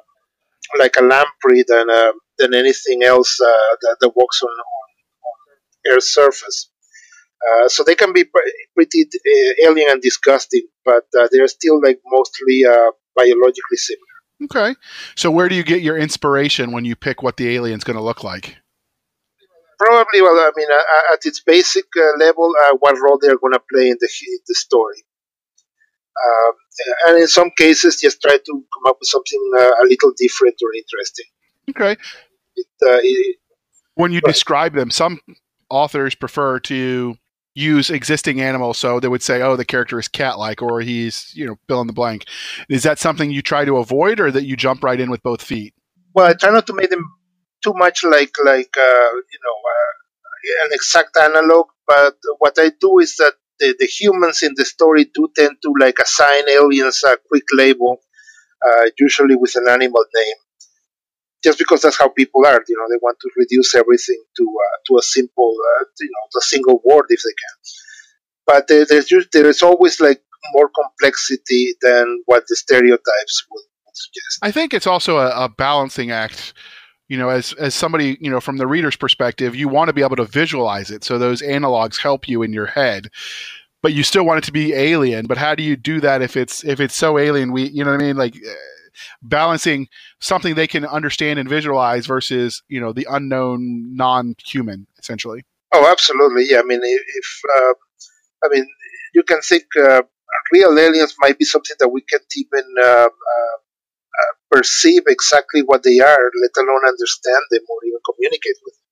like 0.79 0.95
a 0.97 1.03
lamprey 1.03 1.63
than 1.67 1.89
uh, 1.89 2.13
than 2.37 2.53
anything 2.53 3.03
else 3.03 3.39
uh, 3.41 3.75
that, 3.81 3.97
that 4.01 4.11
walks 4.15 4.41
on, 4.41 4.49
on, 4.49 4.87
on 5.27 5.95
Earth's 5.95 6.13
surface. 6.13 6.69
Uh, 7.47 7.67
so 7.67 7.83
they 7.83 7.95
can 7.95 8.13
be 8.13 8.25
pretty 8.75 9.03
uh, 9.03 9.67
alien 9.69 9.91
and 9.91 10.01
disgusting, 10.01 10.63
but 10.83 11.03
uh, 11.19 11.27
they're 11.31 11.47
still 11.47 11.81
like 11.83 11.99
mostly 12.05 12.63
biologically 13.15 13.77
similar. 13.77 14.03
Okay. 14.45 14.75
So 15.15 15.31
where 15.31 15.49
do 15.49 15.55
you 15.55 15.63
get 15.63 15.81
your 15.81 15.97
inspiration 15.97 16.71
when 16.71 16.85
you 16.85 16.95
pick 16.95 17.23
what 17.23 17.37
the 17.37 17.49
alien's 17.55 17.83
going 17.83 17.97
to 17.97 18.03
look 18.03 18.23
like? 18.23 18.57
Probably, 19.79 20.21
well, 20.21 20.35
I 20.35 20.51
mean, 20.55 20.67
uh, 20.71 21.13
at 21.13 21.25
its 21.25 21.41
basic 21.41 21.85
uh, 21.97 22.17
level, 22.17 22.51
uh, 22.63 22.77
what 22.79 22.95
role 22.99 23.19
they're 23.21 23.37
going 23.37 23.53
to 23.53 23.61
play 23.71 23.89
in 23.89 23.97
the 23.99 24.09
in 24.27 24.39
the 24.47 24.55
story. 24.55 25.03
Um, 26.17 26.53
and 27.07 27.17
in 27.19 27.27
some 27.27 27.51
cases, 27.57 28.01
just 28.01 28.21
try 28.21 28.37
to 28.37 28.51
come 28.73 28.85
up 28.87 28.97
with 28.99 29.07
something 29.07 29.51
uh, 29.55 29.71
a 29.81 29.83
little 29.83 30.13
different 30.17 30.55
or 30.63 30.73
interesting. 30.73 31.25
Okay. 31.69 32.01
It, 32.55 32.67
uh, 32.81 32.99
it, 33.03 33.37
when 33.95 34.11
you 34.11 34.21
Right. 34.25 34.33
describe 34.33 34.73
them, 34.73 34.89
some 34.89 35.19
authors 35.69 36.15
prefer 36.15 36.59
to 36.61 37.15
use 37.53 37.89
existing 37.89 38.41
animals, 38.41 38.77
so 38.77 38.99
they 38.99 39.07
would 39.07 39.23
say, 39.23 39.41
"Oh, 39.41 39.55
the 39.55 39.65
character 39.65 39.99
is 39.99 40.07
cat-like," 40.07 40.61
or 40.61 40.81
he's, 40.81 41.31
you 41.35 41.45
know, 41.45 41.57
fill 41.67 41.81
in 41.81 41.87
the 41.87 41.93
blank. 41.93 42.25
Is 42.69 42.83
that 42.83 42.99
something 42.99 43.29
you 43.31 43.41
try 43.41 43.65
to 43.65 43.77
avoid, 43.77 44.19
or 44.19 44.31
that 44.31 44.45
you 44.45 44.55
jump 44.55 44.83
right 44.83 44.99
in 44.99 45.09
with 45.11 45.21
both 45.23 45.41
feet? 45.41 45.73
well, 46.13 46.27
I 46.27 46.33
try 46.33 46.49
not 46.51 46.65
to 46.65 46.73
make 46.73 46.89
them 46.89 47.05
too 47.63 47.73
much 47.75 48.03
like 48.03 48.33
like 48.43 48.75
uh, 48.77 49.09
you 49.33 49.39
know 49.43 49.57
uh, 49.73 50.65
an 50.65 50.71
exact 50.71 51.17
analog. 51.17 51.67
But 51.85 52.15
what 52.39 52.55
I 52.57 52.71
do 52.79 52.99
is 52.99 53.15
that 53.17 53.33
the, 53.59 53.75
the 53.79 53.85
humans 53.85 54.43
in 54.43 54.53
the 54.55 54.65
story 54.65 55.05
do 55.13 55.29
tend 55.35 55.57
to 55.63 55.73
like 55.79 55.99
assign 55.99 56.49
aliens 56.49 57.03
a 57.05 57.17
quick 57.27 57.45
label, 57.53 57.99
uh, 58.65 58.89
usually 58.99 59.35
with 59.35 59.55
an 59.55 59.67
animal 59.69 60.03
name, 60.15 60.35
just 61.43 61.57
because 61.57 61.81
that's 61.81 61.97
how 61.97 62.09
people 62.09 62.45
are. 62.45 62.63
You 62.67 62.77
know, 62.77 62.85
they 62.89 62.99
want 63.01 63.17
to 63.21 63.29
reduce 63.35 63.75
everything 63.75 64.21
to 64.37 64.43
uh, 64.43 64.77
to 64.87 64.97
a 64.97 65.01
simple, 65.01 65.55
uh, 65.79 65.85
you 65.99 66.09
know, 66.09 66.39
a 66.39 66.41
single 66.41 66.81
word 66.83 67.05
if 67.09 67.21
they 67.23 67.35
can. 67.43 67.57
But 68.45 68.67
there, 68.67 68.85
there's 68.85 69.27
there 69.33 69.47
is 69.47 69.61
always 69.61 69.99
like 69.99 70.21
more 70.53 70.69
complexity 70.69 71.75
than 71.81 72.21
what 72.25 72.43
the 72.47 72.55
stereotypes 72.55 73.45
would, 73.51 73.63
would 73.85 73.95
suggest. 73.95 74.39
I 74.41 74.51
think 74.51 74.73
it's 74.73 74.87
also 74.87 75.17
a, 75.17 75.45
a 75.45 75.49
balancing 75.49 76.11
act 76.11 76.53
you 77.07 77.17
know 77.17 77.29
as 77.29 77.53
as 77.53 77.73
somebody 77.73 78.17
you 78.19 78.29
know 78.29 78.39
from 78.39 78.57
the 78.57 78.67
reader's 78.67 78.95
perspective 78.95 79.55
you 79.55 79.67
want 79.67 79.87
to 79.87 79.93
be 79.93 80.03
able 80.03 80.15
to 80.15 80.25
visualize 80.25 80.91
it 80.91 81.03
so 81.03 81.17
those 81.17 81.41
analogs 81.41 82.01
help 82.01 82.27
you 82.27 82.43
in 82.43 82.53
your 82.53 82.65
head 82.67 83.09
but 83.81 83.93
you 83.93 84.03
still 84.03 84.25
want 84.25 84.39
it 84.39 84.43
to 84.45 84.51
be 84.51 84.73
alien. 84.73 85.27
But 85.27 85.37
how 85.37 85.55
do 85.55 85.63
you 85.63 85.75
do 85.75 85.99
that 86.01 86.21
if 86.21 86.35
it's 86.35 86.63
if 86.63 86.79
it's 86.79 86.95
so 86.95 87.17
alien? 87.17 87.51
We 87.51 87.69
you 87.69 87.83
know 87.83 87.91
what 87.91 88.01
i 88.01 88.05
mean? 88.05 88.17
Like 88.17 88.35
uh, 88.35 88.53
balancing 89.21 89.87
something 90.19 90.55
they 90.55 90.67
can 90.67 90.85
understand 90.85 91.39
and 91.39 91.47
visualize 91.47 92.05
versus 92.05 92.63
you 92.67 92.81
know 92.81 92.91
the 92.91 93.07
unknown 93.09 93.95
non-human 93.95 94.87
essentially. 94.99 95.45
Oh 95.73 95.89
absolutely. 95.89 96.47
Yeah 96.49 96.59
i 96.59 96.63
mean 96.63 96.79
if 96.83 97.41
uh, 97.57 97.73
i 98.43 98.49
mean 98.49 98.67
you 99.13 99.23
can 99.23 99.41
think 99.41 99.63
uh, 99.79 100.01
real 100.51 100.77
aliens 100.77 101.15
might 101.19 101.37
be 101.37 101.45
something 101.45 101.75
that 101.79 101.89
we 101.89 102.01
can't 102.01 102.23
even 102.35 102.65
uh 102.81 103.05
uh, 103.05 103.57
perceive 104.51 105.03
exactly 105.07 105.61
what 105.61 105.83
they 105.83 105.99
are, 105.99 106.31
let 106.41 106.51
alone 106.57 106.81
understand 106.87 107.43
them 107.51 107.61
or 107.69 107.77
even 107.85 107.99
communicate 108.05 108.57
with 108.63 108.75
them. 108.75 108.87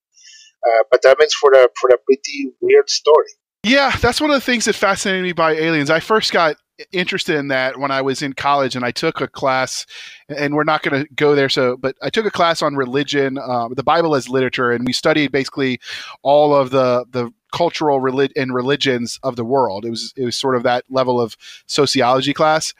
Uh, 0.65 0.83
but 0.91 1.01
that 1.03 1.17
makes 1.19 1.33
for 1.35 1.51
a 1.51 1.67
for 1.79 1.89
a 1.89 1.97
pretty 2.05 2.51
weird 2.61 2.89
story. 2.89 3.29
Yeah, 3.63 3.95
that's 3.97 4.21
one 4.21 4.29
of 4.29 4.35
the 4.35 4.41
things 4.41 4.65
that 4.65 4.73
fascinated 4.73 5.23
me 5.23 5.33
by 5.33 5.53
aliens. 5.53 5.89
I 5.89 5.99
first 5.99 6.31
got 6.31 6.57
interested 6.91 7.35
in 7.35 7.47
that 7.49 7.77
when 7.77 7.91
I 7.91 8.01
was 8.01 8.21
in 8.21 8.33
college, 8.33 8.75
and 8.75 8.85
I 8.85 8.91
took 8.91 9.21
a 9.21 9.27
class, 9.27 9.85
and 10.29 10.55
we're 10.55 10.63
not 10.63 10.83
going 10.83 11.03
to 11.03 11.13
go 11.13 11.35
there. 11.35 11.49
So, 11.49 11.77
but 11.77 11.95
I 12.01 12.09
took 12.09 12.25
a 12.25 12.31
class 12.31 12.61
on 12.61 12.75
religion, 12.75 13.37
uh, 13.37 13.69
the 13.69 13.83
Bible 13.83 14.15
as 14.15 14.29
literature, 14.29 14.71
and 14.71 14.85
we 14.85 14.93
studied 14.93 15.31
basically 15.31 15.79
all 16.23 16.55
of 16.55 16.71
the 16.71 17.05
the 17.11 17.31
cultural 17.55 18.01
relig- 18.01 18.33
and 18.35 18.53
religions 18.53 19.17
of 19.23 19.37
the 19.37 19.45
world. 19.45 19.85
It 19.85 19.89
was 19.89 20.13
it 20.17 20.25
was 20.25 20.35
sort 20.35 20.57
of 20.57 20.63
that 20.63 20.83
level 20.89 21.21
of 21.21 21.37
sociology 21.67 22.33
class. 22.33 22.73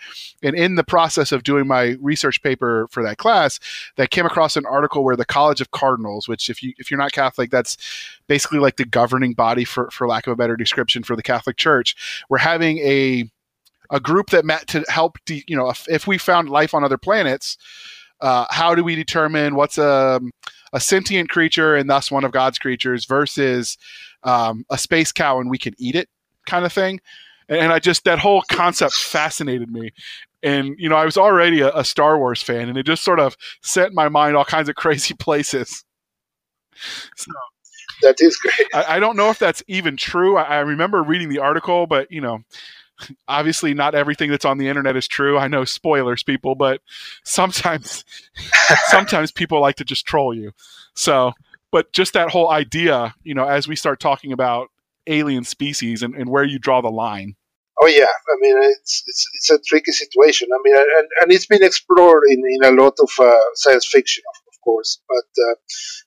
And 0.43 0.53
in 0.53 0.75
the 0.75 0.83
process 0.83 1.31
of 1.31 1.43
doing 1.43 1.65
my 1.65 1.95
research 2.01 2.43
paper 2.43 2.87
for 2.91 3.01
that 3.03 3.17
class, 3.17 3.59
that 3.95 4.09
came 4.09 4.25
across 4.25 4.57
an 4.57 4.65
article 4.65 5.05
where 5.05 5.15
the 5.15 5.25
College 5.25 5.61
of 5.61 5.71
Cardinals, 5.71 6.27
which 6.27 6.49
if 6.49 6.61
you 6.61 6.73
if 6.77 6.91
you're 6.91 6.97
not 6.97 7.13
Catholic, 7.13 7.51
that's 7.51 7.77
basically 8.27 8.59
like 8.59 8.75
the 8.75 8.85
governing 8.85 9.33
body 9.33 9.63
for 9.63 9.89
for 9.91 10.07
lack 10.07 10.27
of 10.27 10.33
a 10.33 10.35
better 10.35 10.57
description 10.57 11.03
for 11.03 11.15
the 11.15 11.23
Catholic 11.23 11.55
Church, 11.55 11.95
we're 12.27 12.37
having 12.39 12.79
a 12.79 13.29
a 13.91 13.99
group 13.99 14.29
that 14.29 14.45
met 14.45 14.67
to 14.67 14.83
help 14.89 15.17
de- 15.25 15.43
you 15.47 15.55
know 15.55 15.69
if, 15.69 15.87
if 15.89 16.07
we 16.07 16.17
found 16.17 16.49
life 16.49 16.73
on 16.73 16.83
other 16.83 16.97
planets 16.97 17.57
uh, 18.21 18.45
how 18.49 18.73
do 18.73 18.83
we 18.83 18.95
determine 18.95 19.55
what's 19.55 19.77
a, 19.77 20.19
a 20.73 20.79
sentient 20.79 21.29
creature 21.29 21.75
and 21.75 21.89
thus 21.89 22.09
one 22.09 22.23
of 22.23 22.31
god's 22.31 22.57
creatures 22.57 23.05
versus 23.05 23.77
um, 24.23 24.65
a 24.69 24.77
space 24.77 25.11
cow 25.11 25.39
and 25.39 25.49
we 25.49 25.57
can 25.57 25.73
eat 25.77 25.95
it 25.95 26.09
kind 26.45 26.65
of 26.65 26.73
thing. 26.73 26.99
And 27.47 27.71
I 27.71 27.79
just, 27.79 28.03
that 28.05 28.19
whole 28.19 28.43
concept 28.51 28.95
fascinated 28.95 29.71
me. 29.71 29.91
And, 30.41 30.75
you 30.79 30.89
know, 30.89 30.95
I 30.95 31.05
was 31.05 31.17
already 31.17 31.61
a, 31.61 31.71
a 31.75 31.83
Star 31.83 32.17
Wars 32.17 32.41
fan 32.41 32.69
and 32.69 32.77
it 32.77 32.85
just 32.85 33.03
sort 33.03 33.19
of 33.19 33.37
set 33.61 33.89
in 33.89 33.95
my 33.95 34.09
mind 34.09 34.35
all 34.35 34.45
kinds 34.45 34.69
of 34.69 34.75
crazy 34.75 35.13
places. 35.13 35.83
So, 37.15 37.31
that 38.01 38.15
is 38.19 38.35
great. 38.37 38.67
I, 38.73 38.95
I, 38.97 38.99
don't 38.99 39.15
know 39.15 39.29
if 39.29 39.39
that's 39.39 39.63
even 39.67 39.95
true. 39.95 40.35
I, 40.37 40.57
I 40.57 40.59
remember 40.59 41.01
reading 41.01 41.29
the 41.29 41.39
article, 41.39 41.87
but, 41.87 42.11
you 42.11 42.19
know, 42.19 42.39
obviously 43.27 43.73
not 43.73 43.95
everything 43.95 44.29
that's 44.29 44.45
on 44.45 44.57
the 44.57 44.67
internet 44.67 44.95
is 44.95 45.07
true. 45.07 45.37
I 45.37 45.47
know 45.47 45.65
spoilers, 45.65 46.23
people, 46.23 46.55
but 46.55 46.81
sometimes 47.23 48.05
sometimes 48.87 49.31
people 49.31 49.61
like 49.61 49.75
to 49.77 49.85
just 49.85 50.05
troll 50.05 50.33
you. 50.33 50.51
So 50.95 51.33
but 51.75 51.91
just 51.91 52.13
that 52.13 52.29
whole 52.29 52.49
idea, 52.49 53.13
you 53.23 53.33
know, 53.33 53.45
as 53.45 53.67
we 53.67 53.75
start 53.75 53.99
talking 53.99 54.31
about 54.31 54.69
alien 55.07 55.43
species 55.43 56.03
and, 56.03 56.15
and 56.15 56.29
where 56.29 56.45
you 56.45 56.57
draw 56.57 56.79
the 56.79 56.89
line. 56.89 57.35
Oh 57.81 57.87
yeah, 57.87 58.05
I 58.05 58.35
mean 58.39 58.55
it's 58.63 59.03
it's, 59.05 59.25
it's 59.33 59.49
a 59.49 59.59
tricky 59.67 59.91
situation. 59.91 60.47
I 60.53 60.59
mean, 60.63 60.75
and, 60.77 61.07
and 61.21 61.31
it's 61.33 61.47
been 61.47 61.63
explored 61.63 62.23
in, 62.29 62.41
in 62.47 62.63
a 62.63 62.81
lot 62.81 62.93
of 63.01 63.09
uh, 63.19 63.33
science 63.55 63.85
fiction, 63.85 64.23
of, 64.33 64.53
of 64.53 64.61
course. 64.63 65.01
But 65.09 65.27
uh, 65.43 65.55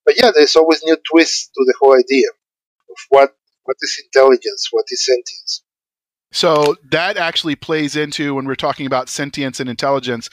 but 0.07 0.14
yeah, 0.16 0.30
there's 0.34 0.57
always 0.57 0.82
new 0.82 0.97
twists 1.11 1.49
to 1.49 1.64
the 1.66 1.74
whole 1.78 1.95
idea 1.99 2.28
of 2.89 2.97
what 3.11 3.36
what 3.64 3.76
is 3.82 4.03
intelligence, 4.03 4.68
what 4.70 4.86
is 4.89 5.05
sentience. 5.05 5.62
So 6.30 6.76
that 6.90 7.16
actually 7.16 7.56
plays 7.56 7.96
into 7.96 8.34
when 8.34 8.46
we're 8.46 8.54
talking 8.54 8.86
about 8.86 9.08
sentience 9.08 9.60
and 9.60 9.70
intelligence, 9.70 10.28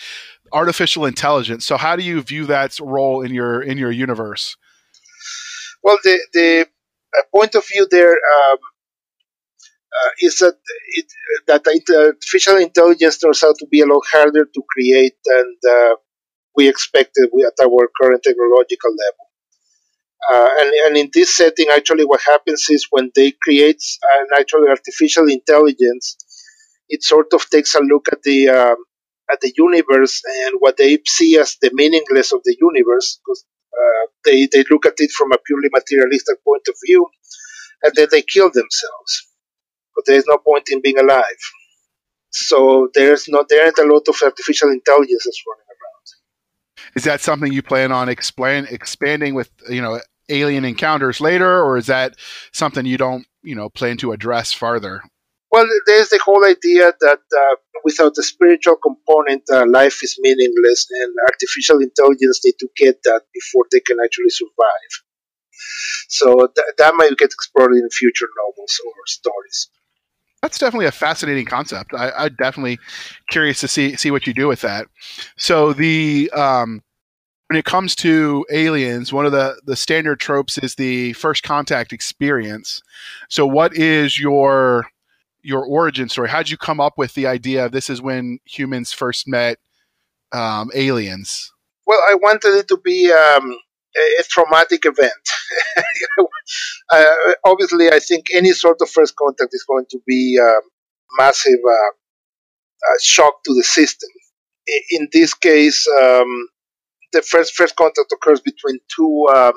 artificial 0.52 1.06
intelligence. 1.06 1.66
So 1.66 1.78
how 1.78 1.96
do 1.96 2.04
you 2.04 2.22
view 2.22 2.46
that 2.48 2.78
role 2.80 3.22
in 3.22 3.34
your 3.34 3.62
in 3.62 3.78
your 3.78 3.92
universe? 3.92 4.58
Well, 5.84 5.98
the 6.04 6.20
the 6.34 6.68
uh, 7.18 7.22
point 7.34 7.56
of 7.56 7.66
view 7.68 7.88
there 7.90 8.12
um, 8.12 8.58
uh, 9.96 10.10
is 10.20 10.38
that 10.40 10.58
it, 10.88 11.06
that 11.48 11.66
artificial 11.68 12.58
intelligence 12.58 13.18
turns 13.18 13.44
out 13.44 13.56
to 13.60 13.68
be 13.68 13.82
a 13.82 13.86
lot 13.86 14.04
harder 14.12 14.46
to 14.46 14.62
create 14.70 15.16
than 15.24 15.56
uh, 15.70 15.96
we 16.56 16.68
expected 16.68 17.30
at 17.46 17.66
our 17.66 17.90
current 18.02 18.24
technological 18.24 18.92
level. 18.92 19.25
Uh, 20.32 20.50
and, 20.60 20.74
and 20.86 20.98
in 20.98 21.10
this 21.14 21.36
setting, 21.36 21.68
actually, 21.70 22.06
what 22.06 22.22
happens 22.22 22.68
is 22.70 22.88
when 22.90 23.12
they 23.16 23.32
create 23.44 23.82
an 24.20 24.28
actual 24.38 24.68
artificial 24.68 25.28
intelligence, 25.30 26.18
it 26.90 27.04
sort 27.04 27.34
of 27.34 27.48
takes 27.50 27.76
a 27.76 27.80
look 27.80 28.08
at 28.12 28.22
the 28.24 28.50
um, 28.50 28.78
at 29.32 29.42
the 29.42 29.52
universe 29.58 30.22
and 30.44 30.56
what 30.60 30.78
they 30.78 31.00
see 31.06 31.38
as 31.38 31.58
the 31.62 31.72
meaningless 31.74 32.32
of 32.32 32.42
the 32.44 32.56
universe, 32.60 33.20
because 33.24 33.44
uh, 33.74 34.08
they, 34.24 34.48
they 34.52 34.64
look 34.70 34.86
at 34.86 34.94
it 34.98 35.12
from 35.12 35.32
a 35.32 35.38
purely 35.46 35.70
materialistic 35.72 36.44
point 36.44 36.62
of 36.68 36.76
view, 36.86 37.08
and 37.84 37.94
then 37.96 38.08
they 38.12 38.22
kill 38.22 38.50
themselves. 38.52 39.28
But 39.96 40.06
there 40.06 40.18
is 40.18 40.26
no 40.28 40.38
point 40.38 40.70
in 40.70 40.82
being 40.82 41.00
alive. 41.00 41.42
So 42.32 42.90
there's 42.94 43.28
not 43.30 43.48
there 43.50 43.64
aren't 43.64 43.78
a 43.78 43.86
lot 43.86 44.08
of 44.08 44.16
artificial 44.22 44.70
intelligences 44.70 45.42
running 45.48 45.66
around. 45.70 46.96
Is 46.96 47.04
that 47.06 47.22
something 47.22 47.52
you 47.52 47.62
plan 47.62 47.92
on 47.92 48.10
explain, 48.10 48.66
expanding 48.70 49.34
with 49.34 49.50
you 49.70 49.82
know 49.82 50.02
alien 50.30 50.66
encounters 50.66 51.22
later, 51.22 51.64
or 51.64 51.78
is 51.78 51.88
that 51.88 52.16
something 52.52 52.86
you 52.86 52.98
don't 52.98 53.26
you 53.44 53.56
know 53.56 53.70
plan 53.70 53.98
to 53.98 54.12
address 54.12 54.54
farther? 54.54 55.02
Well, 55.52 55.68
there's 55.86 56.10
the 56.10 56.20
whole 56.24 56.44
idea 56.46 56.92
that 57.00 57.20
uh, 57.20 57.56
without 57.84 58.16
the 58.16 58.24
spiritual 58.24 58.76
component, 58.76 59.44
uh, 59.52 59.66
life 59.68 60.04
is 60.04 60.18
meaningless, 60.20 60.88
and 60.90 61.14
artificial 61.28 61.80
intelligence 61.80 62.42
need 62.44 62.56
to 62.60 62.68
get 62.76 63.04
that 63.04 63.22
before 63.34 63.66
they 63.72 63.80
can 63.80 63.98
actually 64.04 64.32
survive. 64.32 64.92
So 66.10 66.34
th- 66.56 66.76
that 66.78 66.96
might 66.96 67.18
get 67.18 67.32
explored 67.32 67.74
in 67.74 67.90
future 67.90 68.28
novels 68.38 68.80
or 68.86 68.94
stories. 69.06 69.70
That's 70.42 70.60
definitely 70.60 70.86
a 70.86 70.92
fascinating 70.92 71.46
concept. 71.46 71.94
I, 71.94 72.12
I'm 72.12 72.36
definitely 72.36 72.78
curious 73.30 73.60
to 73.62 73.68
see 73.68 73.96
see 73.96 74.12
what 74.12 74.28
you 74.28 74.34
do 74.34 74.48
with 74.48 74.62
that. 74.62 74.88
So 75.38 75.74
the 75.74 76.30
um, 76.32 76.84
when 77.48 77.60
it 77.60 77.66
comes 77.66 77.96
to 77.98 78.46
aliens, 78.52 79.14
one 79.14 79.26
of 79.26 79.32
the 79.32 79.60
the 79.66 79.76
standard 79.76 80.20
tropes 80.20 80.58
is 80.58 80.76
the 80.76 81.14
first 81.14 81.44
contact 81.44 81.94
experience. 81.94 82.82
So, 83.30 83.46
what 83.46 83.76
is 83.76 84.20
your 84.20 84.88
your 85.46 85.64
origin 85.64 86.10
story. 86.10 86.28
How'd 86.28 86.50
you 86.50 86.58
come 86.58 86.80
up 86.80 86.98
with 86.98 87.14
the 87.14 87.28
idea? 87.28 87.68
of 87.68 87.72
This 87.72 87.90
is 87.90 88.02
when 88.02 88.40
humans 88.46 88.92
first 88.92 89.28
met 89.28 89.60
um, 90.32 90.72
aliens. 90.74 91.54
Well, 91.86 92.02
I 92.10 92.16
wanted 92.16 92.56
it 92.58 92.68
to 92.70 92.78
be 92.78 93.12
um, 93.12 93.56
a, 93.96 94.24
traumatic 94.24 94.86
event. 94.86 95.12
uh, 96.92 97.06
obviously, 97.46 97.92
I 97.92 98.00
think 98.00 98.26
any 98.34 98.54
sort 98.54 98.78
of 98.82 98.90
first 98.90 99.16
contact 99.16 99.54
is 99.54 99.64
going 99.70 99.86
to 99.92 100.00
be 100.08 100.38
a 100.42 100.44
um, 100.44 100.62
massive 101.20 101.60
uh, 101.64 101.90
uh, 102.92 102.98
shock 103.04 103.44
to 103.44 103.54
the 103.54 103.64
system. 103.64 104.10
In 104.90 105.08
this 105.14 105.36
case, 105.36 105.88
um, 106.02 106.48
the 107.16 107.22
first 107.22 107.56
first 107.56 107.76
contact 107.76 108.12
occurs 108.12 108.42
between 108.42 108.78
two 108.96 109.28
um, 109.34 109.54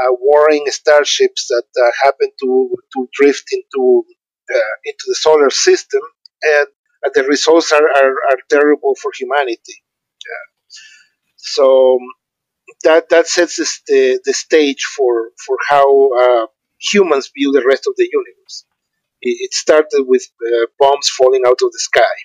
uh, 0.00 0.12
warring 0.20 0.64
starships 0.68 1.46
that 1.48 1.68
uh, 1.82 1.90
happen 2.02 2.28
to 2.40 2.50
to 2.92 3.08
drift 3.12 3.46
into 3.52 4.04
uh, 4.54 4.74
into 4.84 5.04
the 5.06 5.14
solar 5.14 5.50
system, 5.50 6.02
and, 6.42 6.66
and 7.04 7.12
the 7.14 7.24
results 7.24 7.72
are, 7.72 7.88
are, 8.00 8.14
are, 8.30 8.40
terrible 8.50 8.94
for 9.00 9.10
humanity. 9.18 9.76
so 11.36 11.98
that 12.84 13.08
that 13.10 13.26
sets 13.26 13.56
the, 13.56 14.20
the 14.24 14.32
stage 14.32 14.82
for 14.96 15.30
for 15.44 15.56
how 15.68 15.86
uh, 16.22 16.46
humans 16.80 17.30
view 17.36 17.52
the 17.52 17.64
rest 17.66 17.86
of 17.86 17.94
the 17.96 18.08
universe. 18.20 18.66
It, 19.20 19.36
it 19.44 19.52
started 19.54 20.04
with 20.06 20.26
uh, 20.44 20.66
bombs 20.78 21.08
falling 21.08 21.42
out 21.46 21.60
of 21.62 21.70
the 21.70 21.82
sky 21.90 22.16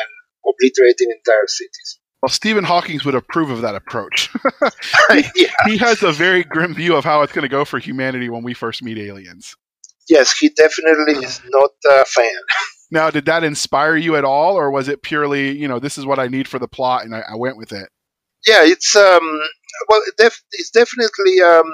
and 0.00 0.10
obliterating 0.46 1.08
entire 1.10 1.46
cities. 1.46 1.98
Well, 2.22 2.30
Stephen 2.30 2.64
Hawking 2.64 3.00
would 3.04 3.16
approve 3.16 3.50
of 3.50 3.62
that 3.62 3.74
approach. 3.74 4.30
he, 5.10 5.24
yeah. 5.34 5.48
he 5.66 5.76
has 5.78 6.04
a 6.04 6.12
very 6.12 6.44
grim 6.44 6.72
view 6.72 6.94
of 6.94 7.04
how 7.04 7.22
it's 7.22 7.32
going 7.32 7.42
to 7.42 7.48
go 7.48 7.64
for 7.64 7.80
humanity 7.80 8.28
when 8.28 8.44
we 8.44 8.54
first 8.54 8.82
meet 8.82 8.96
aliens 8.96 9.56
yes, 10.08 10.36
he 10.38 10.48
definitely 10.50 11.14
is 11.24 11.40
not 11.48 11.70
a 11.90 12.04
fan. 12.04 12.30
Now, 12.90 13.10
did 13.10 13.24
that 13.26 13.44
inspire 13.44 13.96
you 13.96 14.16
at 14.16 14.24
all, 14.24 14.54
or 14.56 14.70
was 14.70 14.88
it 14.88 15.02
purely, 15.02 15.56
you 15.56 15.66
know, 15.66 15.78
this 15.78 15.96
is 15.96 16.04
what 16.04 16.18
I 16.18 16.28
need 16.28 16.46
for 16.46 16.58
the 16.58 16.68
plot, 16.68 17.04
and 17.04 17.14
I, 17.14 17.22
I 17.32 17.36
went 17.36 17.56
with 17.56 17.72
it? 17.72 17.88
Yeah, 18.46 18.62
it's 18.62 18.94
um, 18.96 19.40
well, 19.88 20.02
def- 20.18 20.42
it's 20.52 20.70
definitely 20.70 21.40
um, 21.40 21.64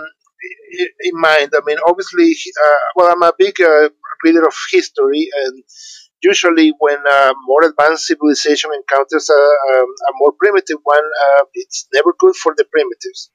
in 1.01 1.21
mind. 1.21 1.51
I 1.55 1.61
mean, 1.65 1.79
obviously, 1.87 2.37
uh, 2.65 2.79
well, 2.95 3.11
I'm 3.11 3.23
a 3.23 3.33
big 3.37 3.61
uh, 3.61 3.89
reader 4.23 4.47
of 4.47 4.55
history, 4.71 5.29
and 5.45 5.65
usually 6.23 6.73
when 6.79 6.99
a 6.99 7.33
more 7.47 7.65
advanced 7.65 8.07
civilization 8.07 8.71
encounters 8.75 9.29
a, 9.31 9.33
a, 9.33 9.75
a 9.83 10.13
more 10.19 10.33
primitive 10.39 10.79
one, 10.83 11.05
uh, 11.05 11.45
it's 11.55 11.87
never 11.95 12.15
good 12.19 12.37
for 12.37 12.55
the 12.57 12.65
primitives. 12.71 13.31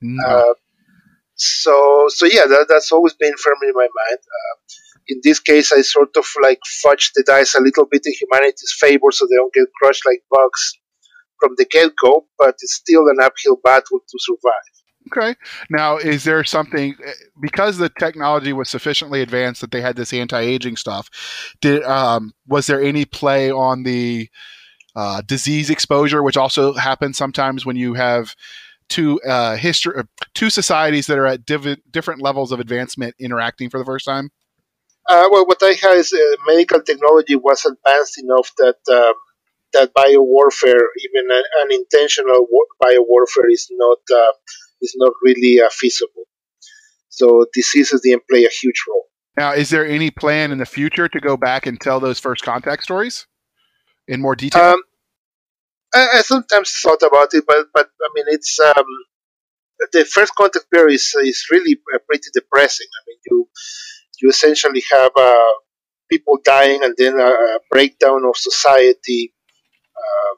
No. 0.00 0.26
Uh, 0.26 0.54
so, 1.36 2.06
so 2.08 2.26
yeah, 2.26 2.46
that, 2.46 2.66
that's 2.68 2.92
always 2.92 3.14
been 3.14 3.34
firmly 3.36 3.68
in 3.68 3.74
my 3.74 3.88
mind. 3.88 4.18
Uh, 4.18 4.54
in 5.08 5.20
this 5.22 5.40
case, 5.40 5.72
I 5.72 5.82
sort 5.82 6.16
of 6.16 6.26
like 6.42 6.60
fudge 6.82 7.12
the 7.14 7.22
dice 7.22 7.54
a 7.54 7.60
little 7.60 7.86
bit 7.90 8.02
in 8.06 8.12
humanity's 8.12 8.74
favor 8.78 9.10
so 9.10 9.26
they 9.26 9.36
don't 9.36 9.52
get 9.52 9.66
crushed 9.80 10.06
like 10.06 10.22
bugs 10.30 10.78
from 11.40 11.54
the 11.56 11.66
get 11.70 11.92
go, 12.02 12.26
but 12.38 12.54
it's 12.60 12.74
still 12.74 13.08
an 13.08 13.18
uphill 13.20 13.58
battle 13.62 14.00
to 14.00 14.18
survive. 14.18 14.73
Okay. 15.12 15.34
Now, 15.68 15.98
is 15.98 16.24
there 16.24 16.44
something 16.44 16.96
because 17.40 17.76
the 17.76 17.90
technology 17.98 18.52
was 18.52 18.70
sufficiently 18.70 19.20
advanced 19.20 19.60
that 19.60 19.70
they 19.70 19.80
had 19.80 19.96
this 19.96 20.12
anti-aging 20.12 20.76
stuff? 20.76 21.10
Did 21.60 21.82
um, 21.84 22.32
was 22.46 22.66
there 22.66 22.82
any 22.82 23.04
play 23.04 23.50
on 23.50 23.82
the 23.82 24.28
uh, 24.96 25.22
disease 25.22 25.70
exposure, 25.70 26.22
which 26.22 26.36
also 26.36 26.72
happens 26.74 27.18
sometimes 27.18 27.66
when 27.66 27.76
you 27.76 27.94
have 27.94 28.34
two 28.88 29.20
uh, 29.22 29.56
history, 29.56 30.02
two 30.34 30.50
societies 30.50 31.06
that 31.06 31.18
are 31.18 31.26
at 31.26 31.44
div- 31.44 31.80
different 31.90 32.22
levels 32.22 32.52
of 32.52 32.60
advancement 32.60 33.14
interacting 33.18 33.70
for 33.70 33.78
the 33.78 33.84
first 33.84 34.06
time? 34.06 34.30
Uh, 35.08 35.28
well, 35.30 35.46
what 35.46 35.62
I 35.62 35.72
had 35.72 35.96
is 35.96 36.12
uh, 36.12 36.36
medical 36.46 36.80
technology 36.80 37.36
was 37.36 37.66
advanced 37.66 38.22
enough 38.22 38.50
that 38.58 38.76
um, 38.90 39.14
that 39.74 39.92
biowarfare, 39.92 40.80
even 41.04 41.30
an 41.30 41.42
unintentional 41.60 42.46
war- 42.48 42.66
biowarfare, 42.82 43.50
is 43.50 43.68
not 43.70 43.98
uh, 44.14 44.32
is 44.84 44.94
not 44.96 45.12
really 45.22 45.60
uh, 45.60 45.70
feasible. 45.72 46.24
So 47.08 47.46
diseases 47.52 48.02
didn't 48.02 48.24
play 48.30 48.44
a 48.44 48.48
huge 48.48 48.80
role. 48.88 49.04
Now, 49.36 49.52
is 49.52 49.70
there 49.70 49.86
any 49.86 50.10
plan 50.10 50.52
in 50.52 50.58
the 50.58 50.66
future 50.66 51.08
to 51.08 51.20
go 51.20 51.36
back 51.36 51.66
and 51.66 51.80
tell 51.80 51.98
those 52.00 52.20
first 52.20 52.44
contact 52.44 52.84
stories 52.84 53.26
in 54.06 54.20
more 54.20 54.36
detail? 54.36 54.62
Um, 54.62 54.82
I, 55.92 56.18
I 56.18 56.20
sometimes 56.22 56.70
thought 56.70 57.02
about 57.02 57.34
it, 57.34 57.44
but 57.46 57.66
but 57.72 57.88
I 58.00 58.08
mean, 58.14 58.26
it's 58.28 58.58
um, 58.60 58.84
the 59.92 60.04
first 60.04 60.34
contact 60.34 60.70
period 60.70 60.94
is 60.94 61.14
is 61.22 61.46
really 61.50 61.80
uh, 61.94 61.98
pretty 62.08 62.30
depressing. 62.32 62.86
I 62.86 63.00
mean, 63.08 63.18
you 63.30 63.48
you 64.20 64.28
essentially 64.28 64.82
have 64.90 65.12
uh, 65.16 65.54
people 66.10 66.38
dying 66.44 66.82
and 66.84 66.94
then 66.96 67.18
a, 67.18 67.26
a 67.26 67.58
breakdown 67.70 68.24
of 68.24 68.36
society. 68.36 69.32
Um, 69.96 70.36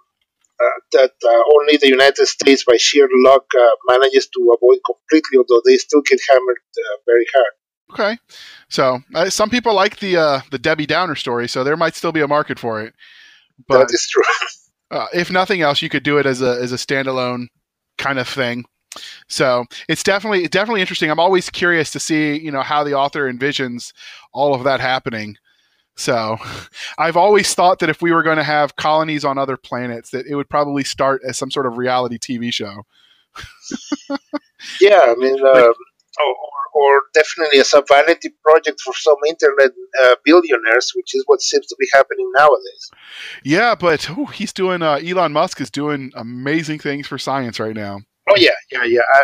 uh, 0.60 0.80
that 0.92 1.12
uh, 1.24 1.42
only 1.54 1.76
the 1.76 1.88
United 1.88 2.26
States, 2.26 2.64
by 2.64 2.76
sheer 2.76 3.08
luck, 3.24 3.44
uh, 3.58 3.66
manages 3.88 4.26
to 4.28 4.56
avoid 4.56 4.78
completely, 4.84 5.38
although 5.38 5.62
they 5.66 5.76
still 5.76 6.02
get 6.02 6.18
hammered 6.28 6.56
uh, 6.56 6.96
very 7.06 7.26
hard. 7.34 7.52
Okay, 7.92 8.18
so 8.68 8.98
uh, 9.14 9.30
some 9.30 9.48
people 9.48 9.74
like 9.74 9.98
the 10.00 10.16
uh, 10.16 10.40
the 10.50 10.58
Debbie 10.58 10.86
Downer 10.86 11.14
story, 11.14 11.48
so 11.48 11.62
there 11.62 11.76
might 11.76 11.94
still 11.94 12.12
be 12.12 12.20
a 12.20 12.28
market 12.28 12.58
for 12.58 12.82
it. 12.82 12.94
But 13.68 13.78
that 13.78 13.94
is 13.94 14.08
true. 14.10 14.22
uh, 14.90 15.06
if 15.14 15.30
nothing 15.30 15.60
else, 15.60 15.82
you 15.82 15.88
could 15.88 16.02
do 16.02 16.18
it 16.18 16.26
as 16.26 16.42
a 16.42 16.58
as 16.60 16.72
a 16.72 16.76
standalone 16.76 17.46
kind 17.98 18.18
of 18.18 18.28
thing. 18.28 18.64
So 19.28 19.66
it's 19.88 20.02
definitely 20.02 20.48
definitely 20.48 20.80
interesting. 20.80 21.10
I'm 21.10 21.20
always 21.20 21.48
curious 21.48 21.90
to 21.92 22.00
see 22.00 22.38
you 22.38 22.50
know 22.50 22.62
how 22.62 22.82
the 22.82 22.94
author 22.94 23.30
envisions 23.32 23.92
all 24.32 24.54
of 24.54 24.64
that 24.64 24.80
happening. 24.80 25.36
So 25.96 26.36
I've 26.98 27.16
always 27.16 27.54
thought 27.54 27.80
that 27.80 27.90
if 27.90 28.02
we 28.02 28.12
were 28.12 28.22
going 28.22 28.36
to 28.36 28.44
have 28.44 28.76
colonies 28.76 29.24
on 29.24 29.38
other 29.38 29.56
planets, 29.56 30.10
that 30.10 30.26
it 30.26 30.34
would 30.34 30.48
probably 30.48 30.84
start 30.84 31.22
as 31.26 31.38
some 31.38 31.50
sort 31.50 31.66
of 31.66 31.78
reality 31.78 32.18
TV 32.18 32.52
show. 32.52 32.86
yeah, 34.80 35.00
I 35.04 35.14
mean, 35.16 35.38
um, 35.44 35.44
or, 35.44 35.74
or, 36.74 37.02
definitely 37.12 37.58
as 37.58 37.74
a 37.74 37.82
vanity 37.86 38.30
project 38.42 38.80
for 38.80 38.94
some 38.94 39.16
internet 39.26 39.72
uh, 40.04 40.14
billionaires, 40.24 40.92
which 40.94 41.14
is 41.14 41.22
what 41.26 41.42
seems 41.42 41.66
to 41.66 41.76
be 41.78 41.86
happening 41.92 42.30
nowadays. 42.34 42.90
Yeah, 43.44 43.74
but 43.74 44.08
ooh, 44.10 44.24
he's 44.26 44.54
doing. 44.54 44.80
Uh, 44.80 45.00
Elon 45.04 45.34
Musk 45.34 45.60
is 45.60 45.70
doing 45.70 46.12
amazing 46.14 46.78
things 46.78 47.06
for 47.06 47.18
science 47.18 47.60
right 47.60 47.74
now. 47.74 48.00
Oh 48.28 48.34
yeah, 48.36 48.50
yeah, 48.72 48.84
yeah. 48.84 49.00
I, 49.14 49.20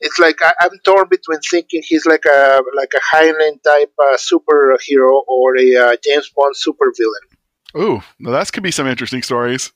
it's 0.00 0.18
like 0.18 0.38
I, 0.42 0.52
am 0.62 0.78
torn 0.84 1.06
between 1.08 1.38
thinking 1.40 1.82
he's 1.84 2.04
like 2.04 2.24
a 2.24 2.60
like 2.76 2.90
a 2.94 3.16
Heinlein 3.16 3.62
type 3.62 3.92
uh, 3.98 4.16
superhero 4.16 5.22
or 5.28 5.56
a 5.56 5.76
uh, 5.76 5.96
James 6.04 6.30
Bond 6.34 6.54
supervillain. 6.56 7.80
Ooh, 7.80 8.02
well, 8.20 8.32
that 8.32 8.52
could 8.52 8.64
be 8.64 8.72
some 8.72 8.88
interesting 8.88 9.22
stories. 9.22 9.72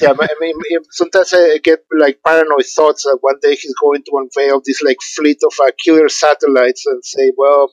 yeah, 0.00 0.12
I 0.20 0.34
mean, 0.38 0.54
sometimes 0.90 1.32
I 1.32 1.58
get 1.64 1.80
like 1.98 2.18
paranoid 2.24 2.66
thoughts 2.66 3.04
that 3.04 3.18
one 3.22 3.36
day 3.40 3.54
he's 3.54 3.74
going 3.80 4.02
to 4.02 4.12
unveil 4.18 4.60
this 4.64 4.82
like 4.82 4.98
fleet 5.16 5.38
of 5.42 5.54
uh, 5.62 5.70
killer 5.82 6.10
satellites 6.10 6.84
and 6.84 7.02
say, 7.02 7.32
"Well, 7.38 7.72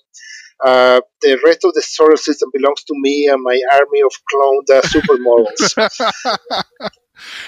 uh, 0.64 1.02
the 1.22 1.40
rest 1.44 1.66
of 1.66 1.74
the 1.74 1.82
solar 1.82 2.16
system 2.16 2.50
belongs 2.54 2.86
to 2.86 2.94
me 2.96 3.28
and 3.28 3.44
my 3.44 3.60
army 3.74 4.02
of 4.02 4.14
cloned 4.34 4.70
uh, 4.70 4.82
supermodels." 4.84 5.76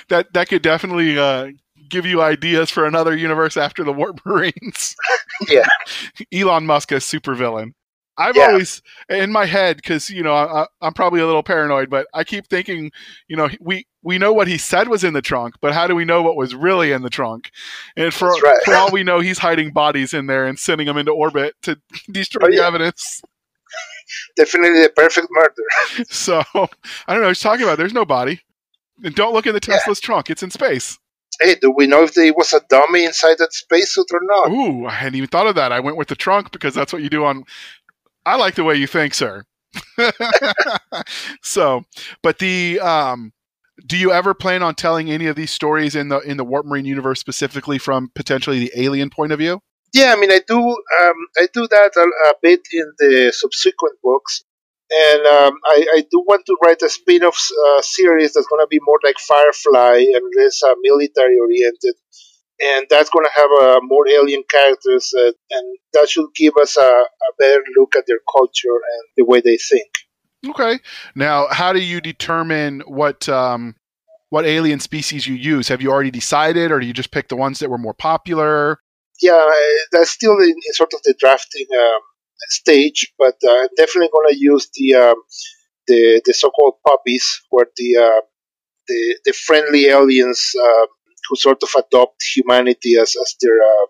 that 0.09 0.33
that 0.33 0.49
could 0.49 0.61
definitely 0.61 1.17
uh, 1.17 1.47
give 1.93 2.05
you 2.05 2.21
ideas 2.21 2.69
for 2.69 2.85
another 2.85 3.15
universe 3.15 3.55
after 3.57 3.83
the 3.83 3.93
Warp 3.99 4.19
Marines. 4.25 4.95
yeah. 5.47 5.67
Elon 6.33 6.65
Musk 6.65 6.91
as 6.91 7.03
supervillain. 7.05 7.73
I've 8.15 8.35
Yeah. 8.35 8.49
always 8.49 8.81
in 9.09 9.31
my 9.31 9.45
head 9.45 9.77
because 9.77 10.09
you 10.11 10.21
know 10.21 10.33
I, 10.35 10.67
I'm 10.81 10.93
probably 10.93 11.19
a 11.19 11.25
little 11.25 11.41
paranoid, 11.41 11.89
but 11.89 12.05
I 12.13 12.23
keep 12.23 12.45
thinking, 12.47 12.91
you 13.27 13.35
know, 13.35 13.49
we 13.59 13.87
we 14.03 14.19
know 14.19 14.31
what 14.31 14.47
he 14.47 14.57
said 14.59 14.87
was 14.87 15.03
in 15.03 15.13
the 15.13 15.21
trunk, 15.21 15.55
but 15.61 15.73
how 15.73 15.87
do 15.87 15.95
we 15.95 16.05
know 16.05 16.21
what 16.21 16.35
was 16.35 16.53
really 16.53 16.91
in 16.91 17.01
the 17.01 17.09
trunk? 17.09 17.49
And 17.97 18.13
for 18.13 18.29
right. 18.29 18.61
for 18.65 18.75
all 18.75 18.91
we 18.91 19.01
know, 19.03 19.19
he's 19.19 19.39
hiding 19.39 19.71
bodies 19.71 20.13
in 20.13 20.27
there 20.27 20.45
and 20.45 20.59
sending 20.59 20.85
them 20.85 20.97
into 20.97 21.11
orbit 21.11 21.55
to 21.63 21.79
destroy 22.11 22.49
Oh, 22.49 22.51
the 22.51 22.63
evidence. 22.63 23.21
Definitely 24.35 24.83
the 24.83 24.89
perfect 24.95 25.27
murder. 25.31 26.05
So 26.09 26.43
I 26.53 27.13
don't 27.13 27.21
know. 27.23 27.29
He's 27.29 27.39
talking 27.39 27.63
about 27.63 27.79
there's 27.79 27.93
no 27.95 28.05
body, 28.05 28.41
and 29.03 29.15
don't 29.15 29.33
look 29.33 29.47
in 29.47 29.53
the 29.55 29.61
Yeah. 29.67 29.77
Tesla's 29.77 29.99
trunk; 29.99 30.29
it's 30.29 30.43
in 30.43 30.51
space. 30.51 30.99
Hey, 31.41 31.55
do 31.55 31.71
we 31.71 31.87
know 31.87 32.03
if 32.03 32.13
there 32.13 32.33
was 32.33 32.53
a 32.53 32.61
dummy 32.69 33.05
inside 33.05 33.37
that 33.39 33.53
spacesuit 33.53 34.07
or 34.11 34.19
not? 34.23 34.51
Ooh, 34.51 34.85
I 34.85 34.91
hadn't 34.91 35.15
even 35.15 35.29
thought 35.29 35.47
of 35.47 35.55
that. 35.55 35.71
I 35.71 35.79
went 35.79 35.97
with 35.97 36.07
the 36.07 36.15
trunk 36.15 36.51
because 36.51 36.73
that's 36.73 36.93
what 36.93 37.01
you 37.01 37.09
do 37.09 37.25
on. 37.25 37.43
I 38.25 38.35
like 38.35 38.55
the 38.55 38.63
way 38.63 38.75
you 38.75 38.87
think, 38.87 39.13
sir. 39.13 39.43
so, 41.41 41.83
but 42.21 42.39
the 42.39 42.79
um, 42.79 43.33
do 43.85 43.97
you 43.97 44.11
ever 44.11 44.33
plan 44.33 44.63
on 44.63 44.75
telling 44.75 45.09
any 45.09 45.27
of 45.27 45.35
these 45.35 45.51
stories 45.51 45.95
in 45.95 46.09
the 46.09 46.19
in 46.19 46.37
the 46.37 46.43
Warp 46.43 46.65
Marine 46.65 46.85
universe 46.85 47.19
specifically 47.19 47.77
from 47.77 48.11
potentially 48.15 48.59
the 48.59 48.71
alien 48.75 49.09
point 49.09 49.31
of 49.31 49.39
view? 49.39 49.61
Yeah, 49.93 50.13
I 50.13 50.19
mean, 50.19 50.31
I 50.31 50.41
do. 50.47 50.59
Um, 50.59 51.27
I 51.37 51.47
do 51.53 51.67
that 51.67 51.91
a, 51.95 52.29
a 52.29 52.33
bit 52.41 52.61
in 52.71 52.91
the 52.97 53.31
subsequent 53.35 53.95
books, 54.03 54.43
and 54.91 55.25
um, 55.25 55.53
I, 55.65 55.85
I 55.95 56.01
do 56.09 56.23
want 56.27 56.45
to 56.45 56.57
write 56.63 56.81
a 56.81 56.89
spin-off 56.89 57.37
uh, 57.67 57.81
series 57.81 58.33
that's 58.33 58.47
going 58.47 58.63
to 58.63 58.67
be 58.67 58.79
more 58.83 58.99
like 59.03 59.17
Firefly 59.19 60.05
and 60.13 60.31
less 60.37 60.61
uh, 60.63 60.75
military 60.81 61.37
oriented, 61.39 61.95
and 62.59 62.85
that's 62.89 63.09
going 63.09 63.25
to 63.25 63.31
have 63.33 63.49
uh, 63.61 63.79
more 63.83 64.07
alien 64.07 64.43
characters, 64.49 65.13
uh, 65.17 65.31
and 65.51 65.77
that 65.93 66.09
should 66.09 66.27
give 66.35 66.53
us 66.61 66.77
a, 66.77 66.81
a 66.81 67.31
better 67.39 67.63
look 67.77 67.95
at 67.95 68.05
their 68.07 68.19
culture 68.35 68.69
and 68.69 69.03
the 69.17 69.25
way 69.25 69.41
they 69.41 69.57
think. 69.57 69.89
Okay. 70.47 70.79
Now, 71.15 71.47
how 71.49 71.71
do 71.71 71.81
you 71.81 72.01
determine 72.01 72.81
what 72.81 73.29
um, 73.29 73.75
what 74.29 74.45
alien 74.45 74.79
species 74.79 75.25
you 75.27 75.35
use? 75.35 75.67
Have 75.69 75.81
you 75.81 75.91
already 75.91 76.11
decided, 76.11 76.71
or 76.71 76.79
do 76.79 76.85
you 76.85 76.93
just 76.93 77.11
pick 77.11 77.29
the 77.29 77.35
ones 77.35 77.59
that 77.59 77.69
were 77.69 77.77
more 77.77 77.93
popular? 77.93 78.79
Yeah, 79.21 79.51
that's 79.91 80.09
still 80.09 80.37
in, 80.39 80.49
in 80.49 80.73
sort 80.73 80.93
of 80.93 81.01
the 81.03 81.13
drafting 81.17 81.67
um, 81.79 82.01
stage, 82.49 83.11
but 83.17 83.35
uh, 83.43 83.51
I'm 83.51 83.67
definitely 83.77 84.09
going 84.11 84.33
to 84.33 84.37
use 84.39 84.69
the 84.73 84.95
um, 84.95 85.15
the 85.87 86.21
the 86.25 86.33
so-called 86.33 86.75
puppies, 86.87 87.41
where 87.49 87.67
the 87.77 87.97
uh, 87.97 88.21
the 88.87 89.19
the 89.25 89.33
friendly 89.33 89.87
aliens 89.87 90.51
uh, 90.61 90.85
who 91.29 91.35
sort 91.35 91.61
of 91.63 91.69
adopt 91.77 92.23
humanity 92.35 92.95
as 92.97 93.15
as 93.15 93.35
their 93.41 93.57
uh, 93.57 93.85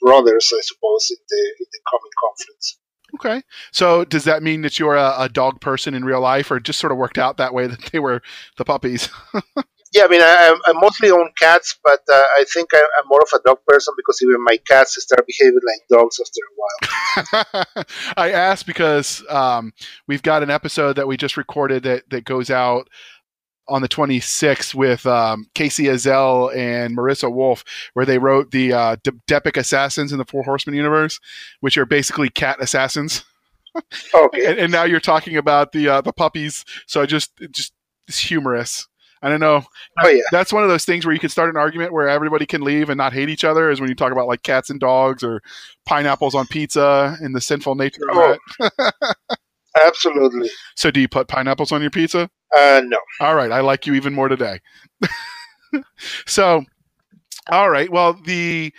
brothers, 0.00 0.52
I 0.54 0.60
suppose, 0.62 1.10
in 1.10 1.18
the 1.28 1.42
in 1.60 1.66
the 1.72 1.80
coming 1.90 2.12
conflicts. 2.22 2.78
Okay. 3.14 3.42
So, 3.72 4.04
does 4.04 4.24
that 4.24 4.42
mean 4.42 4.62
that 4.62 4.78
you're 4.78 4.96
a, 4.96 5.14
a 5.18 5.28
dog 5.28 5.60
person 5.60 5.94
in 5.94 6.04
real 6.04 6.20
life, 6.20 6.50
or 6.50 6.60
just 6.60 6.80
sort 6.80 6.92
of 6.92 6.98
worked 6.98 7.18
out 7.18 7.36
that 7.36 7.54
way 7.54 7.66
that 7.66 7.80
they 7.92 7.98
were 7.98 8.22
the 8.56 8.64
puppies? 8.64 9.08
Yeah, 9.96 10.04
I 10.04 10.08
mean, 10.08 10.20
I, 10.20 10.54
I 10.66 10.72
mostly 10.74 11.10
own 11.10 11.30
cats, 11.38 11.78
but 11.82 12.00
uh, 12.12 12.22
I 12.36 12.44
think 12.52 12.68
I, 12.74 12.80
I'm 12.98 13.08
more 13.08 13.22
of 13.22 13.28
a 13.32 13.42
dog 13.42 13.60
person 13.66 13.94
because 13.96 14.20
even 14.22 14.36
my 14.44 14.58
cats 14.68 15.02
start 15.02 15.26
behaving 15.26 15.54
like 15.54 15.88
dogs 15.88 16.20
after 16.20 16.40
a 16.44 17.72
while. 17.72 17.84
I 18.18 18.30
asked 18.30 18.66
because 18.66 19.24
um, 19.30 19.72
we've 20.06 20.22
got 20.22 20.42
an 20.42 20.50
episode 20.50 20.96
that 20.96 21.08
we 21.08 21.16
just 21.16 21.38
recorded 21.38 21.84
that, 21.84 22.10
that 22.10 22.26
goes 22.26 22.50
out 22.50 22.90
on 23.68 23.80
the 23.80 23.88
26th 23.88 24.74
with 24.74 25.06
um, 25.06 25.46
Kacey 25.54 25.86
Ezell 25.86 26.54
and 26.54 26.94
Marisa 26.94 27.32
Wolf, 27.32 27.64
where 27.94 28.04
they 28.04 28.18
wrote 28.18 28.50
the 28.50 28.74
uh, 28.74 28.96
De- 29.02 29.12
Depik 29.26 29.56
Assassins 29.56 30.12
in 30.12 30.18
the 30.18 30.26
Four 30.26 30.42
Horsemen 30.42 30.76
universe, 30.76 31.18
which 31.60 31.78
are 31.78 31.86
basically 31.86 32.28
cat 32.28 32.58
assassins. 32.60 33.24
Okay. 34.12 34.44
and, 34.46 34.58
and 34.58 34.72
now 34.72 34.84
you're 34.84 35.00
talking 35.00 35.38
about 35.38 35.72
the 35.72 35.88
uh, 35.88 36.00
the 36.02 36.12
puppies. 36.12 36.66
So 36.86 37.00
I 37.00 37.06
just 37.06 37.32
just 37.50 37.72
it's 38.06 38.18
humorous. 38.18 38.88
I 39.22 39.28
don't 39.30 39.40
know. 39.40 39.62
Oh 40.02 40.08
yeah. 40.08 40.22
That's 40.30 40.52
one 40.52 40.62
of 40.62 40.68
those 40.68 40.84
things 40.84 41.04
where 41.06 41.12
you 41.14 41.18
can 41.20 41.30
start 41.30 41.48
an 41.50 41.56
argument 41.56 41.92
where 41.92 42.08
everybody 42.08 42.46
can 42.46 42.60
leave 42.62 42.90
and 42.90 42.98
not 42.98 43.12
hate 43.12 43.28
each 43.28 43.44
other. 43.44 43.70
Is 43.70 43.80
when 43.80 43.88
you 43.88 43.94
talk 43.94 44.12
about 44.12 44.26
like 44.28 44.42
cats 44.42 44.70
and 44.70 44.78
dogs 44.78 45.22
or 45.24 45.42
pineapples 45.86 46.34
on 46.34 46.46
pizza 46.46 47.16
and 47.20 47.34
the 47.34 47.40
sinful 47.40 47.74
nature 47.76 48.02
of 48.10 48.16
Oh. 48.16 48.36
that. 48.60 48.94
Absolutely. 49.84 50.50
So 50.74 50.90
do 50.90 51.00
you 51.00 51.08
put 51.08 51.28
pineapples 51.28 51.72
on 51.72 51.80
your 51.82 51.90
pizza? 51.90 52.30
Uh, 52.56 52.80
no. 52.84 52.98
All 53.20 53.34
right, 53.34 53.50
I 53.52 53.60
like 53.60 53.86
you 53.86 53.94
even 53.94 54.14
more 54.14 54.28
today. 54.28 54.60
so, 56.26 56.64
all 57.50 57.70
right, 57.70 57.90
well 57.90 58.14
the 58.24 58.72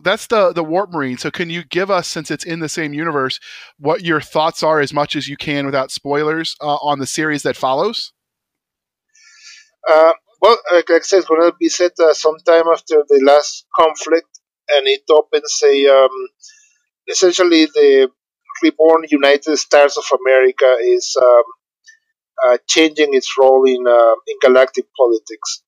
that's 0.00 0.26
the 0.26 0.52
the 0.52 0.64
warp 0.64 0.90
marine. 0.90 1.16
So 1.16 1.30
can 1.30 1.48
you 1.48 1.64
give 1.64 1.90
us, 1.90 2.08
since 2.08 2.30
it's 2.30 2.44
in 2.44 2.58
the 2.60 2.68
same 2.68 2.92
universe, 2.92 3.38
what 3.78 4.02
your 4.02 4.20
thoughts 4.20 4.62
are 4.62 4.80
as 4.80 4.92
much 4.92 5.14
as 5.16 5.28
you 5.28 5.36
can 5.36 5.64
without 5.64 5.90
spoilers 5.92 6.56
uh, 6.60 6.74
on 6.76 6.98
the 6.98 7.06
series 7.06 7.44
that 7.44 7.56
follows? 7.56 8.12
Uh, 9.88 10.12
well, 10.40 10.58
like 10.72 10.90
I 10.90 10.98
said, 11.00 11.18
it's 11.18 11.28
going 11.28 11.40
to 11.40 11.56
be 11.58 11.68
set 11.68 11.92
uh, 12.00 12.14
sometime 12.14 12.64
after 12.72 13.04
the 13.08 13.22
last 13.24 13.66
conflict, 13.74 14.28
and 14.68 14.86
it 14.86 15.02
opens 15.10 15.62
a 15.64 15.86
um, 15.86 16.10
essentially 17.08 17.66
the 17.66 18.10
reborn 18.62 19.04
United 19.08 19.56
Stars 19.56 19.96
of 19.96 20.04
America 20.20 20.76
is 20.80 21.16
um, 21.20 21.42
uh, 22.44 22.58
changing 22.66 23.14
its 23.14 23.36
role 23.38 23.64
in 23.66 23.86
uh, 23.86 24.14
in 24.26 24.36
galactic 24.40 24.86
politics, 24.96 25.62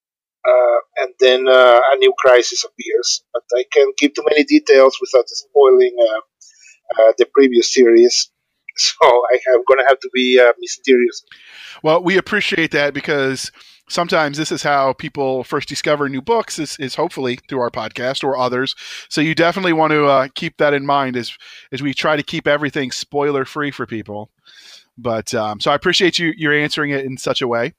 uh, 0.47 0.79
and 0.97 1.15
then 1.21 1.47
uh, 1.49 1.81
a 1.93 1.97
new 1.97 2.12
crisis 2.19 2.65
appears. 2.65 3.23
But 3.33 3.43
I 3.57 3.65
can't 3.73 3.97
give 3.97 4.15
too 4.15 4.25
many 4.29 4.45
details 4.45 4.99
without 5.01 5.29
spoiling 5.29 5.97
uh, 6.01 7.12
the 7.19 7.27
previous 7.33 7.73
series. 7.73 8.31
So 8.77 9.07
I 9.07 9.39
am 9.55 9.62
going 9.69 9.79
to 9.79 9.85
have 9.87 10.01
to 10.01 10.11
be 10.12 10.37
mysterious. 10.59 11.25
Well, 11.85 12.03
we 12.03 12.19
appreciate 12.19 12.73
that 12.73 12.93
because 12.93 13.53
sometimes 13.89 14.39
this 14.39 14.53
is 14.53 14.62
how 14.62 14.93
people 14.95 15.45
first 15.45 15.68
discover 15.68 16.09
new 16.09 16.22
books 16.22 16.59
is, 16.59 16.76
is 16.78 16.95
hopefully 16.95 17.39
through 17.49 17.61
our 17.61 17.70
podcast 17.70 18.24
or 18.24 18.37
others. 18.37 18.74
So 19.09 19.20
you 19.20 19.35
definitely 19.35 19.72
want 19.72 19.93
to 19.93 20.07
uh, 20.07 20.28
keep 20.35 20.57
that 20.59 20.74
in 20.74 20.87
mind 20.87 21.16
as 21.16 21.37
as 21.72 21.82
we 21.82 21.95
try 21.95 22.16
to 22.16 22.22
keep 22.22 22.47
everything 22.47 22.91
spoiler 22.93 23.45
free 23.45 23.70
for 23.70 23.87
people. 23.87 24.30
But 24.97 25.35
um, 25.35 25.61
so 25.61 25.70
I 25.70 25.74
appreciate 25.74 26.18
you 26.18 26.32
you're 26.37 26.55
answering 26.55 26.91
it 26.91 27.05
in 27.05 27.16
such 27.18 27.43
a 27.43 27.49
way. 27.49 27.74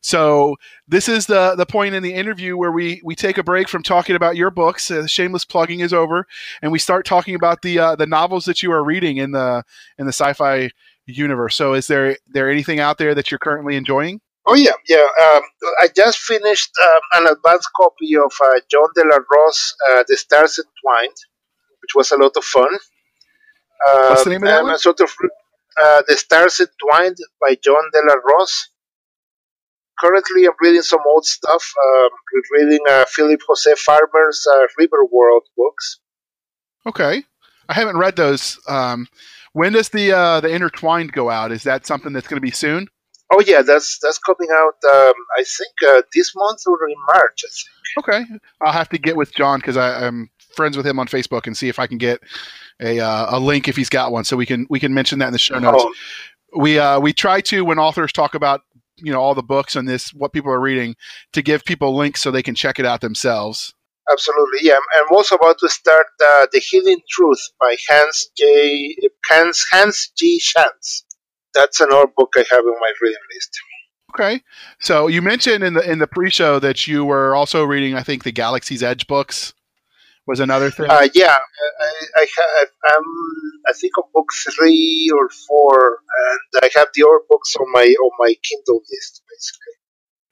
So 0.00 0.56
this 0.88 1.08
is 1.08 1.26
the 1.26 1.54
the 1.56 1.66
point 1.66 1.94
in 1.94 2.02
the 2.02 2.14
interview 2.14 2.56
where 2.56 2.72
we 2.72 3.00
we 3.04 3.14
take 3.14 3.38
a 3.38 3.42
break 3.44 3.68
from 3.68 3.82
talking 3.82 4.16
about 4.16 4.36
your 4.36 4.50
books. 4.50 4.90
Uh, 4.90 5.06
shameless 5.06 5.44
plugging 5.44 5.80
is 5.80 5.92
over, 5.92 6.26
and 6.62 6.72
we 6.72 6.78
start 6.78 7.06
talking 7.06 7.34
about 7.34 7.62
the 7.62 7.78
uh, 7.78 7.96
the 7.96 8.06
novels 8.06 8.46
that 8.46 8.62
you 8.62 8.72
are 8.72 8.84
reading 8.84 9.18
in 9.18 9.32
the 9.32 9.62
in 9.98 10.06
the 10.06 10.12
sci-fi 10.12 10.70
universe. 11.06 11.54
So 11.54 11.74
is 11.74 11.86
there 11.86 12.16
there 12.28 12.50
anything 12.50 12.80
out 12.80 12.98
there 12.98 13.14
that 13.14 13.30
you're 13.30 13.38
currently 13.38 13.76
enjoying? 13.76 14.20
Oh 14.46 14.54
yeah, 14.54 14.72
yeah. 14.88 15.06
Um, 15.24 15.42
I 15.80 15.88
just 15.94 16.18
finished 16.18 16.70
um, 16.82 17.22
an 17.24 17.32
advanced 17.32 17.70
copy 17.76 18.14
of 18.16 18.32
uh, 18.42 18.60
Jon 18.70 18.88
Del 18.94 19.06
Arroz, 19.06 19.72
uh, 19.90 20.04
"The 20.06 20.16
Stars 20.16 20.58
Entwined," 20.58 21.16
which 21.80 21.94
was 21.94 22.12
a 22.12 22.16
lot 22.16 22.36
of 22.36 22.44
fun. 22.44 22.74
Uh, 23.88 24.08
What's 24.10 24.24
the 24.24 24.30
name 24.30 24.42
of 24.42 24.48
that 24.48 24.58
I'm 24.58 24.64
one? 24.66 24.74
a 24.74 24.78
sort 24.78 25.00
of 25.00 25.10
uh, 25.80 26.02
"The 26.06 26.16
Stars 26.16 26.60
Entwined" 26.60 27.16
by 27.40 27.56
John 27.62 27.82
De 27.92 28.00
La 28.06 28.14
Rose. 28.14 28.68
Currently, 29.98 30.44
I'm 30.46 30.52
reading 30.60 30.82
some 30.82 31.00
old 31.06 31.24
stuff. 31.24 31.72
Um, 31.86 32.10
reading 32.58 32.80
uh, 32.88 33.04
Philip 33.08 33.40
Jose 33.46 33.74
Farmer's 33.76 34.46
uh, 34.54 34.66
Riverworld 34.78 35.46
books. 35.56 36.00
Okay, 36.86 37.24
I 37.68 37.72
haven't 37.74 37.96
read 37.96 38.16
those. 38.16 38.58
Um, 38.68 39.06
when 39.52 39.72
does 39.72 39.88
the 39.88 40.12
uh, 40.12 40.40
the 40.40 40.48
intertwined 40.54 41.12
go 41.12 41.30
out? 41.30 41.50
Is 41.52 41.62
that 41.62 41.86
something 41.86 42.12
that's 42.12 42.26
going 42.28 42.36
to 42.36 42.46
be 42.46 42.50
soon? 42.50 42.88
Oh 43.32 43.42
yeah, 43.46 43.62
that's 43.62 43.98
that's 44.00 44.18
coming 44.18 44.48
out. 44.52 44.74
Um, 44.84 45.14
I 45.38 45.44
think 45.44 45.72
uh, 45.88 46.02
this 46.14 46.32
month 46.36 46.60
or 46.66 46.88
in 46.88 46.94
March. 47.08 47.44
I 47.44 47.48
think. 47.48 47.64
Okay, 47.96 48.38
I'll 48.60 48.72
have 48.72 48.88
to 48.90 48.98
get 48.98 49.16
with 49.16 49.34
John 49.34 49.60
because 49.60 49.76
I'm 49.76 50.30
friends 50.54 50.76
with 50.76 50.86
him 50.86 50.98
on 50.98 51.06
Facebook 51.06 51.46
and 51.46 51.56
see 51.56 51.68
if 51.68 51.78
I 51.78 51.86
can 51.86 51.98
get 51.98 52.20
a 52.80 53.00
uh, 53.00 53.36
a 53.36 53.40
link 53.40 53.68
if 53.68 53.76
he's 53.76 53.88
got 53.88 54.12
one, 54.12 54.24
so 54.24 54.36
we 54.36 54.46
can 54.46 54.66
we 54.70 54.80
can 54.80 54.94
mention 54.94 55.18
that 55.20 55.26
in 55.26 55.32
the 55.32 55.38
show 55.38 55.58
notes. 55.58 55.84
Oh, 55.84 55.94
We 56.54 56.78
uh, 56.78 57.00
we 57.00 57.12
try 57.12 57.40
to 57.42 57.64
when 57.64 57.78
authors 57.78 58.12
talk 58.12 58.34
about 58.34 58.62
you 58.96 59.12
know 59.12 59.20
all 59.20 59.34
the 59.34 59.42
books 59.42 59.76
and 59.76 59.88
this 59.88 60.12
what 60.12 60.32
people 60.32 60.52
are 60.52 60.60
reading 60.60 60.96
to 61.32 61.42
give 61.42 61.64
people 61.64 61.94
links 61.94 62.20
so 62.20 62.30
they 62.30 62.42
can 62.42 62.54
check 62.54 62.78
it 62.78 62.86
out 62.86 63.00
themselves. 63.00 63.74
Absolutely, 64.10 64.58
yeah. 64.62 64.74
And 64.74 65.06
I'm 65.08 65.16
also 65.16 65.36
about 65.36 65.58
to 65.60 65.68
start 65.68 66.06
uh, 66.22 66.46
the 66.52 66.62
Hidden 66.70 66.98
Truth 67.08 67.40
by 67.58 67.76
Hans 67.88 68.30
J. 68.36 68.96
Hans 69.28 69.64
Hans 69.72 70.12
G. 70.16 70.40
Schantz. 70.40 71.04
That's 71.54 71.80
another 71.80 72.10
book 72.16 72.32
I 72.36 72.44
have 72.50 72.64
in 72.64 72.74
my 72.80 72.92
reading 73.00 73.18
list. 73.34 73.58
Okay, 74.14 74.42
so 74.78 75.08
you 75.08 75.22
mentioned 75.22 75.64
in 75.64 75.74
the 75.74 75.90
in 75.90 75.98
the 75.98 76.06
pre-show 76.06 76.60
that 76.60 76.86
you 76.86 77.04
were 77.04 77.34
also 77.34 77.64
reading, 77.64 77.96
I 77.96 78.02
think, 78.02 78.22
the 78.22 78.32
Galaxy's 78.32 78.82
Edge 78.82 79.06
books 79.08 79.54
was 80.26 80.40
another 80.40 80.70
thing. 80.70 80.86
Uh, 80.88 81.08
yeah, 81.14 81.36
I, 81.36 82.06
I 82.16 82.20
have. 82.20 82.68
Um, 82.96 83.04
I 83.68 83.72
think 83.72 83.96
on 83.98 84.04
book 84.12 84.28
three 84.56 85.10
or 85.12 85.28
four, 85.48 85.98
and 86.30 86.62
I 86.62 86.70
have 86.78 86.88
the 86.94 87.02
other 87.02 87.24
books 87.28 87.54
on 87.56 87.66
my 87.72 87.82
on 87.82 88.10
my 88.18 88.34
Kindle 88.42 88.82
list, 88.90 89.22
basically. 89.28 89.72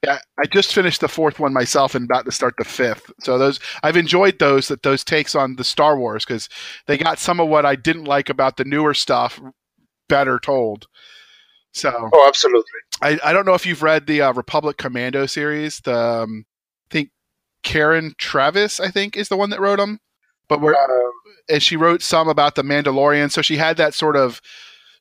Yeah, 0.05 0.19
I 0.39 0.47
just 0.47 0.75
finished 0.75 1.01
the 1.01 1.09
fourth 1.09 1.39
one 1.39 1.53
myself 1.53 1.95
and 1.95 2.05
about 2.05 2.25
to 2.25 2.33
start 2.33 2.55
the 2.59 2.65
fifth. 2.65 3.13
So 3.21 3.39
those 3.39 3.61
I've 3.83 3.97
enjoyed 3.97 4.39
those 4.39 4.69
that 4.69 4.83
those 4.83 5.05
takes 5.05 5.35
on 5.35 5.57
the 5.57 5.65
Star 5.65 5.99
Wars 5.99 6.25
because 6.25 6.49
they 6.87 6.99
got 6.99 7.19
some 7.19 7.41
of 7.41 7.49
what 7.49 7.67
I 7.67 7.77
didn't 7.77 8.05
like 8.05 8.29
about 8.29 8.57
the 8.57 8.65
newer 8.65 8.95
stuff 8.95 9.41
better 10.09 10.39
told. 10.39 10.87
So 11.73 12.11
Oh, 12.13 12.29
absolutely. 12.29 12.65
I, 13.01 13.19
I 13.25 13.33
don't 13.33 13.47
know 13.47 13.55
if 13.55 13.67
you've 13.67 13.83
read 13.83 14.07
the 14.07 14.23
uh, 14.23 14.33
Republic 14.33 14.77
Commando 14.77 15.27
series. 15.27 15.81
The 15.81 15.97
um, 15.97 16.45
I 16.91 16.93
think 16.93 17.11
Karen 17.63 18.15
Traviss 18.19 18.81
I 18.81 18.91
think 18.91 19.17
is 19.17 19.29
the 19.29 19.37
one 19.37 19.51
that 19.51 19.61
wrote 19.61 19.79
them, 19.79 20.01
but 20.49 20.61
where 20.61 20.77
Um, 20.77 21.13
and 21.49 21.63
she 21.63 21.77
wrote 21.77 22.03
some 22.03 22.29
about 22.29 22.55
the 22.55 22.63
Mandalorian. 22.63 23.31
So 23.31 23.43
she 23.43 23.57
had 23.57 23.77
that 23.79 23.95
sort 23.95 24.17
of 24.17 24.41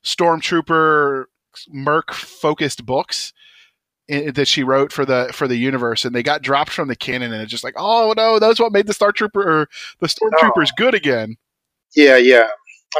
stormtrooper 0.04 1.26
merc 1.68 2.12
focused 2.12 2.84
books 2.86 3.32
i 4.10 4.30
that 4.30 4.48
she 4.48 4.62
wrote 4.62 4.92
for 4.92 5.04
the 5.04 5.30
for 5.32 5.46
the 5.46 5.56
universe, 5.56 6.04
and 6.04 6.14
they 6.14 6.22
got 6.22 6.42
dropped 6.42 6.70
from 6.70 6.88
the 6.88 6.96
canon. 6.96 7.32
And 7.32 7.42
it's 7.42 7.50
just 7.50 7.64
like, 7.64 7.74
oh 7.76 8.12
no, 8.16 8.38
that's 8.38 8.58
what 8.58 8.72
made 8.72 8.86
the 8.86 8.94
Star 8.94 9.12
Trooper 9.12 9.42
or 9.42 9.68
the 10.00 10.08
stormtroopers 10.08 10.70
good 10.76 10.94
again. 10.94 11.36
yeah, 11.94 12.16
yeah. 12.16 12.48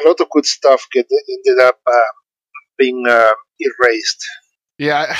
A 0.00 0.08
lot 0.08 0.20
of 0.20 0.28
good 0.30 0.46
stuff 0.46 0.86
get, 0.92 1.06
ended 1.10 1.64
up 1.64 1.78
uh, 1.86 2.12
being 2.78 3.04
uh, 3.08 3.32
erased. 3.60 4.24
Yeah. 4.78 5.16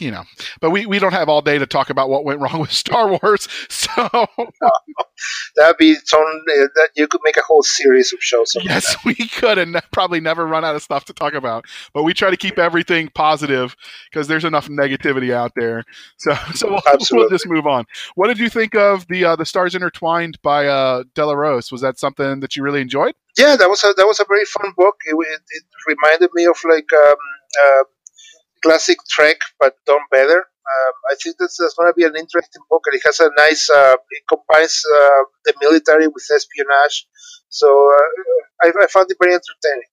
You 0.00 0.10
know, 0.10 0.24
but 0.60 0.70
we, 0.70 0.86
we 0.86 0.98
don't 0.98 1.12
have 1.12 1.28
all 1.28 1.40
day 1.40 1.56
to 1.56 1.66
talk 1.66 1.88
about 1.88 2.10
what 2.10 2.24
went 2.24 2.40
wrong 2.40 2.58
with 2.60 2.72
Star 2.72 3.08
Wars. 3.08 3.48
So 3.68 3.88
That'd 5.56 5.76
be 5.76 5.94
some. 6.04 6.20
Uh, 6.20 6.66
that 6.74 6.88
you 6.96 7.06
could 7.06 7.20
make 7.24 7.36
a 7.36 7.42
whole 7.42 7.62
series 7.62 8.12
of 8.12 8.18
shows. 8.20 8.56
On 8.56 8.64
yes, 8.64 8.96
we 9.04 9.14
could 9.14 9.58
and 9.58 9.80
probably 9.92 10.20
never 10.20 10.46
run 10.46 10.64
out 10.64 10.74
of 10.74 10.82
stuff 10.82 11.04
to 11.04 11.12
talk 11.12 11.34
about. 11.34 11.64
But 11.92 12.02
we 12.02 12.12
try 12.12 12.30
to 12.30 12.36
keep 12.36 12.58
everything 12.58 13.08
positive 13.14 13.76
because 14.10 14.26
there's 14.26 14.44
enough 14.44 14.68
negativity 14.68 15.32
out 15.32 15.52
there. 15.54 15.84
So 16.18 16.34
so 16.54 16.70
we'll, 16.70 16.98
we'll 17.12 17.30
just 17.30 17.46
move 17.46 17.66
on. 17.66 17.84
What 18.16 18.26
did 18.26 18.38
you 18.38 18.48
think 18.48 18.74
of 18.74 19.06
the 19.06 19.24
uh, 19.24 19.36
the 19.36 19.46
Stars 19.46 19.74
Intertwined 19.74 20.40
by 20.42 20.66
uh, 20.66 21.04
Del 21.14 21.28
Arroz? 21.28 21.70
Was 21.70 21.82
that 21.82 21.98
something 21.98 22.40
that 22.40 22.56
you 22.56 22.64
really 22.64 22.80
enjoyed? 22.80 23.14
yeah, 23.36 23.56
that 23.56 23.68
was 23.68 23.82
a 23.82 23.92
that 23.96 24.06
was 24.06 24.20
a 24.20 24.24
very 24.28 24.44
fun 24.44 24.72
book. 24.76 24.96
It, 25.06 25.14
it, 25.14 25.40
it 25.50 25.64
reminded 25.86 26.30
me 26.34 26.44
of 26.46 26.56
like 26.64 26.86
um, 26.92 27.16
uh, 27.64 27.84
classic 28.64 28.98
Trek, 29.08 29.36
but 29.60 29.74
done 29.86 30.00
better. 30.10 30.38
Um, 30.38 30.94
I 31.10 31.14
think 31.22 31.36
that's, 31.38 31.58
that's 31.58 31.74
going 31.74 31.90
to 31.90 31.94
be 31.94 32.04
an 32.04 32.16
interesting 32.16 32.62
book, 32.70 32.82
and 32.86 32.96
it 32.96 33.02
has 33.04 33.20
a 33.20 33.30
nice. 33.36 33.68
Uh, 33.68 33.96
it 34.10 34.22
combines 34.28 34.82
uh, 34.96 35.24
the 35.44 35.54
military 35.60 36.08
with 36.08 36.24
espionage, 36.34 37.06
so 37.48 37.68
uh, 37.68 38.66
I, 38.66 38.72
I 38.82 38.86
found 38.86 39.10
it 39.10 39.18
very 39.20 39.34
entertaining. 39.34 39.88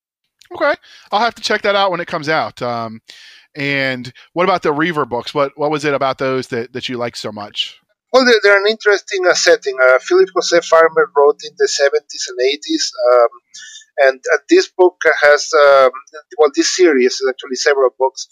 Okay, 0.55 0.79
I'll 1.11 1.19
have 1.19 1.35
to 1.35 1.41
check 1.41 1.61
that 1.63 1.75
out 1.75 1.91
when 1.91 1.99
it 1.99 2.07
comes 2.07 2.29
out. 2.29 2.61
Um, 2.61 3.01
and 3.53 4.11
what 4.33 4.43
about 4.45 4.63
the 4.63 4.71
Reaver 4.71 5.05
books? 5.05 5.33
What 5.33 5.51
what 5.57 5.71
was 5.71 5.83
it 5.83 5.93
about 5.93 6.17
those 6.17 6.47
that, 6.47 6.71
that 6.71 6.87
you 6.87 6.97
liked 6.97 7.17
so 7.17 7.31
much? 7.31 7.81
Well, 8.13 8.25
they're, 8.25 8.39
they're 8.43 8.59
an 8.59 8.69
interesting 8.69 9.25
uh, 9.29 9.33
setting. 9.33 9.77
Uh, 9.81 9.99
Philip 9.99 10.29
Jose 10.35 10.59
Farmer 10.61 11.09
wrote 11.15 11.39
in 11.43 11.51
the 11.57 11.67
70s 11.67 12.27
and 12.27 12.39
80s. 12.39 12.91
Um, 13.13 13.29
and 13.97 14.21
uh, 14.33 14.37
this 14.49 14.69
book 14.69 14.97
has, 15.21 15.51
um, 15.53 15.91
well, 16.37 16.49
this 16.55 16.75
series 16.75 17.13
is 17.13 17.27
actually 17.29 17.55
several 17.55 17.89
books, 17.97 18.27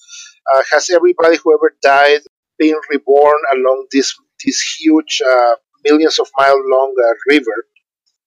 uh, 0.54 0.64
has 0.72 0.90
everybody 0.90 1.38
who 1.38 1.54
ever 1.54 1.76
died 1.82 2.22
been 2.58 2.76
reborn 2.90 3.40
along 3.56 3.88
this 3.92 4.16
this 4.46 4.62
huge, 4.80 5.22
uh, 5.26 5.56
millions 5.84 6.20
of 6.20 6.28
mile 6.38 6.62
long 6.70 6.94
uh, 6.98 7.14
river, 7.28 7.66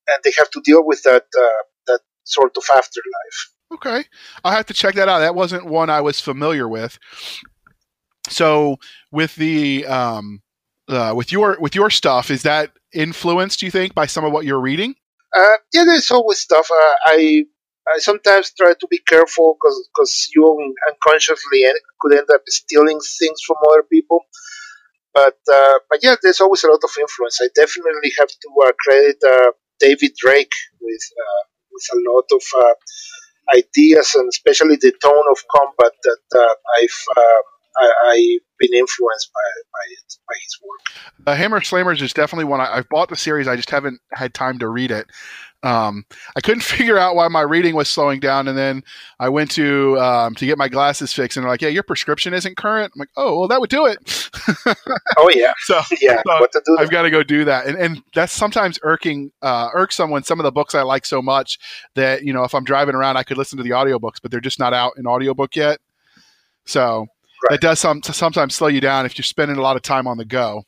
and 0.09 0.23
they 0.25 0.33
have 0.37 0.51
to 0.51 0.61
deal 0.65 0.85
with 0.85 1.03
that 1.05 1.25
uh, 1.39 1.63
that 1.87 2.01
sort 2.25 2.57
of 2.57 2.65
afterlife. 2.71 3.53
Okay, 3.75 4.05
I'll 4.45 4.53
have 4.53 4.67
to 4.67 4.75
check 4.75 4.95
that 4.97 5.09
out. 5.09 5.21
That 5.21 5.35
wasn't 5.35 5.67
one 5.67 5.91
I 5.91 6.01
was 6.01 6.21
familiar 6.21 6.69
with. 6.69 6.99
So 8.29 8.77
with 9.11 9.35
the 9.37 9.87
um, 9.87 10.43
uh, 10.89 11.13
with 11.17 11.33
your 11.33 11.57
with 11.61 11.75
your 11.75 11.91
stuff, 11.91 12.31
is 12.31 12.43
that 12.43 12.73
influenced? 12.93 13.61
Do 13.61 13.67
you 13.67 13.73
think 13.73 13.95
by 13.95 14.07
some 14.07 14.25
of 14.25 14.33
what 14.33 14.45
you're 14.45 14.61
reading? 14.61 14.95
Uh, 15.35 15.57
yeah, 15.73 15.85
there's 15.85 16.11
always 16.11 16.39
stuff. 16.39 16.69
Uh, 16.71 16.95
I 17.07 17.45
I 17.89 17.99
sometimes 17.99 18.53
try 18.53 18.75
to 18.79 18.87
be 18.89 18.99
careful 19.07 19.57
because 19.59 20.29
you 20.35 20.75
unconsciously 20.89 21.65
could 22.01 22.15
end 22.15 22.29
up 22.33 22.43
stealing 22.47 23.01
things 23.19 23.41
from 23.47 23.57
other 23.71 23.83
people. 23.83 24.21
But 25.15 25.37
uh, 25.53 25.79
but 25.91 25.99
yeah, 26.03 26.17
there's 26.23 26.41
always 26.41 26.65
a 26.65 26.69
lot 26.69 26.81
of 26.83 26.91
influence. 26.99 27.39
I 27.43 27.49
definitely 27.55 28.13
have 28.19 28.29
to 28.29 28.49
uh, 28.65 28.73
credit 28.81 29.17
uh, 29.27 29.51
David 29.79 30.13
Drake 30.17 30.53
with 30.81 31.03
uh, 31.13 31.43
with 31.71 31.87
a 31.93 32.11
lot 32.11 32.25
of 32.33 32.43
uh, 32.65 33.59
ideas 33.59 34.15
and 34.15 34.29
especially 34.29 34.77
the 34.77 34.93
tone 35.03 35.25
of 35.31 35.39
combat 35.55 35.93
that 36.03 36.41
uh, 36.41 36.55
I've 36.81 37.05
I, 37.79 38.17
have 38.17 38.59
been 38.59 38.75
influenced 38.75 39.31
by 39.35 39.49
by, 39.73 39.85
it, 39.91 40.15
by 40.29 40.35
his 40.43 40.59
work. 40.63 41.27
Uh, 41.27 41.35
Hammer's 41.35 41.69
Slammers 41.69 42.01
is 42.01 42.15
definitely 42.15 42.45
one 42.45 42.61
I, 42.61 42.77
have 42.77 42.89
bought 42.89 43.09
the 43.11 43.17
series. 43.17 43.49
I 43.49 43.57
just 43.57 43.71
haven't 43.71 44.01
had 44.13 44.33
time 44.33 44.59
to 44.61 44.69
read 44.69 44.91
it. 44.91 45.11
Um, 45.63 46.05
I 46.37 46.41
couldn't 46.41 46.63
figure 46.63 46.99
out 46.99 47.15
why 47.15 47.29
my 47.29 47.43
reading 47.43 47.75
was 47.75 47.89
slowing 47.89 48.21
down, 48.21 48.49
and 48.49 48.57
then 48.57 48.83
I 49.19 49.29
went 49.29 49.51
to 49.53 49.99
um, 50.01 50.35
to 50.35 50.47
get 50.47 50.59
my 50.59 50.69
glasses 50.69 51.13
fixed, 51.13 51.37
and 51.37 51.45
they're 51.45 51.51
like, 51.51 51.63
"Yeah, 51.63 51.69
your 51.69 51.83
prescription 51.83 52.35
isn't 52.35 52.57
current." 52.57 52.93
I'm 52.95 53.01
like, 53.01 53.11
"Oh, 53.17 53.41
well, 53.41 53.49
that 53.49 53.61
would 53.61 53.71
do 53.71 53.87
it." 53.87 54.31
oh 55.19 55.31
yeah, 55.35 55.53
so 55.61 55.81
yeah, 56.01 56.23
so 56.25 56.47
I've 56.79 56.91
got 56.91 57.03
to 57.03 57.11
go 57.11 57.23
do 57.23 57.45
that, 57.45 57.67
and 57.67 57.77
and 57.79 58.03
that's 58.15 58.33
sometimes 58.33 58.79
irking 58.83 59.33
uh, 59.43 59.69
irksome 59.75 60.11
when 60.11 60.23
some 60.23 60.41
of 60.41 60.45
the 60.45 60.53
books 60.53 60.75
I 60.75 60.83
like 60.83 61.07
so 61.07 61.23
much 61.23 61.59
that 61.95 62.25
you 62.25 62.33
know 62.33 62.45
if 62.45 62.55
I'm 62.55 62.65
driving 62.65 62.95
around 62.95 63.17
I 63.17 63.23
could 63.23 63.39
listen 63.39 63.57
to 63.59 63.63
the 63.63 63.71
audiobooks, 63.71 64.17
but 64.21 64.31
they're 64.31 64.41
just 64.41 64.59
not 64.59 64.75
out 64.75 64.93
in 64.97 65.07
audiobook 65.07 65.57
yet. 65.57 65.79
So 66.65 67.01
right. 67.01 67.07
that 67.51 67.61
does 67.61 67.81
some 67.81 68.03
sometimes 68.03 68.55
slow 68.55 68.69
you 68.69 68.81
down 68.81 69.07
if 69.07 69.17
you're 69.17 69.25
spending 69.25 69.57
a 69.57 69.63
lot 69.63 69.77
of 69.77 69.83
time 69.83 70.07
on 70.07 70.17
the 70.17 70.25
go. 70.25 70.65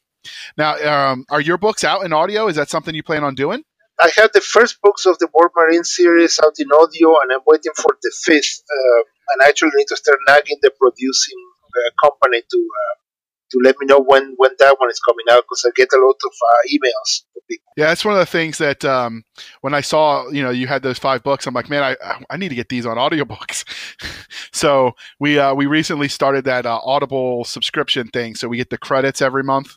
Now, 0.56 0.76
um, 0.76 1.26
are 1.28 1.40
your 1.40 1.58
books 1.58 1.84
out 1.84 2.04
in 2.04 2.12
audio? 2.12 2.48
Is 2.48 2.56
that 2.56 2.70
something 2.70 2.94
you 2.94 3.02
plan 3.02 3.24
on 3.24 3.34
doing? 3.34 3.62
I 4.00 4.10
have 4.16 4.32
the 4.32 4.40
first 4.40 4.80
books 4.82 5.06
of 5.06 5.18
the 5.18 5.28
Warp 5.32 5.52
Marine 5.56 5.84
series 5.84 6.40
out 6.42 6.54
in 6.58 6.68
audio, 6.72 7.14
and 7.22 7.32
I'm 7.32 7.46
waiting 7.46 7.72
for 7.76 7.96
the 8.02 8.12
fifth. 8.24 8.62
Uh, 8.68 9.02
and 9.32 9.42
I 9.42 9.48
actually 9.48 9.70
need 9.74 9.86
to 9.88 9.96
start 9.96 10.18
nagging 10.26 10.58
the 10.62 10.72
producing 10.78 11.38
uh, 11.64 11.90
company 12.02 12.42
to 12.42 12.58
uh, 12.58 12.94
to 13.52 13.58
let 13.62 13.76
me 13.78 13.86
know 13.86 14.00
when 14.00 14.34
when 14.36 14.50
that 14.58 14.76
one 14.78 14.90
is 14.90 15.00
coming 15.00 15.26
out 15.30 15.44
because 15.44 15.64
I 15.64 15.70
get 15.76 15.88
a 15.92 15.98
lot 15.98 16.16
of 16.24 16.32
uh, 16.32 16.68
emails. 16.74 17.22
Yeah, 17.76 17.88
that's 17.88 18.04
one 18.04 18.14
of 18.14 18.20
the 18.20 18.26
things 18.26 18.58
that 18.58 18.84
um, 18.84 19.24
when 19.60 19.74
I 19.74 19.80
saw 19.80 20.28
you 20.30 20.42
know 20.42 20.50
you 20.50 20.66
had 20.66 20.82
those 20.82 20.98
five 20.98 21.22
books, 21.22 21.46
I'm 21.46 21.54
like, 21.54 21.70
man, 21.70 21.82
I 21.82 22.24
I 22.30 22.36
need 22.36 22.48
to 22.48 22.54
get 22.54 22.68
these 22.68 22.86
on 22.86 22.96
audiobooks. 22.96 23.64
so 24.52 24.92
we 25.20 25.38
uh, 25.38 25.54
we 25.54 25.66
recently 25.66 26.08
started 26.08 26.44
that 26.46 26.66
uh, 26.66 26.80
Audible 26.84 27.44
subscription 27.44 28.08
thing, 28.08 28.34
so 28.34 28.48
we 28.48 28.56
get 28.56 28.70
the 28.70 28.78
credits 28.78 29.22
every 29.22 29.42
month. 29.42 29.76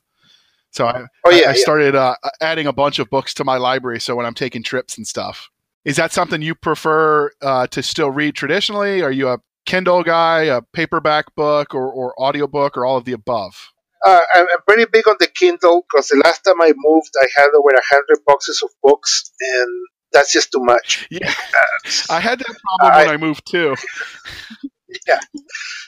So 0.72 0.86
I, 0.86 1.04
oh, 1.26 1.32
yeah, 1.32 1.48
I, 1.48 1.52
I 1.52 1.54
started 1.54 1.96
uh, 1.96 2.16
adding 2.42 2.68
a 2.68 2.74
bunch 2.74 3.00
of 3.00 3.10
books 3.10 3.34
to 3.36 3.44
my 3.44 3.58
library. 3.58 4.00
So 4.00 4.16
when 4.16 4.26
I'm 4.26 4.34
taking 4.34 4.64
trips 4.64 4.98
and 4.98 5.08
stuff, 5.08 5.50
is 5.86 5.96
that 5.96 6.12
something 6.12 6.42
you 6.42 6.54
prefer 6.54 7.32
uh, 7.42 7.68
to 7.68 7.82
still 7.82 8.12
read 8.12 8.36
traditionally? 8.36 9.02
Are 9.02 9.12
you 9.12 9.30
a 9.30 9.40
Kindle 9.66 10.04
guy, 10.04 10.44
a 10.44 10.62
paperback 10.62 11.34
book, 11.36 11.74
or, 11.74 11.92
or 11.92 12.14
audiobook, 12.22 12.78
or 12.78 12.86
all 12.86 12.98
of 12.98 13.06
the 13.06 13.14
above? 13.14 13.72
Uh, 14.06 14.20
I'm 14.36 14.46
pretty 14.68 14.86
big 14.92 15.08
on 15.08 15.16
the 15.20 15.28
Kindle 15.28 15.86
because 15.90 16.08
the 16.08 16.22
last 16.24 16.42
time 16.42 16.62
I 16.62 16.74
moved, 16.76 17.12
I 17.22 17.28
had 17.36 17.48
over 17.58 17.70
a 17.70 17.82
hundred 17.90 18.20
boxes 18.26 18.62
of 18.64 18.70
books, 18.84 19.32
and 19.40 19.88
that's 20.12 20.32
just 20.32 20.52
too 20.52 20.62
much. 20.62 21.08
Yeah, 21.10 21.30
uh, 21.30 21.92
I 22.10 22.20
had 22.20 22.40
that 22.40 22.46
problem 22.46 22.94
I, 22.94 23.06
when 23.06 23.10
I 23.10 23.18
moved 23.18 23.46
too. 23.50 23.76
yeah, 25.08 25.20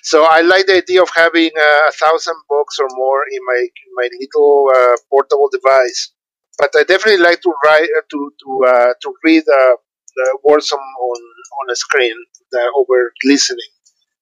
so 0.03 0.25
I 0.29 0.41
like 0.41 0.65
the 0.67 0.77
idea 0.77 1.01
of 1.01 1.09
having 1.15 1.51
uh, 1.57 1.89
a 1.89 1.91
thousand 1.91 2.35
books 2.49 2.79
or 2.79 2.87
more 2.91 3.23
in 3.31 3.39
my 3.45 3.59
in 3.59 3.89
my 3.95 4.09
little 4.19 4.69
uh, 4.75 4.95
portable 5.09 5.49
device. 5.51 6.11
But 6.57 6.71
I 6.77 6.83
definitely 6.83 7.23
like 7.23 7.41
to 7.41 7.53
write 7.63 7.89
uh, 7.97 8.01
to 8.11 8.31
to 8.43 8.65
uh, 8.67 8.93
to 9.01 9.13
read 9.23 9.43
uh, 9.47 9.75
the 10.15 10.39
words 10.43 10.71
on 10.71 10.79
on, 10.79 11.21
on 11.61 11.71
a 11.71 11.75
screen 11.75 12.15
over 12.75 13.13
listening. 13.25 13.71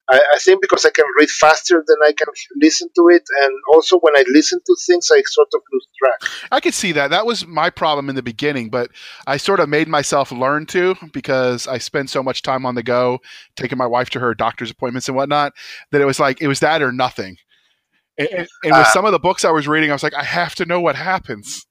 I, 0.10 0.20
I, 0.36 0.40
think 0.40 0.62
because 0.62 0.86
I 0.86 0.90
can 0.90 1.06
read 1.18 1.30
faster 1.30 1.84
than 1.86 1.98
I 2.06 2.14
can 2.14 2.28
listen 2.62 2.88
to 2.96 3.10
it, 3.10 3.24
and 3.42 3.54
also 3.74 4.00
when 4.00 4.16
I 4.16 4.24
listen 4.30 4.60
to 4.66 4.76
things, 4.86 5.10
I 5.12 5.22
sort 5.26 5.50
of 5.54 5.62
lose 5.72 5.88
track. 6.00 6.32
I 6.52 6.60
could 6.62 6.74
see 6.74 6.94
that. 6.94 7.10
That 7.10 7.26
was 7.26 7.46
my 7.46 7.70
problem 7.70 8.10
in 8.10 8.16
the 8.16 8.24
beginning, 8.24 8.70
but 8.70 8.90
I 9.26 9.38
sort 9.38 9.60
of 9.60 9.68
made 9.68 9.88
myself 9.88 10.32
learn 10.32 10.66
to 10.68 10.96
because 11.12 11.68
I 11.68 11.78
spend 11.78 12.10
so 12.10 12.24
much 12.24 12.42
time 12.42 12.66
on 12.66 12.76
the 12.76 12.84
go, 12.84 13.20
taking 13.58 13.78
my 13.78 13.88
wife 13.88 14.10
to 14.12 14.20
her 14.20 14.34
doctor's 14.34 14.72
appointments 14.72 15.10
and 15.10 15.18
whatnot, 15.18 15.54
that 15.92 16.02
it 16.02 16.06
was 16.06 16.20
like 16.20 16.42
it 16.42 16.48
was 16.48 16.62
that 16.62 16.82
or 16.82 16.92
nothing. 16.92 17.38
And, 18.18 18.30
and, 18.32 18.48
with 18.64 18.74
uh, 18.74 18.92
some 18.92 19.06
of 19.06 19.12
the 19.12 19.20
books 19.20 19.46
I 19.46 19.52
was 19.52 19.68
reading, 19.68 19.92
I 19.92 19.94
was 19.94 20.04
like, 20.04 20.16
I 20.16 20.24
have 20.24 20.56
to 20.56 20.66
know 20.66 20.82
what 20.82 20.96
happens. 20.96 21.66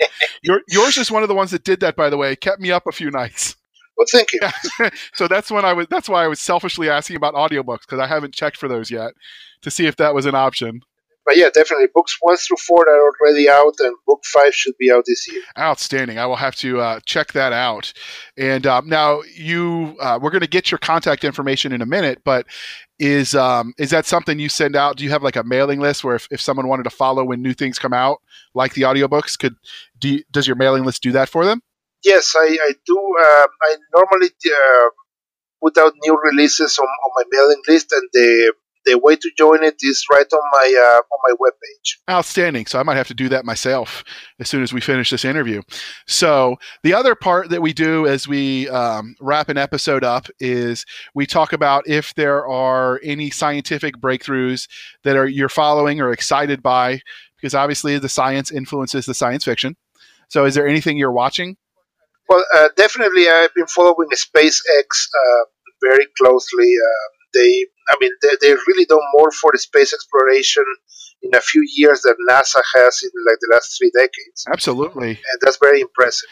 Your, 0.42 0.60
yours 0.68 0.96
is 0.96 1.10
one 1.10 1.22
of 1.22 1.28
the 1.28 1.34
ones 1.34 1.50
that 1.50 1.62
did 1.62 1.80
that, 1.80 1.94
by 1.94 2.08
the 2.08 2.16
way. 2.16 2.32
It 2.32 2.40
kept 2.40 2.58
me 2.58 2.70
up 2.70 2.86
a 2.86 2.92
few 2.92 3.10
nights. 3.10 3.56
Well, 4.00 4.06
thank 4.10 4.32
you. 4.32 4.88
so 5.14 5.28
that's 5.28 5.50
when 5.50 5.66
I 5.66 5.74
was. 5.74 5.86
That's 5.90 6.08
why 6.08 6.24
I 6.24 6.26
was 6.26 6.40
selfishly 6.40 6.88
asking 6.88 7.16
about 7.16 7.34
audiobooks 7.34 7.82
because 7.82 7.98
I 7.98 8.06
haven't 8.06 8.32
checked 8.32 8.56
for 8.56 8.66
those 8.66 8.90
yet 8.90 9.12
to 9.60 9.70
see 9.70 9.86
if 9.86 9.96
that 9.96 10.14
was 10.14 10.24
an 10.24 10.34
option. 10.34 10.80
But 11.26 11.36
yeah, 11.36 11.50
definitely. 11.52 11.88
Books 11.94 12.16
one 12.22 12.38
through 12.38 12.56
four 12.66 12.88
are 12.88 13.12
already 13.20 13.50
out, 13.50 13.74
and 13.80 13.94
book 14.06 14.22
five 14.24 14.54
should 14.54 14.72
be 14.78 14.90
out 14.90 15.04
this 15.06 15.30
year. 15.30 15.42
Outstanding. 15.58 16.18
I 16.18 16.24
will 16.24 16.36
have 16.36 16.56
to 16.56 16.80
uh, 16.80 17.00
check 17.04 17.34
that 17.34 17.52
out. 17.52 17.92
And 18.38 18.66
um, 18.66 18.88
now 18.88 19.20
you, 19.36 19.94
uh, 20.00 20.18
we're 20.20 20.30
going 20.30 20.40
to 20.40 20.48
get 20.48 20.70
your 20.70 20.78
contact 20.78 21.22
information 21.22 21.70
in 21.70 21.82
a 21.82 21.86
minute, 21.86 22.22
but 22.24 22.46
is 22.98 23.34
um, 23.34 23.74
is 23.76 23.90
that 23.90 24.06
something 24.06 24.38
you 24.38 24.48
send 24.48 24.76
out? 24.76 24.96
Do 24.96 25.04
you 25.04 25.10
have 25.10 25.22
like 25.22 25.36
a 25.36 25.44
mailing 25.44 25.78
list 25.78 26.04
where 26.04 26.14
if, 26.14 26.26
if 26.30 26.40
someone 26.40 26.68
wanted 26.68 26.84
to 26.84 26.90
follow 26.90 27.22
when 27.22 27.42
new 27.42 27.52
things 27.52 27.78
come 27.78 27.92
out, 27.92 28.22
like 28.54 28.72
the 28.72 28.82
audiobooks, 28.82 29.38
could 29.38 29.56
do 29.98 30.08
you, 30.08 30.22
does 30.30 30.46
your 30.46 30.56
mailing 30.56 30.84
list 30.84 31.02
do 31.02 31.12
that 31.12 31.28
for 31.28 31.44
them? 31.44 31.60
Yes, 32.04 32.34
I, 32.36 32.58
I 32.60 32.72
do. 32.86 32.98
Uh, 33.20 33.46
I 33.62 33.76
normally 33.94 34.28
uh, 34.28 34.88
put 35.62 35.78
out 35.78 35.92
new 36.02 36.18
releases 36.22 36.78
on, 36.78 36.86
on 36.86 37.10
my 37.16 37.24
mailing 37.30 37.62
list, 37.68 37.92
and 37.92 38.08
the 38.12 38.52
the 38.86 38.98
way 38.98 39.14
to 39.14 39.30
join 39.36 39.62
it 39.62 39.76
is 39.82 40.06
right 40.10 40.26
on 40.32 40.40
my 40.52 40.74
uh, 40.80 41.00
on 41.00 41.18
my 41.28 41.34
webpage. 41.36 41.98
Outstanding. 42.10 42.66
So 42.66 42.78
I 42.78 42.82
might 42.82 42.96
have 42.96 43.08
to 43.08 43.14
do 43.14 43.28
that 43.28 43.44
myself 43.44 44.02
as 44.38 44.48
soon 44.48 44.62
as 44.62 44.72
we 44.72 44.80
finish 44.80 45.10
this 45.10 45.24
interview. 45.24 45.62
So 46.06 46.56
the 46.82 46.94
other 46.94 47.14
part 47.14 47.50
that 47.50 47.62
we 47.62 47.72
do 47.72 48.06
as 48.06 48.26
we 48.26 48.68
um, 48.70 49.16
wrap 49.20 49.48
an 49.48 49.58
episode 49.58 50.04
up 50.04 50.28
is 50.38 50.86
we 51.14 51.26
talk 51.26 51.52
about 51.52 51.86
if 51.86 52.14
there 52.14 52.46
are 52.46 53.00
any 53.02 53.30
scientific 53.30 53.96
breakthroughs 53.98 54.68
that 55.04 55.16
are 55.16 55.28
you're 55.28 55.48
following 55.48 56.00
or 56.00 56.10
excited 56.10 56.62
by, 56.62 57.00
because 57.36 57.54
obviously 57.54 57.98
the 57.98 58.08
science 58.08 58.50
influences 58.50 59.06
the 59.06 59.14
science 59.14 59.44
fiction. 59.44 59.76
So 60.28 60.44
is 60.44 60.54
there 60.54 60.66
anything 60.66 60.96
you're 60.96 61.12
watching 61.12 61.56
well, 62.30 62.44
uh, 62.54 62.68
definitely, 62.76 63.28
I've 63.28 63.52
been 63.54 63.66
following 63.66 64.08
SpaceX 64.12 64.62
uh, 64.62 65.44
very 65.82 66.06
closely. 66.16 66.72
Uh, 66.72 67.08
they, 67.34 67.66
I 67.88 67.96
mean, 68.00 68.12
they, 68.22 68.28
they 68.40 68.54
really 68.68 68.84
done 68.84 69.00
more 69.14 69.32
for 69.32 69.50
the 69.52 69.58
space 69.58 69.92
exploration 69.92 70.64
in 71.22 71.34
a 71.34 71.40
few 71.40 71.66
years 71.76 72.02
than 72.02 72.14
NASA 72.28 72.62
has 72.76 73.02
in 73.02 73.10
like 73.26 73.38
the 73.40 73.50
last 73.52 73.76
three 73.76 73.90
decades. 73.94 74.44
Absolutely, 74.50 75.10
and 75.10 75.40
that's 75.42 75.58
very 75.60 75.80
impressive. 75.80 76.28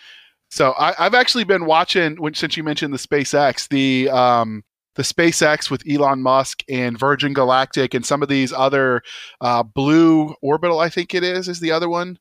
So 0.51 0.73
I, 0.79 0.95
have 0.97 1.15
actually 1.15 1.45
been 1.45 1.67
watching, 1.67 2.17
when, 2.17 2.33
since 2.35 2.57
you 2.57 2.63
mentioned 2.63 2.95
the 2.95 2.99
SpaceX, 2.99 3.69
the 3.69 4.09
um, 4.09 4.63
the 4.95 5.03
SpaceX 5.03 5.69
with 5.69 5.83
Elon 5.89 6.23
Musk 6.23 6.63
and 6.69 6.99
Virgin 6.99 7.33
Galactic 7.33 7.95
and 7.95 8.07
some 8.07 8.23
of 8.23 8.29
these 8.29 8.53
other 8.53 9.03
uh, 9.41 9.63
Blue 9.65 10.35
Orbital, 10.43 10.79
I 10.79 10.91
think 10.91 11.13
it 11.13 11.25
is, 11.25 11.49
is 11.49 11.61
the 11.61 11.73
other 11.73 11.89
one. 11.89 12.19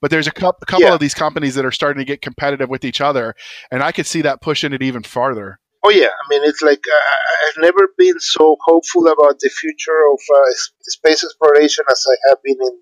But 0.00 0.10
there's 0.10 0.26
a 0.26 0.32
couple, 0.32 0.58
a 0.62 0.66
couple 0.66 0.86
yeah. 0.86 0.94
of 0.94 1.00
these 1.00 1.14
companies 1.14 1.54
that 1.54 1.64
are 1.64 1.72
starting 1.72 2.00
to 2.00 2.04
get 2.04 2.22
competitive 2.22 2.68
with 2.68 2.84
each 2.84 3.00
other, 3.00 3.34
and 3.70 3.82
I 3.82 3.92
could 3.92 4.06
see 4.06 4.22
that 4.22 4.40
pushing 4.40 4.72
it 4.72 4.82
even 4.82 5.02
farther. 5.02 5.58
Oh 5.84 5.90
yeah, 5.90 6.06
I 6.06 6.28
mean 6.28 6.42
it's 6.44 6.62
like 6.62 6.78
uh, 6.78 7.48
I've 7.48 7.62
never 7.62 7.88
been 7.98 8.18
so 8.20 8.56
hopeful 8.64 9.06
about 9.08 9.40
the 9.40 9.50
future 9.50 10.06
of 10.12 10.20
uh, 10.36 10.50
space 10.82 11.24
exploration 11.24 11.84
as 11.90 12.06
I 12.08 12.28
have 12.28 12.38
been 12.44 12.56
in, 12.60 12.78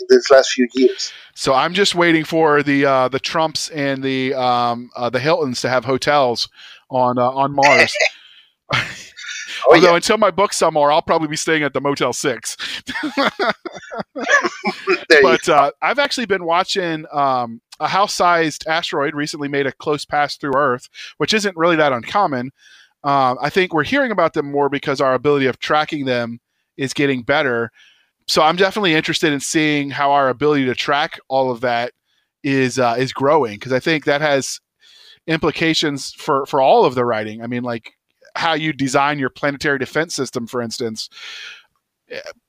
in 0.00 0.06
these 0.08 0.30
last 0.30 0.52
few 0.52 0.68
years. 0.74 1.12
So 1.34 1.52
I'm 1.52 1.74
just 1.74 1.96
waiting 1.96 2.22
for 2.22 2.62
the 2.62 2.86
uh, 2.86 3.08
the 3.08 3.18
Trumps 3.18 3.70
and 3.70 4.04
the 4.04 4.34
um, 4.34 4.90
uh, 4.94 5.10
the 5.10 5.18
Hiltons 5.18 5.62
to 5.62 5.68
have 5.68 5.84
hotels 5.84 6.48
on 6.90 7.18
uh, 7.18 7.28
on 7.28 7.54
Mars. 7.54 7.92
Oh, 9.66 9.74
Although 9.74 9.90
yeah. 9.90 9.96
until 9.96 10.18
my 10.18 10.30
book 10.30 10.52
some 10.52 10.74
more, 10.74 10.92
I'll 10.92 11.02
probably 11.02 11.28
be 11.28 11.36
staying 11.36 11.62
at 11.62 11.72
the 11.72 11.80
Motel 11.80 12.12
Six. 12.12 12.56
but 15.22 15.48
uh, 15.48 15.70
I've 15.80 15.98
actually 15.98 16.26
been 16.26 16.44
watching 16.44 17.06
um, 17.12 17.60
a 17.80 17.88
house-sized 17.88 18.66
asteroid 18.66 19.14
recently 19.14 19.48
made 19.48 19.66
a 19.66 19.72
close 19.72 20.04
pass 20.04 20.36
through 20.36 20.54
Earth, 20.56 20.88
which 21.18 21.32
isn't 21.32 21.56
really 21.56 21.76
that 21.76 21.92
uncommon. 21.92 22.50
Uh, 23.02 23.36
I 23.40 23.50
think 23.50 23.72
we're 23.72 23.84
hearing 23.84 24.10
about 24.10 24.34
them 24.34 24.50
more 24.50 24.68
because 24.68 25.00
our 25.00 25.14
ability 25.14 25.46
of 25.46 25.58
tracking 25.58 26.04
them 26.04 26.40
is 26.76 26.94
getting 26.94 27.22
better. 27.22 27.70
So 28.26 28.42
I'm 28.42 28.56
definitely 28.56 28.94
interested 28.94 29.32
in 29.32 29.40
seeing 29.40 29.90
how 29.90 30.12
our 30.12 30.28
ability 30.28 30.64
to 30.66 30.74
track 30.74 31.18
all 31.28 31.50
of 31.50 31.60
that 31.60 31.92
is 32.42 32.78
uh, 32.78 32.96
is 32.98 33.12
growing 33.12 33.54
because 33.54 33.72
I 33.72 33.80
think 33.80 34.04
that 34.04 34.20
has 34.20 34.60
implications 35.26 36.12
for 36.12 36.46
for 36.46 36.60
all 36.60 36.84
of 36.84 36.94
the 36.94 37.04
writing. 37.04 37.42
I 37.42 37.46
mean, 37.46 37.62
like 37.62 37.92
how 38.36 38.54
you 38.54 38.72
design 38.72 39.18
your 39.18 39.30
planetary 39.30 39.78
defense 39.78 40.14
system, 40.14 40.46
for 40.46 40.60
instance. 40.60 41.08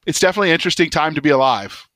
It's 0.05 0.19
definitely 0.19 0.49
an 0.49 0.55
interesting 0.55 0.89
time 0.89 1.15
to 1.15 1.21
be 1.21 1.29
alive. 1.29 1.87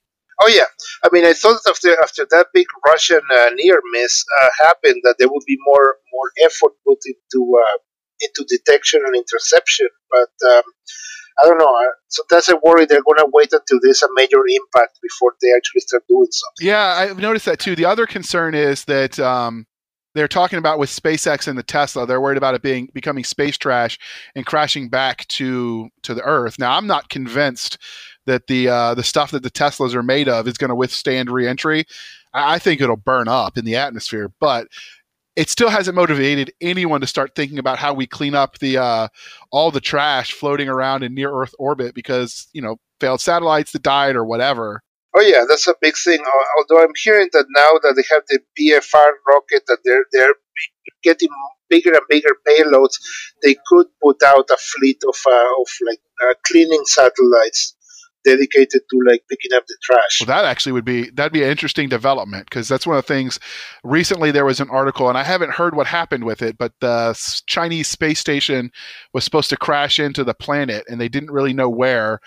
Oh 0.42 0.48
yeah, 0.48 0.70
I 1.04 1.10
mean, 1.12 1.26
I 1.26 1.34
thought 1.34 1.60
after 1.68 1.92
after 2.02 2.26
that 2.32 2.48
big 2.54 2.68
Russian 2.86 3.20
uh, 3.30 3.50
near 3.56 3.82
miss 3.92 4.24
uh, 4.42 4.48
happened 4.60 5.02
that 5.04 5.16
there 5.20 5.28
would 5.28 5.44
be 5.46 5.58
more 5.66 5.98
more 6.14 6.32
effort 6.46 6.72
put 6.88 7.00
into 7.06 7.58
uh, 7.58 7.78
into 8.22 8.46
detection 8.48 9.02
and 9.06 9.16
interception. 9.16 9.90
But 10.10 10.50
um, 10.50 10.64
I 11.44 11.48
don't 11.48 11.58
know. 11.58 11.74
So 12.08 12.24
that's 12.30 12.50
a 12.50 12.58
worry. 12.64 12.86
They're 12.86 13.04
going 13.04 13.18
to 13.18 13.30
wait 13.34 13.52
until 13.52 13.80
there's 13.82 14.02
a 14.02 14.08
major 14.16 14.40
impact 14.48 15.00
before 15.02 15.34
they 15.42 15.50
actually 15.56 15.82
start 15.82 16.04
doing 16.08 16.28
something. 16.32 16.68
Yeah, 16.68 16.86
I've 16.86 17.20
noticed 17.20 17.46
that 17.46 17.60
too. 17.60 17.76
The 17.76 17.86
other 17.86 18.06
concern 18.06 18.56
is 18.56 18.86
that 18.86 19.20
um, 19.20 19.66
they're 20.20 20.28
talking 20.28 20.60
about 20.60 20.80
with 20.80 20.90
SpaceX 20.90 21.48
and 21.48 21.58
the 21.58 21.64
Tesla. 21.64 22.06
They're 22.06 22.20
worried 22.20 22.38
about 22.38 22.54
it 22.54 22.62
being 22.62 22.90
becoming 22.94 23.24
space 23.24 23.58
trash 23.58 23.98
and 24.36 24.46
crashing 24.46 24.90
back 24.90 25.26
to 25.30 25.90
to 26.04 26.14
the 26.14 26.24
Earth. 26.24 26.60
Now, 26.60 26.76
I'm 26.76 26.88
not 26.88 27.08
convinced 27.08 27.78
that 28.26 28.48
the 28.48 28.68
uh, 28.68 28.96
the 28.96 29.04
stuff 29.04 29.32
that 29.32 29.44
the 29.44 29.50
Teslas 29.50 29.96
are 29.96 30.04
made 30.04 30.28
of 30.28 30.46
is 30.46 30.58
going 30.58 30.70
to 30.70 30.76
withstand 30.76 31.32
reentry. 31.32 31.86
I, 32.34 32.56
I 32.56 32.60
think 32.60 32.82
it'll 32.82 32.98
burn 32.98 33.30
up 33.30 33.58
in 33.58 33.64
the 33.64 33.78
atmosphere, 33.78 34.30
but 34.42 34.68
it 35.38 35.50
still 35.50 35.70
hasn't 35.70 35.96
motivated 35.96 36.52
anyone 36.60 37.00
to 37.00 37.08
start 37.08 37.34
thinking 37.34 37.58
about 37.58 37.80
how 37.80 37.94
we 37.94 38.06
clean 38.06 38.36
up 38.36 38.60
the 38.60 38.78
uh, 38.78 39.08
all 39.52 39.72
the 39.72 39.80
trash 39.80 40.34
floating 40.34 40.68
around 40.68 41.04
in 41.04 41.14
near 41.14 41.32
Earth 41.34 41.56
orbit 41.58 41.96
because 41.96 42.50
you 42.52 42.62
know 42.62 42.76
failed 43.00 43.22
satellites 43.22 43.72
that 43.72 43.84
died 43.84 44.18
or 44.18 44.26
whatever. 44.26 44.84
Oh 45.16 45.22
yeah, 45.22 45.46
that's 45.48 45.68
a 45.68 45.76
big 45.82 45.96
thing. 45.98 46.20
Although 46.58 46.84
I'm 46.84 46.94
hearing 47.04 47.30
that 47.34 47.46
now 47.56 47.72
that 47.82 47.94
they 47.96 48.04
have 48.14 48.24
the 48.28 48.40
BFR 48.58 49.12
rocket, 49.28 49.64
that 49.68 49.80
they're 49.84 50.06
they're 50.12 50.36
getting 51.04 51.30
bigger 51.70 51.92
and 51.92 52.02
bigger 52.10 52.36
payloads, 52.48 52.96
they 53.44 53.56
could 53.68 53.88
put 54.02 54.22
out 54.24 54.50
a 54.52 54.58
fleet 54.58 55.02
of 55.08 55.16
uh, 55.28 55.62
of 55.62 55.68
like 55.86 56.00
uh, 56.24 56.34
cleaning 56.46 56.84
satellites 56.86 57.76
dedicated 58.26 58.82
to 58.90 59.00
like 59.08 59.24
picking 59.30 59.56
up 59.56 59.66
the 59.68 59.78
trash. 59.82 60.22
Well, 60.22 60.28
that 60.28 60.46
actually 60.46 60.74
would 60.74 60.86
be 60.86 61.10
that'd 61.12 61.34
be 61.34 61.44
an 61.44 61.50
interesting 61.50 61.90
development 61.90 62.46
because 62.50 62.68
that's 62.68 62.86
one 62.86 62.98
of 62.98 63.06
the 63.06 63.14
things. 63.14 63.40
Recently, 63.84 64.32
there 64.32 64.46
was 64.46 64.60
an 64.60 64.70
article, 64.70 65.10
and 65.10 65.18
I 65.18 65.24
haven't 65.24 65.52
heard 65.52 65.76
what 65.76 65.88
happened 65.88 66.24
with 66.24 66.42
it, 66.42 66.58
but 66.58 66.74
the 66.82 67.18
Chinese 67.48 67.88
space 67.88 68.20
station 68.20 68.72
was 69.14 69.24
supposed 69.24 69.50
to 69.50 69.58
crash 69.58 70.00
into 70.00 70.24
the 70.24 70.34
planet, 70.34 70.84
and 70.88 71.00
they 71.00 71.10
didn't 71.10 71.32
really 71.32 71.54
know 71.54 71.70
where. 71.70 72.20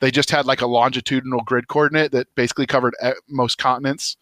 They 0.00 0.10
just 0.10 0.30
had 0.30 0.46
like 0.46 0.60
a 0.60 0.66
longitudinal 0.66 1.40
grid 1.40 1.68
coordinate 1.68 2.12
that 2.12 2.34
basically 2.34 2.66
covered 2.66 2.94
most 3.28 3.58
continents. 3.58 4.16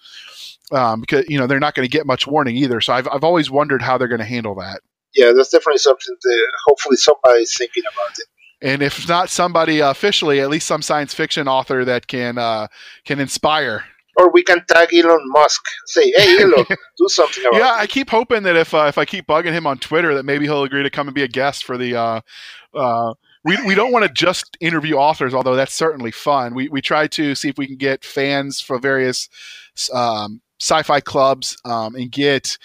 Um, 0.72 1.00
because 1.02 1.28
you 1.28 1.38
know 1.38 1.46
they're 1.46 1.60
not 1.60 1.74
going 1.74 1.86
to 1.86 1.92
get 1.92 2.06
much 2.06 2.26
warning 2.26 2.56
either. 2.56 2.80
So 2.80 2.92
I've 2.92 3.06
I've 3.08 3.22
always 3.22 3.50
wondered 3.50 3.82
how 3.82 3.98
they're 3.98 4.08
going 4.08 4.18
to 4.18 4.24
handle 4.24 4.56
that. 4.56 4.80
Yeah, 5.14 5.32
that's 5.32 5.50
definitely 5.50 5.78
something 5.78 6.16
that 6.20 6.52
hopefully 6.66 6.96
somebody's 6.96 7.56
thinking 7.56 7.84
about 7.92 8.18
it 8.18 8.26
and 8.62 8.82
if 8.82 9.08
not 9.08 9.30
somebody 9.30 9.80
officially, 9.80 10.40
at 10.40 10.48
least 10.48 10.66
some 10.66 10.82
science 10.82 11.12
fiction 11.14 11.48
author 11.48 11.84
that 11.84 12.06
can 12.06 12.38
uh, 12.38 12.68
can 13.04 13.20
inspire. 13.20 13.84
Or 14.18 14.30
we 14.32 14.42
can 14.42 14.64
tag 14.66 14.94
Elon 14.94 15.20
Musk. 15.26 15.62
Say, 15.86 16.10
hey, 16.16 16.38
Elon, 16.42 16.64
do 16.96 17.08
something 17.08 17.44
about 17.44 17.58
yeah, 17.58 17.76
it. 17.76 17.82
I 17.82 17.86
keep 17.86 18.08
hoping 18.08 18.44
that 18.44 18.56
if 18.56 18.72
uh, 18.72 18.86
if 18.88 18.96
I 18.96 19.04
keep 19.04 19.26
bugging 19.26 19.52
him 19.52 19.66
on 19.66 19.78
Twitter, 19.78 20.14
that 20.14 20.24
maybe 20.24 20.46
he'll 20.46 20.62
agree 20.62 20.82
to 20.82 20.90
come 20.90 21.08
and 21.08 21.14
be 21.14 21.22
a 21.22 21.28
guest 21.28 21.64
for 21.64 21.76
the. 21.76 21.96
Uh, 21.96 22.20
uh, 22.74 23.14
we, 23.46 23.56
we 23.64 23.74
don't 23.76 23.92
want 23.92 24.04
to 24.04 24.12
just 24.12 24.56
interview 24.60 24.96
authors, 24.96 25.32
although 25.32 25.54
that's 25.54 25.72
certainly 25.72 26.10
fun. 26.10 26.52
We 26.52 26.68
we 26.68 26.82
try 26.82 27.06
to 27.06 27.34
see 27.36 27.48
if 27.48 27.56
we 27.56 27.68
can 27.68 27.76
get 27.76 28.04
fans 28.04 28.60
for 28.60 28.78
various 28.78 29.28
um, 29.94 30.40
sci-fi 30.60 31.00
clubs 31.00 31.56
um, 31.64 31.94
and 31.94 32.10
get 32.10 32.58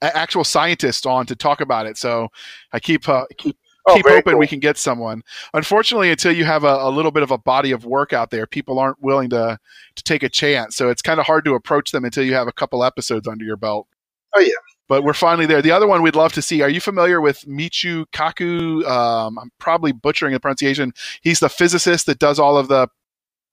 actual 0.00 0.44
scientists 0.44 1.04
on 1.06 1.26
to 1.26 1.34
talk 1.34 1.60
about 1.60 1.86
it. 1.86 1.96
So 1.96 2.28
I 2.72 2.78
keep 2.78 3.08
uh, 3.08 3.24
keep 3.36 3.56
oh, 3.88 3.96
keep 3.96 4.06
hoping 4.06 4.34
cool. 4.34 4.38
we 4.38 4.46
can 4.46 4.60
get 4.60 4.76
someone. 4.76 5.22
Unfortunately, 5.54 6.12
until 6.12 6.30
you 6.30 6.44
have 6.44 6.62
a, 6.62 6.76
a, 6.82 6.90
little 6.90 7.10
bit 7.10 7.24
of 7.24 7.32
a 7.32 7.38
body 7.38 7.72
of 7.72 7.84
work 7.84 8.12
out 8.12 8.30
there, 8.30 8.46
people 8.46 8.78
aren't 8.78 9.02
willing 9.02 9.30
to 9.30 9.58
to 9.96 10.02
take 10.04 10.22
a 10.22 10.28
chance. 10.28 10.76
So 10.76 10.88
it's 10.88 11.02
kind 11.02 11.18
of 11.18 11.26
hard 11.26 11.44
to 11.46 11.54
approach 11.56 11.90
them 11.90 12.04
until 12.04 12.22
you 12.22 12.34
have 12.34 12.46
a 12.46 12.52
couple 12.52 12.84
episodes 12.84 13.26
under 13.26 13.44
your 13.44 13.56
belt. 13.56 13.88
Oh 14.36 14.40
yeah. 14.40 14.52
But 14.88 15.04
we're 15.04 15.12
finally 15.12 15.46
there. 15.46 15.60
The 15.60 15.70
other 15.70 15.86
one 15.86 16.02
we'd 16.02 16.16
love 16.16 16.32
to 16.32 16.42
see. 16.42 16.62
Are 16.62 16.68
you 16.68 16.80
familiar 16.80 17.20
with 17.20 17.42
Michio 17.42 18.06
Kaku? 18.12 18.86
Um, 18.86 19.38
I'm 19.38 19.50
probably 19.58 19.92
butchering 19.92 20.32
the 20.32 20.40
pronunciation. 20.40 20.92
He's 21.20 21.40
the 21.40 21.48
physicist 21.48 22.06
that 22.06 22.18
does 22.18 22.38
all 22.38 22.56
of 22.56 22.68
the 22.68 22.88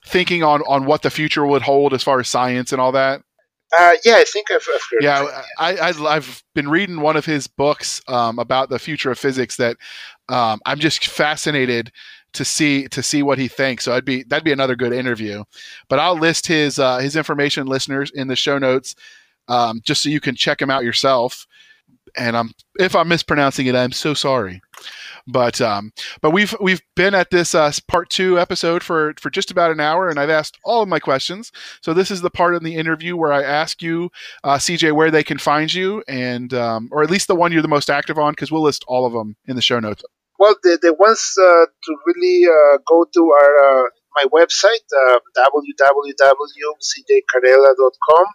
thinking 0.04 0.42
on 0.42 0.62
on 0.62 0.86
what 0.86 1.02
the 1.02 1.10
future 1.10 1.44
would 1.44 1.62
hold 1.62 1.92
as 1.92 2.02
far 2.02 2.20
as 2.20 2.28
science 2.28 2.72
and 2.72 2.80
all 2.80 2.92
that. 2.92 3.22
Uh, 3.76 3.92
yeah, 4.04 4.16
I 4.16 4.24
think 4.24 4.50
I've, 4.50 4.66
I've 4.72 4.80
heard. 4.90 5.02
Yeah, 5.02 5.42
I, 5.58 5.92
I, 5.92 6.14
have 6.14 6.42
been 6.54 6.68
reading 6.68 7.00
one 7.00 7.16
of 7.16 7.26
his 7.26 7.48
books 7.48 8.00
um, 8.06 8.38
about 8.38 8.68
the 8.68 8.78
future 8.78 9.10
of 9.10 9.18
physics 9.18 9.56
that 9.56 9.76
um, 10.28 10.60
I'm 10.64 10.78
just 10.78 11.06
fascinated 11.06 11.90
to 12.34 12.44
see 12.44 12.86
to 12.88 13.02
see 13.02 13.22
what 13.22 13.38
he 13.38 13.48
thinks. 13.48 13.84
So 13.84 13.92
I'd 13.92 14.04
be 14.04 14.22
that'd 14.22 14.44
be 14.44 14.52
another 14.52 14.76
good 14.76 14.92
interview. 14.92 15.42
But 15.88 15.98
I'll 15.98 16.18
list 16.18 16.46
his 16.46 16.78
uh, 16.78 16.98
his 16.98 17.16
information, 17.16 17.66
listeners, 17.66 18.12
in 18.14 18.28
the 18.28 18.36
show 18.36 18.58
notes, 18.58 18.94
um, 19.48 19.80
just 19.84 20.02
so 20.02 20.08
you 20.08 20.20
can 20.20 20.34
check 20.34 20.60
him 20.60 20.70
out 20.70 20.84
yourself. 20.84 21.46
And 22.16 22.36
I'm 22.36 22.52
if 22.78 22.96
I'm 22.96 23.08
mispronouncing 23.08 23.66
it, 23.66 23.74
I'm 23.74 23.92
so 23.92 24.14
sorry. 24.14 24.62
But 25.26 25.60
um, 25.60 25.92
but 26.22 26.30
we've 26.30 26.54
we've 26.60 26.80
been 26.94 27.14
at 27.14 27.30
this 27.30 27.54
uh, 27.54 27.70
part 27.88 28.08
two 28.10 28.38
episode 28.38 28.82
for 28.82 29.12
for 29.20 29.28
just 29.28 29.50
about 29.50 29.70
an 29.70 29.80
hour, 29.80 30.08
and 30.08 30.18
I've 30.18 30.30
asked 30.30 30.56
all 30.64 30.80
of 30.82 30.88
my 30.88 30.98
questions. 30.98 31.52
So 31.82 31.92
this 31.92 32.10
is 32.10 32.22
the 32.22 32.30
part 32.30 32.54
in 32.54 32.62
the 32.62 32.76
interview 32.76 33.14
where 33.16 33.32
I 33.32 33.42
ask 33.42 33.82
you, 33.82 34.08
uh, 34.44 34.56
CJ, 34.56 34.92
where 34.92 35.10
they 35.10 35.24
can 35.24 35.36
find 35.38 35.74
you, 35.74 36.02
and 36.08 36.54
um, 36.54 36.88
or 36.92 37.02
at 37.02 37.10
least 37.10 37.26
the 37.26 37.34
one 37.34 37.52
you're 37.52 37.60
the 37.60 37.68
most 37.68 37.90
active 37.90 38.18
on, 38.18 38.32
because 38.32 38.50
we'll 38.52 38.62
list 38.62 38.84
all 38.86 39.04
of 39.04 39.12
them 39.12 39.36
in 39.46 39.56
the 39.56 39.62
show 39.62 39.80
notes. 39.80 40.02
Well, 40.38 40.56
the 40.62 40.78
the 40.80 40.94
ones 40.94 41.34
uh, 41.38 41.66
to 41.66 41.96
really 42.06 42.46
uh, 42.46 42.78
go 42.86 43.04
to 43.12 43.30
are 43.30 43.58
uh, 43.58 43.82
my 44.16 44.24
website 44.32 44.86
uh, 45.10 45.18
www.cjcarella.com 45.36 48.26